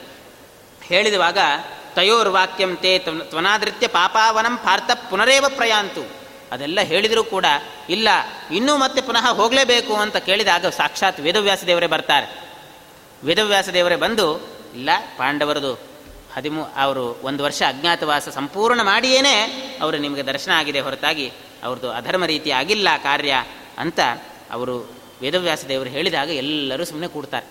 ಹೇಳಿದವಾಗ 0.84 1.38
ತಯೋರ್ 1.96 2.30
ವಾಕ್ಯಂ 2.30 2.76
ತೇ 2.76 3.00
ತ್ವನಾದೃತ್ಯ 3.00 3.88
ಪಾಪಾವನಂ 3.88 4.58
ಪಾರ್ಥ 4.58 4.92
ಪುನರೇವ 5.10 5.46
ಪ್ರಯಾಂತು. 5.50 6.20
ಅದೆಲ್ಲ 6.52 6.80
ಹೇಳಿದರೂ 6.82 7.24
ಕೂಡ 7.24 7.46
ಇಲ್ಲ, 7.90 8.10
ಇನ್ನೂ 8.52 8.78
ಮತ್ತೆ 8.78 9.02
ಪುನಃ 9.02 9.34
ಹೋಗಲೇಬೇಕು 9.34 9.96
ಅಂತ 9.96 10.18
ಕೇಳಿದಾಗ 10.18 10.66
ಸಾಕ್ಷಾತ್ 10.66 11.20
ವೇದವ್ಯಾಸ 11.20 11.64
ದೇವರೇ 11.64 11.88
ಬರ್ತಾರೆ. 11.88 12.28
ವೇದವ್ಯಾಸ 13.24 13.70
ದೇವರೇ 13.70 13.96
ಬಂದು, 13.96 14.28
ಇಲ್ಲ 14.76 14.90
ಪಾಂಡವರದು 15.18 15.89
ಹದಿಮೂ, 16.40 16.64
ಅವರು 16.64 17.20
ಒಂದು 17.24 17.44
ವರ್ಷ 17.44 17.62
ಅಜ್ಞಾತವಾಸ 17.68 18.30
ಸಂಪೂರ್ಣ 18.30 18.82
ಮಾಡಿಯೇನೆ 18.82 19.42
ಅವರು 19.82 19.98
ನಿಮಗೆ 19.98 20.24
ದರ್ಶನ 20.24 20.52
ಆಗಿದೆ 20.52 20.80
ಹೊರತಾಗಿ 20.80 21.32
ಅವ್ರದ್ದು 21.64 21.92
ಅಧರ್ಮ 21.92 22.26
ರೀತಿ 22.26 22.52
ಆಗಿಲ್ಲ 22.52 22.88
ಕಾರ್ಯ 23.04 23.46
ಅಂತ 23.78 24.00
ಅವರು 24.52 24.94
ವೇದವ್ಯಾಸ 25.22 25.66
ದೇವರು 25.66 25.90
ಹೇಳಿದಾಗ 25.90 26.30
ಎಲ್ಲರೂ 26.30 26.86
ಸುಮ್ಮನೆ 26.86 27.08
ಕೂಡ್ತಾರೆ. 27.08 27.48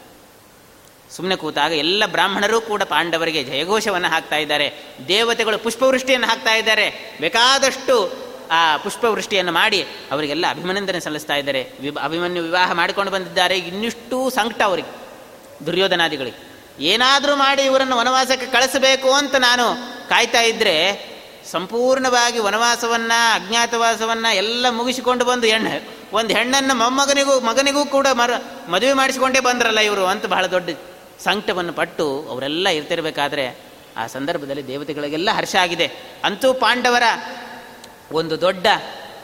ಸುಮ್ಮನೆ 1.11 1.36
ಕೂತಾಗ 1.36 1.72
ಎಲ್ಲ 1.72 2.03
ಬ್ರಾಹ್ಮಣರು 2.07 2.61
ಕೂಡ 2.61 2.82
ಪಾಂಡವರಿಗೆ 2.82 3.45
ಜಯಘೋಷವನ್ನು 3.45 4.09
ಹಾಕ್ತಾ 4.09 4.36
ಇದ್ದಾರೆ. 4.36 4.72
ದೇವತೆಗಳು 5.09 5.59
ಪುಷ್ಪವೃಷ್ಟಿಯನ್ನು 5.59 6.26
ಹಾಕ್ತಾ 6.26 6.55
ಇದ್ದಾರೆ. 6.55 7.16
ಬೇಕಾದಷ್ಟು 7.20 8.12
ಆ 8.51 8.76
ಪುಷ್ಪವೃಷ್ಟಿಯನ್ನು 8.76 9.53
ಮಾಡಿ 9.53 9.82
ಅವರಿಗೆಲ್ಲ 9.82 10.51
ಅಭಿಮನಂದನೆ 10.51 11.01
ಸಲ್ಲಿಸ್ತಾ 11.01 11.36
ಇದ್ದಾರೆ. 11.36 11.72
ವಿಭ 11.80 11.99
ಅಭಿಮನ್ಯು 12.03 12.43
ವಿವಾಹ 12.43 12.72
ಮಾಡಿಕೊಂಡು 12.72 13.12
ಬಂದಿದ್ದಾರೆ. 13.12 13.59
ಇನ್ನಿಷ್ಟು 13.59 14.30
ಸಂಕಟ 14.30 14.62
ಅವರಿಗೆ, 14.62 14.93
ದುರ್ಯೋಧನಾದಿಗಳಿಗೆ. 15.66 16.47
ಏನಾದರೂ 16.81 17.37
ಮಾಡಿ 17.37 17.62
ಇವರನ್ನು 17.62 17.97
ವನವಾಸಕ್ಕೆ 17.97 18.47
ಕಳಿಸಬೇಕು 18.47 19.12
ಅಂತ 19.12 19.35
ನಾನು 19.35 19.76
ಕಾಯ್ತಾ 20.09 20.41
ಇದ್ದರೆ 20.41 21.09
ಸಂಪೂರ್ಣವಾಗಿ 21.51 22.39
ವನವಾಸವನ್ನು, 22.39 23.35
ಅಜ್ಞಾತವಾಸವನ್ನು 23.35 24.35
ಎಲ್ಲ 24.35 24.66
ಮುಗಿಸಿಕೊಂಡು 24.70 25.24
ಬಂದು 25.24 25.47
ಹೆಣ್ಣು. 25.47 25.99
ಒಂದು 26.12 26.35
ಹೆಣ್ಣನ್ನು 26.35 26.74
ಮೊಮ್ಮಗನಿಗೂ, 26.74 27.41
ಮಗನಿಗೂ 27.41 27.85
ಕೂಡ 27.85 28.07
ಮರ, 28.12 28.31
ಮದುವೆ 28.68 28.93
ಮಾಡಿಸಿಕೊಂಡೇ 28.93 29.41
ಬಂದ್ರಲ್ಲ 29.41 29.79
ಇವರು 29.79 30.07
ಅಂತ 30.07 30.26
ಬಹಳ 30.26 30.47
ದೊಡ್ಡ 30.47 30.70
ಸಂಕಟವನ್ನು 31.24 31.72
ಪಟ್ಟು 31.72 32.29
ಅವರೆಲ್ಲ 32.31 32.68
ಇರ್ತಿರ್ಬೇಕಾದ್ರೆ 32.68 33.59
ಆ 33.97 34.07
ಸಂದರ್ಭದಲ್ಲಿ 34.07 34.66
ದೇವತೆಗಳಿಗೆಲ್ಲ 34.66 35.31
ಹರ್ಷ 35.31 35.57
ಆಗಿದೆ. 35.57 35.91
ಅಂತೂ 36.24 36.53
ಪಾಂಡವರ 36.53 37.03
ಒಂದು 38.12 38.41
ದೊಡ್ಡ 38.41 38.66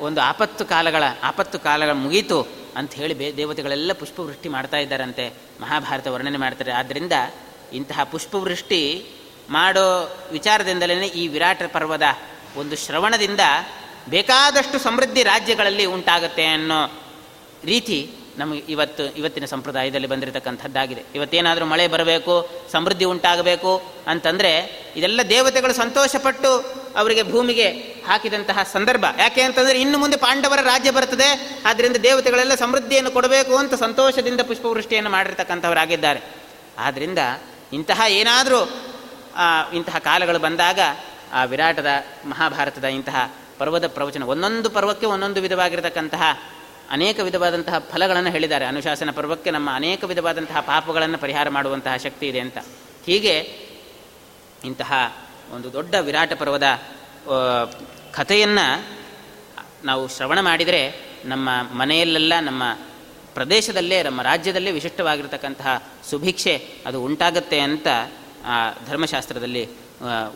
ಒಂದು 0.01 0.21
ಆಪತ್ತು 0.21 0.65
ಕಾಲಗಳ 0.65 1.03
ಆಪತ್ತು 1.23 1.59
ಕಾಲಗಳ 1.59 1.93
ಮುಗೀತು. 1.93 2.64
ಅಂತ 2.77 2.95
ಹೇಳಿ 2.95 3.15
ಬೇ 3.15 3.33
ದೇವತೆಗಳೆಲ್ಲ 3.33 3.93
ಪುಷ್ಪವೃಷ್ಟಿ 3.93 4.49
ಮಾಡ್ತಾ 4.49 4.77
ಇದ್ದಾರಂತೆ. 4.77 5.33
ಮಹಾಭಾರತ 5.61 6.07
ವರ್ಣನೆ 6.07 6.39
ಮಾಡ್ತಾರೆ. 6.39 6.73
ಆದ್ದರಿಂದ 6.73 7.13
ಇಂತಹ 7.73 8.05
ಪುಷ್ಪವೃಷ್ಟಿ 8.05 9.07
ಮಾಡೋ 9.51 10.17
ವಿಚಾರದಿಂದಲೇ 10.33 11.07
ಈ 11.07 11.29
ವಿರಾಟ 11.29 11.63
ಪರ್ವದ 11.73 12.03
ಒಂದು 12.57 12.77
ಶ್ರವಣದಿಂದ 12.77 13.41
ಬೇಕಾದಷ್ಟು 14.09 14.79
ಸಮೃದ್ಧಿ 14.79 15.23
ರಾಜ್ಯಗಳಲ್ಲಿ 15.23 15.85
ಉಂಟಾಗುತ್ತೆ 15.85 16.47
ಅನ್ನೋ 16.47 17.03
ರೀತಿ 17.65 18.11
ನಮಗೆ 18.39 18.59
ಇವತ್ತು, 18.59 19.17
ಇವತ್ತಿನ 19.17 19.45
ಸಂಪ್ರದಾಯದಲ್ಲಿ 19.45 20.07
ಬಂದಿರತಕ್ಕಂಥದ್ದಾಗಿದೆ. 20.07 21.05
ಇವತ್ತೇನಾದರೂ 21.15 21.65
ಮಳೆ 21.65 21.89
ಬರಬೇಕು, 21.89 22.51
ಸಮೃದ್ಧಿ 22.73 23.05
ಉಂಟಾಗಬೇಕು 23.05 23.83
ಅಂತಂದರೆ 24.07 24.83
ಇದೆಲ್ಲ 24.97 25.21
ದೇವತೆಗಳು 25.29 25.73
ಸಂತೋಷಪಟ್ಟು 25.73 26.57
ಅವರಿಗೆ 26.97 27.23
ಭೂಮಿಗೆ 27.23 27.94
ಹಾಕಿದಂತಹ 28.07 28.59
ಸಂದರ್ಭ. 28.73 29.05
ಯಾಕೆ 29.19 29.43
ಅಂತಂದರೆ 29.43 29.81
ಇನ್ನು 29.81 29.99
ಮುಂದೆ 29.99 30.17
ಪಾಂಡವರ 30.17 30.61
ರಾಜ್ಯ 30.63 30.91
ಬರ್ತದೆ 30.91 31.29
ಆದ್ದರಿಂದ 31.67 31.97
ದೇವತೆಗಳೆಲ್ಲ 31.97 32.55
ಸಮೃದ್ಧಿಯನ್ನು 32.55 33.11
ಕೊಡಬೇಕು 33.11 33.57
ಅಂತ 33.57 33.75
ಸಂತೋಷದಿಂದ 33.75 34.41
ಪುಷ್ಪವೃಷ್ಟಿಯನ್ನು 34.41 35.11
ಮಾಡಿರ್ತಕ್ಕಂಥವರಾಗಿದ್ದಾರೆ 35.11 36.21
ಆದ್ದರಿಂದ 36.79 37.19
ಇಂತಹ 37.73 38.01
ಏನಾದರೂ 38.09 38.61
ಇಂತಹ 39.75 39.99
ಕಾಲಗಳು 39.99 40.39
ಬಂದಾಗ 40.39 40.81
ಆ 41.33 41.45
ವಿರಾಟದ 41.45 41.87
ಮಹಾಭಾರತದ 42.25 42.85
ಇಂತಹ 42.85 43.35
ಪರ್ವದ 43.59 43.87
ಪ್ರವಚನ, 43.87 44.23
ಒಂದೊಂದು 44.23 44.71
ಪರ್ವಕ್ಕೆ 44.71 45.07
ಒಂದೊಂದು 45.07 45.41
ವಿಧವಾಗಿರತಕ್ಕಂತಹ 45.41 46.23
ಅನೇಕ 46.91 47.21
ವಿಧವಾದಂತಹ 47.21 47.79
ಫಲಗಳನ್ನು 47.79 48.31
ಹೇಳಿದ್ದಾರೆ. 48.31 48.65
ಅನುಶಾಸನ 48.65 49.11
ಪರ್ವಕ್ಕೆ 49.11 49.51
ನಮ್ಮ 49.51 49.69
ಅನೇಕ 49.75 50.05
ವಿಧವಾದಂತಹ 50.05 50.61
ಪಾಪಗಳನ್ನು 50.61 51.19
ಪರಿಹಾರ 51.19 51.49
ಮಾಡುವಂತಹ 51.49 51.97
ಶಕ್ತಿ 51.97 52.29
ಇದೆ 52.29 52.41
ಅಂತ. 52.41 52.59
ಹೀಗೆ 53.07 53.35
ಇಂತಹ 54.65 54.93
ಒಂದು 55.55 55.73
ದೊಡ್ಡ 55.73 55.95
ವಿರಾಟ 55.95 56.33
ಪರ್ವದ 56.33 56.69
ಕಥೆಯನ್ನು 58.15 58.67
ನಾವು 59.85 60.03
ಶ್ರವಣ 60.09 60.41
ಮಾಡಿದರೆ 60.41 60.83
ನಮ್ಮ 61.25 61.49
ಮನೆಯಲ್ಲೆಲ್ಲ, 61.73 62.35
ನಮ್ಮ 62.41 62.63
ಪ್ರದೇಶದಲ್ಲೇ, 63.35 64.03
ನಮ್ಮ 64.03 64.23
ರಾಜ್ಯದಲ್ಲೇ 64.23 64.71
ವಿಶಿಷ್ಟವಾಗಿರತಕ್ಕಂತಹ 64.71 65.83
ಸುಭಿಕ್ಷೆ 66.11 66.55
ಅದು 66.87 66.99
ಉಂಟಾಗುತ್ತೆ 67.03 67.59
ಅಂತ 67.61 67.87
ಧರ್ಮಶಾಸ್ತ್ರದಲ್ಲಿ 68.89 69.65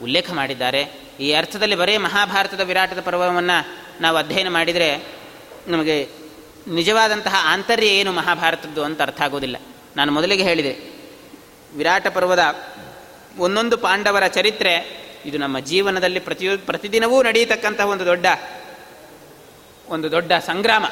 ಉಲ್ಲೇಖ 0.02 0.28
ಮಾಡಿದ್ದಾರೆ. 0.32 0.82
ಈ 1.20 1.28
ಅರ್ಥದಲ್ಲಿ 1.32 1.76
ಬರೀ 1.76 1.96
ಮಹಾಭಾರತದ 1.96 2.60
ವಿರಾಟದ 2.60 3.00
ಪರ್ವವನ್ನು 3.00 3.58
ನಾವು 4.00 4.16
ಅಧ್ಯಯನ 4.16 4.48
ಮಾಡಿದರೆ 4.48 4.90
ನಮಗೆ 5.66 5.96
ನಿಜವಾದಂತಹ 6.68 7.34
ಆಂತರ್ಯ 7.44 7.86
ಏನು 7.86 8.12
ಮಹಾಭಾರತದ್ದು 8.12 8.82
ಅಂತ 8.84 9.02
ಅರ್ಥ 9.02 9.20
ಆಗೋದಿಲ್ಲ. 9.20 9.56
ನಾನು 9.96 10.12
ಮೊದಲಿಗೆ 10.12 10.42
ಹೇಳಿದೆ, 10.42 10.72
ವಿರಾಟ 11.76 12.06
ಪರ್ವದ 12.06 12.44
ಒಂದೊಂದು 13.38 13.76
ಪಾಂಡವರ 13.76 14.26
ಚರಿತ್ರೆ 14.26 14.74
ಇದು 15.28 15.38
ನಮ್ಮ 15.38 15.58
ಜೀವನದಲ್ಲಿ 15.58 16.20
ಪ್ರತಿಯೊ, 16.20 16.52
ಪ್ರತಿದಿನವೂ 16.58 17.22
ನಡೆಯತಕ್ಕಂತಹ 17.22 17.86
ಒಂದು 17.86 18.04
ದೊಡ್ಡ 18.06 18.26
ಒಂದು 19.88 20.10
ದೊಡ್ಡ 20.10 20.32
ಸಂಗ್ರಾಮ 20.32 20.84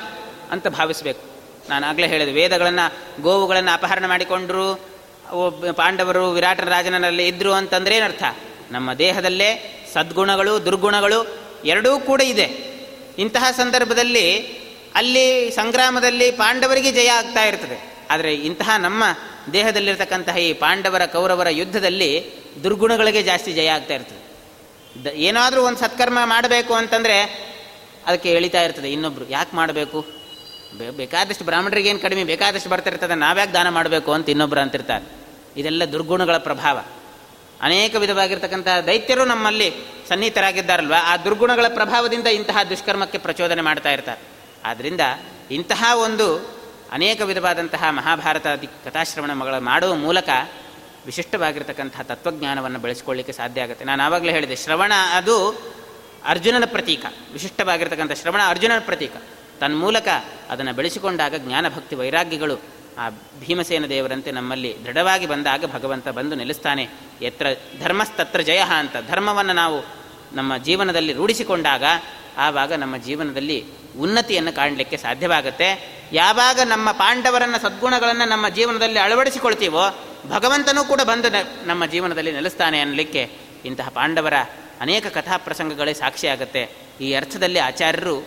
ಅಂತ 0.51 0.69
ಭಾವಿಸಬೇಕು. 0.69 1.23
ನಾನು 1.69 1.87
ಆಗಲೇ 1.87 2.07
ಹೇಳಿದೆ, 2.07 2.33
ವೇದಗಳನ್ನು, 2.33 3.23
ಗೋವುಗಳನ್ನು 3.23 3.73
ಅಪಹರಣ 3.75 4.07
ಮಾಡಿಕೊಂಡರು 4.07 4.67
ಪಾಂಡವರು 5.73 6.31
ವಿರಾಟ 6.31 6.61
ರಾಜನಲ್ಲಿ 6.61 7.27
ಇದ್ದರು 7.27 7.53
ಅಂತಂದ್ರೆ 7.53 7.97
ಏನರ್ಥ? 7.97 8.23
ನಮ್ಮ 8.71 8.95
ದೇಹದಲ್ಲೇ 8.95 9.49
ಸದ್ಗುಣಗಳು, 9.93 10.65
ದುರ್ಗುಣಗಳು 10.65 11.21
ಎರಡೂ 11.65 11.99
ಕೂಡ 11.99 12.21
ಇದೆ. 12.21 12.47
ಇಂತಹ 13.19 13.45
ಸಂದರ್ಭದಲ್ಲಿ 13.57 14.27
ಅಲ್ಲಿ 14.95 15.51
ಸಂಗ್ರಾಮದಲ್ಲಿ 15.51 16.31
ಪಾಂಡವರಿಗೆ 16.31 16.93
ಜಯ 16.93 17.07
ಆಗ್ತಾ 17.07 17.45
ಇರ್ತದೆ. 17.45 17.79
ಆದರೆ 18.11 18.35
ಇಂತಹ 18.35 18.71
ನಮ್ಮ 18.79 19.05
ದೇಹದಲ್ಲಿರ್ತಕ್ಕಂತಹ 19.53 20.37
ಈ 20.39 20.53
ಪಾಂಡವರ, 20.53 21.07
ಕೌರವರ 21.07 21.49
ಯುದ್ಧದಲ್ಲಿ 21.51 22.11
ದುರ್ಗುಣಗಳಿಗೆ 22.65 23.23
ಜಾಸ್ತಿ 23.23 23.53
ಜಯ 23.53 23.67
ಆಗ್ತಾ 23.67 23.95
ಇರ್ತದೆ. 23.95 24.16
ಏನಾದರೂ 25.15 25.63
ಒಂದು 25.63 25.79
ಸತ್ಕರ್ಮ 25.79 26.19
ಮಾಡಬೇಕು 26.25 26.75
ಅಂತಂದರೆ 26.75 27.23
ಅದಕ್ಕೆ 28.07 28.31
ಎಳಿತಾ 28.31 28.63
ಇರ್ತದೆ. 28.63 28.93
ಇನ್ನೊಬ್ರು 28.93 29.29
ಯಾಕೆ 29.29 29.57
ಮಾಡಬೇಕು? 29.57 30.07
ಬೇಕಾದಷ್ಟು 30.97 31.45
ಬ್ರಾಹ್ಮಣರಿಗೆ 31.45 31.89
ಏನು 31.89 31.99
ಕಡಿಮೆ? 31.99 32.25
ಬೇಕಾದಷ್ಟು 32.25 32.71
ಬರ್ತಿರ್ತದೆ 32.71 33.15
ನಾವ್ಯಾಕೆ 33.15 33.53
ದಾನ 33.53 33.69
ಮಾಡಬೇಕು 33.69 34.13
ಅಂತ 34.13 34.29
ಇನ್ನೊಬ್ರು 34.29 34.61
ಅಂತಿರ್ತಾರೆ. 34.61 35.11
ಇದೆಲ್ಲ 35.57 35.85
ದುರ್ಗುಣಗಳ 35.93 36.37
ಪ್ರಭಾವ. 36.37 36.85
ಅನೇಕ 37.63 37.95
ವಿಧವಾಗಿರ್ತಕ್ಕಂಥ 37.95 38.69
ದೈತ್ಯರು 38.87 39.25
ನಮ್ಮಲ್ಲಿ 39.25 39.73
ಸನ್ನಿಹಿತರಾಗಿದ್ದಾರಲ್ವ? 40.09 40.95
ಆ 41.03 41.17
ದುರ್ಗುಣಗಳ 41.17 41.65
ಪ್ರಭಾವದಿಂದ 41.69 42.27
ಇಂತಹ 42.27 42.63
ದುಷ್ಕರ್ಮಕ್ಕೆ 42.63 43.19
ಪ್ರಚೋದನೆ 43.19 43.63
ಮಾಡ್ತಾ 43.63 43.91
ಇರ್ತಾರೆ. 43.91 44.21
ಆದ್ದರಿಂದ 44.65 45.01
ಇಂತಹ 45.51 45.93
ಒಂದು 45.97 46.57
ಅನೇಕ 46.93 47.21
ವಿಧವಾದಂತಹ 47.21 47.85
ಮಹಾಭಾರತ 47.91 48.47
ಕಥಾಶ್ರವಣಗಳ 48.85 49.59
ಮಾಡುವ 49.59 49.95
ಮೂಲಕ 49.95 50.29
ವಿಶಿಷ್ಟವಾಗಿರ್ತಕ್ಕಂತಹ 51.07 52.03
ತತ್ವಜ್ಞಾನವನ್ನು 52.03 52.79
ಬೆಳೆಸ್ಕೊಳ್ಳಿಕ್ಕೆ 52.79 53.33
ಸಾಧ್ಯ 53.33 53.61
ಆಗುತ್ತೆ. 53.61 53.85
ನಾನು 53.85 54.03
ಆವಾಗಲೇ 54.03 54.33
ಹೇಳಿದೆ, 54.33 54.57
ಶ್ರವಣ 54.57 54.93
ಅದು 55.15 55.63
ಅರ್ಜುನನ 56.25 56.65
ಪ್ರತೀಕ. 56.67 57.07
ವಿಶಿಷ್ಟವಾಗಿರ್ತಕ್ಕಂಥ 57.33 58.13
ಶ್ರವಣ 58.13 58.41
ಅರ್ಜುನನ 58.47 58.79
ಪ್ರತೀಕ. 58.79 59.13
ತನ್ಮೂಲಕ 59.61 60.09
ಅದನ್ನು 60.51 60.73
ಬೆಳೆಸಿಕೊಂಡಾಗ 60.73 61.35
ಜ್ಞಾನಭಕ್ತಿ 61.37 61.97
ವೈರಾಗ್ಯಗಳು 61.97 62.77
ಆ 62.99 63.11
ಭೀಮಸೇನ 63.41 63.87
ದೇವರಂತೆ 63.87 64.31
ನಮ್ಮಲ್ಲಿ 64.31 64.77
ದೃಢವಾಗಿ 64.85 65.27
ಬಂದಾಗ 65.27 65.65
ಭಗವಂತ 65.65 66.09
ಬಂದು 66.09 66.37
ನಿಲ್ಲಿಸ್ತಾನೆ. 66.37 66.89
ಎತ್ರ 67.23 67.47
ಧರ್ಮಸ್ತತ್ರ 67.83 68.41
ಜಯ 68.41 68.59
ಅಂತ. 68.59 68.97
ಧರ್ಮವನ್ನು 69.09 69.53
ನಾವು 69.53 69.85
ನಮ್ಮ 70.37 70.57
ಜೀವನದಲ್ಲಿ 70.57 71.13
ರೂಢಿಸಿಕೊಂಡಾಗ 71.13 71.85
ಆವಾಗ 72.37 72.73
ನಮ್ಮ 72.73 72.97
ಜೀವನದಲ್ಲಿ 72.97 73.65
ಉನ್ನತಿಯನ್ನು 73.99 74.53
ಕಾಣಲಿಕ್ಕೆ 74.53 74.97
ಸಾಧ್ಯವಾಗುತ್ತೆ. 74.97 75.97
ಯಾವಾಗ 76.13 76.61
ನಮ್ಮ 76.65 76.93
ಪಾಂಡವರನ್ನ, 76.93 77.57
ಸದ್ಗುಣಗಳನ್ನು 77.57 78.29
ನಮ್ಮ 78.29 78.49
ಜೀವನದಲ್ಲಿ 78.49 78.99
ಅಳವಡಿಸಿಕೊಳ್ತೀವೋ, 78.99 80.05
ಭಗವಂತನೂ 80.29 80.85
ಕೂಡ 80.85 81.01
ಬಂದು 81.01 81.29
ನಮ್ಮ 81.67 81.87
ಜೀವನದಲ್ಲಿ 81.87 82.33
ನೆಲೆಸ್ತಾನೆ 82.33 82.81
ಅನ್ನಲಿಕ್ಕೆ 82.81 83.31
ಇಂತಹ 83.65 83.89
ಪಾಂಡವರ 83.89 84.35
ಅನೇಕ 84.81 85.07
ಕಥಾ 85.07 85.37
ಪ್ರಸಂಗಗಳೇ 85.37 85.95
ಸಾಕ್ಷಿಯಾಗುತ್ತೆ. 85.95 86.69
ಈ 87.01 87.15
ಅರ್ಥದಲ್ಲಿ 87.15 87.59
ಆಚಾರ್ಯರು 87.59 88.27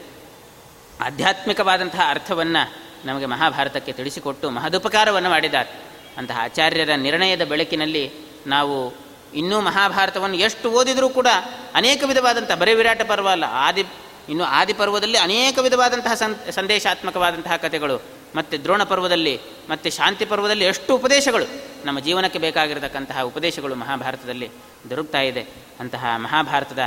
ಆಧ್ಯಾತ್ಮಿಕವಾದಂತಹ 1.01 2.01
ಅರ್ಥವನ್ನು 2.09 2.75
ನಮಗೆ 3.05 3.25
ಮಹಾಭಾರತಕ್ಕೆ 3.25 3.91
ತಿಳಿಸಿಕೊಟ್ಟು 3.91 4.49
ಮಹದುಪಕಾರವನ್ನು 4.49 5.29
ಮಾಡಿದ್ದಾರೆ. 5.29 5.69
ಅಂತಹ 6.17 6.37
ಆಚಾರ್ಯರ 6.41 6.89
ನಿರ್ಣಯದ 6.95 7.43
ಬೆಳಕಿನಲ್ಲಿ 7.43 8.11
ನಾವು 8.47 8.93
ಇನ್ನೂ 9.33 9.61
ಮಹಾಭಾರತವನ್ನು 9.61 10.35
ಎಷ್ಟು 10.35 10.71
ಓದಿದರೂ 10.71 11.09
ಕೂಡ 11.09 11.27
ಅನೇಕ 11.75 12.03
ವಿಧವಾದಂಥ 12.05 12.51
ಬರೀ 12.51 12.73
ವಿರಾಟ 12.73 13.01
ಪರ್ವ, 13.01 13.29
ಆದಿ 13.51 13.83
ಇನ್ನು 14.29 14.43
ಆದಿ 14.43 14.73
ಪರ್ವದಲ್ಲಿ 14.73 15.17
ಅನೇಕ 15.17 15.59
ವಿಧವಾದಂತಹ 15.59 16.13
ಸಂ, 16.13 16.35
ಸಂದೇಶಾತ್ಮಕವಾದಂತಹ 16.51 17.55
ಕಥೆಗಳು, 17.55 18.01
ಮತ್ತು 18.35 18.63
ದ್ರೋಣ 18.63 18.83
ಪರ್ವದಲ್ಲಿ, 18.83 19.39
ಮತ್ತು 19.69 19.89
ಶಾಂತಿ 19.89 20.25
ಪರ್ವದಲ್ಲಿ 20.25 20.65
ಎಷ್ಟು 20.65 20.95
ಉಪದೇಶಗಳು, 20.95 21.45
ನಮ್ಮ 21.85 21.99
ಜೀವನಕ್ಕೆ 21.99 22.39
ಬೇಕಾಗಿರತಕ್ಕಂತಹ 22.39 23.21
ಉಪದೇಶಗಳು 23.21 23.75
ಮಹಾಭಾರತದಲ್ಲಿ 23.75 24.49
ದೊರಕ್ತಾ 24.89 25.21
ಇದೆ. 25.21 25.47
ಅಂತಹ 25.79 26.05
ಮಹಾಭಾರತದ 26.17 26.79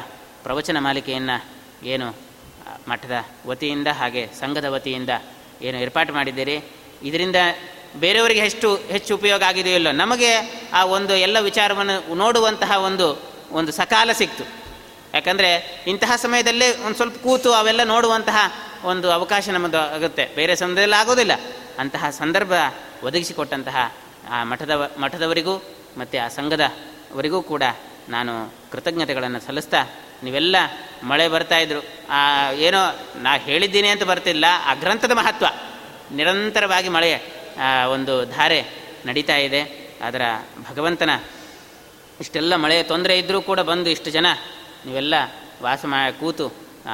ಪ್ರವಚನ 0.42 0.76
ಮಾಲಿಕೆಯನ್ನು 0.78 1.46
ಏನು 1.86 2.14
ಮಠದ 2.88 3.10
ವತಿಯಿಂದ 3.46 3.86
ಹಾಗೆ 3.86 4.26
ಸಂಘದ 4.26 4.64
ವತಿಯಿಂದ 4.64 5.10
ಏನು 5.62 5.78
ಏರ್ಪಾಟು 5.78 6.12
ಮಾಡಿದ್ದೀರಿ? 6.12 6.64
ಇದರಿಂದ 7.02 7.36
ಬೇರೆಯವರಿಗೆ 7.96 8.40
ಎಷ್ಟು 8.40 8.76
ಹೆಚ್ಚು 8.76 9.14
ಉಪಯೋಗ 9.14 9.42
ಆಗಿದೆಯೋ 9.42 9.76
ಇಲ್ಲೋ, 9.76 9.92
ನಮಗೆ 9.92 10.62
ಆ 10.72 10.84
ಒಂದು 10.84 11.16
ಎಲ್ಲ 11.16 11.40
ವಿಚಾರವನ್ನು 11.40 12.14
ನೋಡುವಂತಹ 12.14 12.78
ಒಂದು 12.78 13.22
ಒಂದು 13.50 13.72
ಸಕಾಲ 13.72 14.10
ಸಿಕ್ತು. 14.12 14.61
ಯಾಕಂದರೆ 15.14 15.82
ಇಂತಹ 15.86 16.12
ಸಮಯದಲ್ಲೇ 16.16 16.76
ಒಂದು 16.76 16.96
ಸ್ವಲ್ಪ 16.96 17.22
ಕೂತು 17.22 17.52
ಅವೆಲ್ಲ 17.52 17.82
ನೋಡುವಂತಹ 17.82 18.36
ಒಂದು 18.84 19.10
ಅವಕಾಶ 19.10 19.48
ನಮ್ಮದು 19.48 19.78
ಆಗುತ್ತೆ. 19.78 20.28
ಬೇರೆ 20.36 20.56
ಸಮಯದಲ್ಲಿ 20.56 20.96
ಆಗೋದಿಲ್ಲ. 20.96 21.32
ಅಂತಹ 21.78 22.10
ಸಂದರ್ಭ 22.10 22.52
ಒದಗಿಸಿಕೊಟ್ಟಂತಹ 23.04 23.92
ಆ 24.30 24.44
ಮಠದ 24.44 24.92
ಮಠದವರಿಗೂ 24.98 25.62
ಮತ್ತು 25.98 26.24
ಆ 26.24 26.28
ಸಂಘದವರಿಗೂ 26.28 27.42
ಕೂಡ 27.42 27.62
ನಾನು 28.08 28.52
ಕೃತಜ್ಞತೆಗಳನ್ನು 28.72 29.40
ಸಲ್ಲಿಸ್ತಾ 29.40 29.82
ನೀವೆಲ್ಲ 30.22 30.56
ಮಳೆ 31.02 31.28
ಬರ್ತಾಯಿದ್ರು 31.28 31.80
ಆ, 32.10 32.50
ಏನೋ 32.50 32.78
ನಾ 33.16 33.36
ಹೇಳಿದ್ದೀನಿ 33.36 33.88
ಅಂತ 33.88 34.02
ಬರ್ತಿಲ್ಲ. 34.02 34.44
ಆ 34.64 34.74
ಗ್ರಂಥದ 34.74 35.10
ಮಹತ್ವ. 35.10 35.46
ನಿರಂತರವಾಗಿ 36.12 36.88
ಮಳೆ 36.88 37.20
ಒಂದು 37.92 38.24
ಧಾರೆ 38.24 38.64
ನಡೀತಾ 39.06 39.36
ಇದೆ. 39.36 39.62
ಅದರ 40.02 40.20
ಭಗವಂತನ 40.70 41.10
ಇಷ್ಟೆಲ್ಲ 42.20 42.56
ಮಳೆಯ 42.56 42.82
ತೊಂದರೆ 42.82 43.18
ಇದ್ದರೂ 43.18 43.42
ಕೂಡ 43.42 43.60
ಬಂದು 43.60 43.90
ಇಷ್ಟು 43.90 44.10
ಜನ 44.10 44.26
ನೀವೆಲ್ಲ 44.86 45.14
ವಾಸ 45.62 45.84
ಮಾ, 45.84 46.10
ಕೂತು 46.10 46.52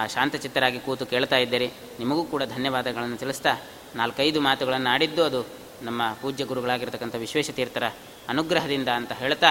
ಶಾಂತಚಿತ್ತರಾಗಿ 0.08 0.78
ಕೂತು 0.78 1.06
ಕೇಳ್ತಾ 1.06 1.36
ಇದ್ದೀರಿ. 1.36 1.66
ನಿಮಗೂ 1.98 2.24
ಕೂಡ 2.24 2.42
ಧನ್ಯವಾದಗಳನ್ನು 2.42 3.16
ತಿಳಿಸ್ತಾ, 3.16 3.50
ನಾಲ್ಕೈದು 3.94 4.40
ಮಾತುಗಳನ್ನು 4.40 4.90
ಆಡಿದ್ದು 4.90 5.24
ಅದು 5.24 5.46
ನಮ್ಮ 5.82 6.02
ಪೂಜ್ಯ 6.22 6.44
ಗುರುಗಳಾಗಿರ್ತಕ್ಕಂಥ 6.44 7.14
ವಿಶ್ವೇಶತೀರ್ಥರ 7.14 7.82
ಅನುಗ್ರಹದಿಂದ 8.28 8.88
ಅಂತ 8.88 9.12
ಹೇಳ್ತಾ, 9.12 9.46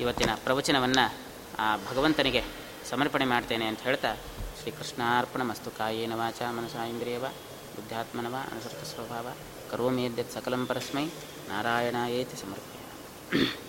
ಇವತ್ತಿನ 0.00 0.30
ಪ್ರವಚನವನ್ನು, 0.44 1.14
ಆ, 1.58 1.76
ಭಗವಂತನಿಗೆ 1.76 2.44
ಸಮರ್ಪಣೆ 2.90 3.24
ಮಾಡ್ತೇನೆ 3.24 3.66
ಅಂತ 3.66 3.80
ಹೇಳ್ತಾ 3.80 4.14
ಶ್ರೀಕೃಷ್ಣಾರ್ಪಣ 4.60 5.42
ಮಸ್ತು 5.42 5.70
ಕಾಯೇನ 5.70 6.14
ವಾಚ 6.14 6.42
ಮನಸ 6.42 6.74
ಇಂದ್ರಿಯವ 6.74 7.24
ಬುದ್ಧಾತ್ಮನವ 7.76 8.34
ಅನುಸೃತ 8.52 8.94
ಸ್ವಭಾವ 8.94 9.28
ಕರೋಮೇದ್ಯತ್ 9.70 10.32
ಸಕಲಂ 10.32 10.66
ಪರಸ್ಮೈ 10.66 11.04
ನಾರಾಯಣ 11.48 11.96
ಏತಿ 12.08 12.40
ಸಮರ್ಪಯ. 12.40 13.65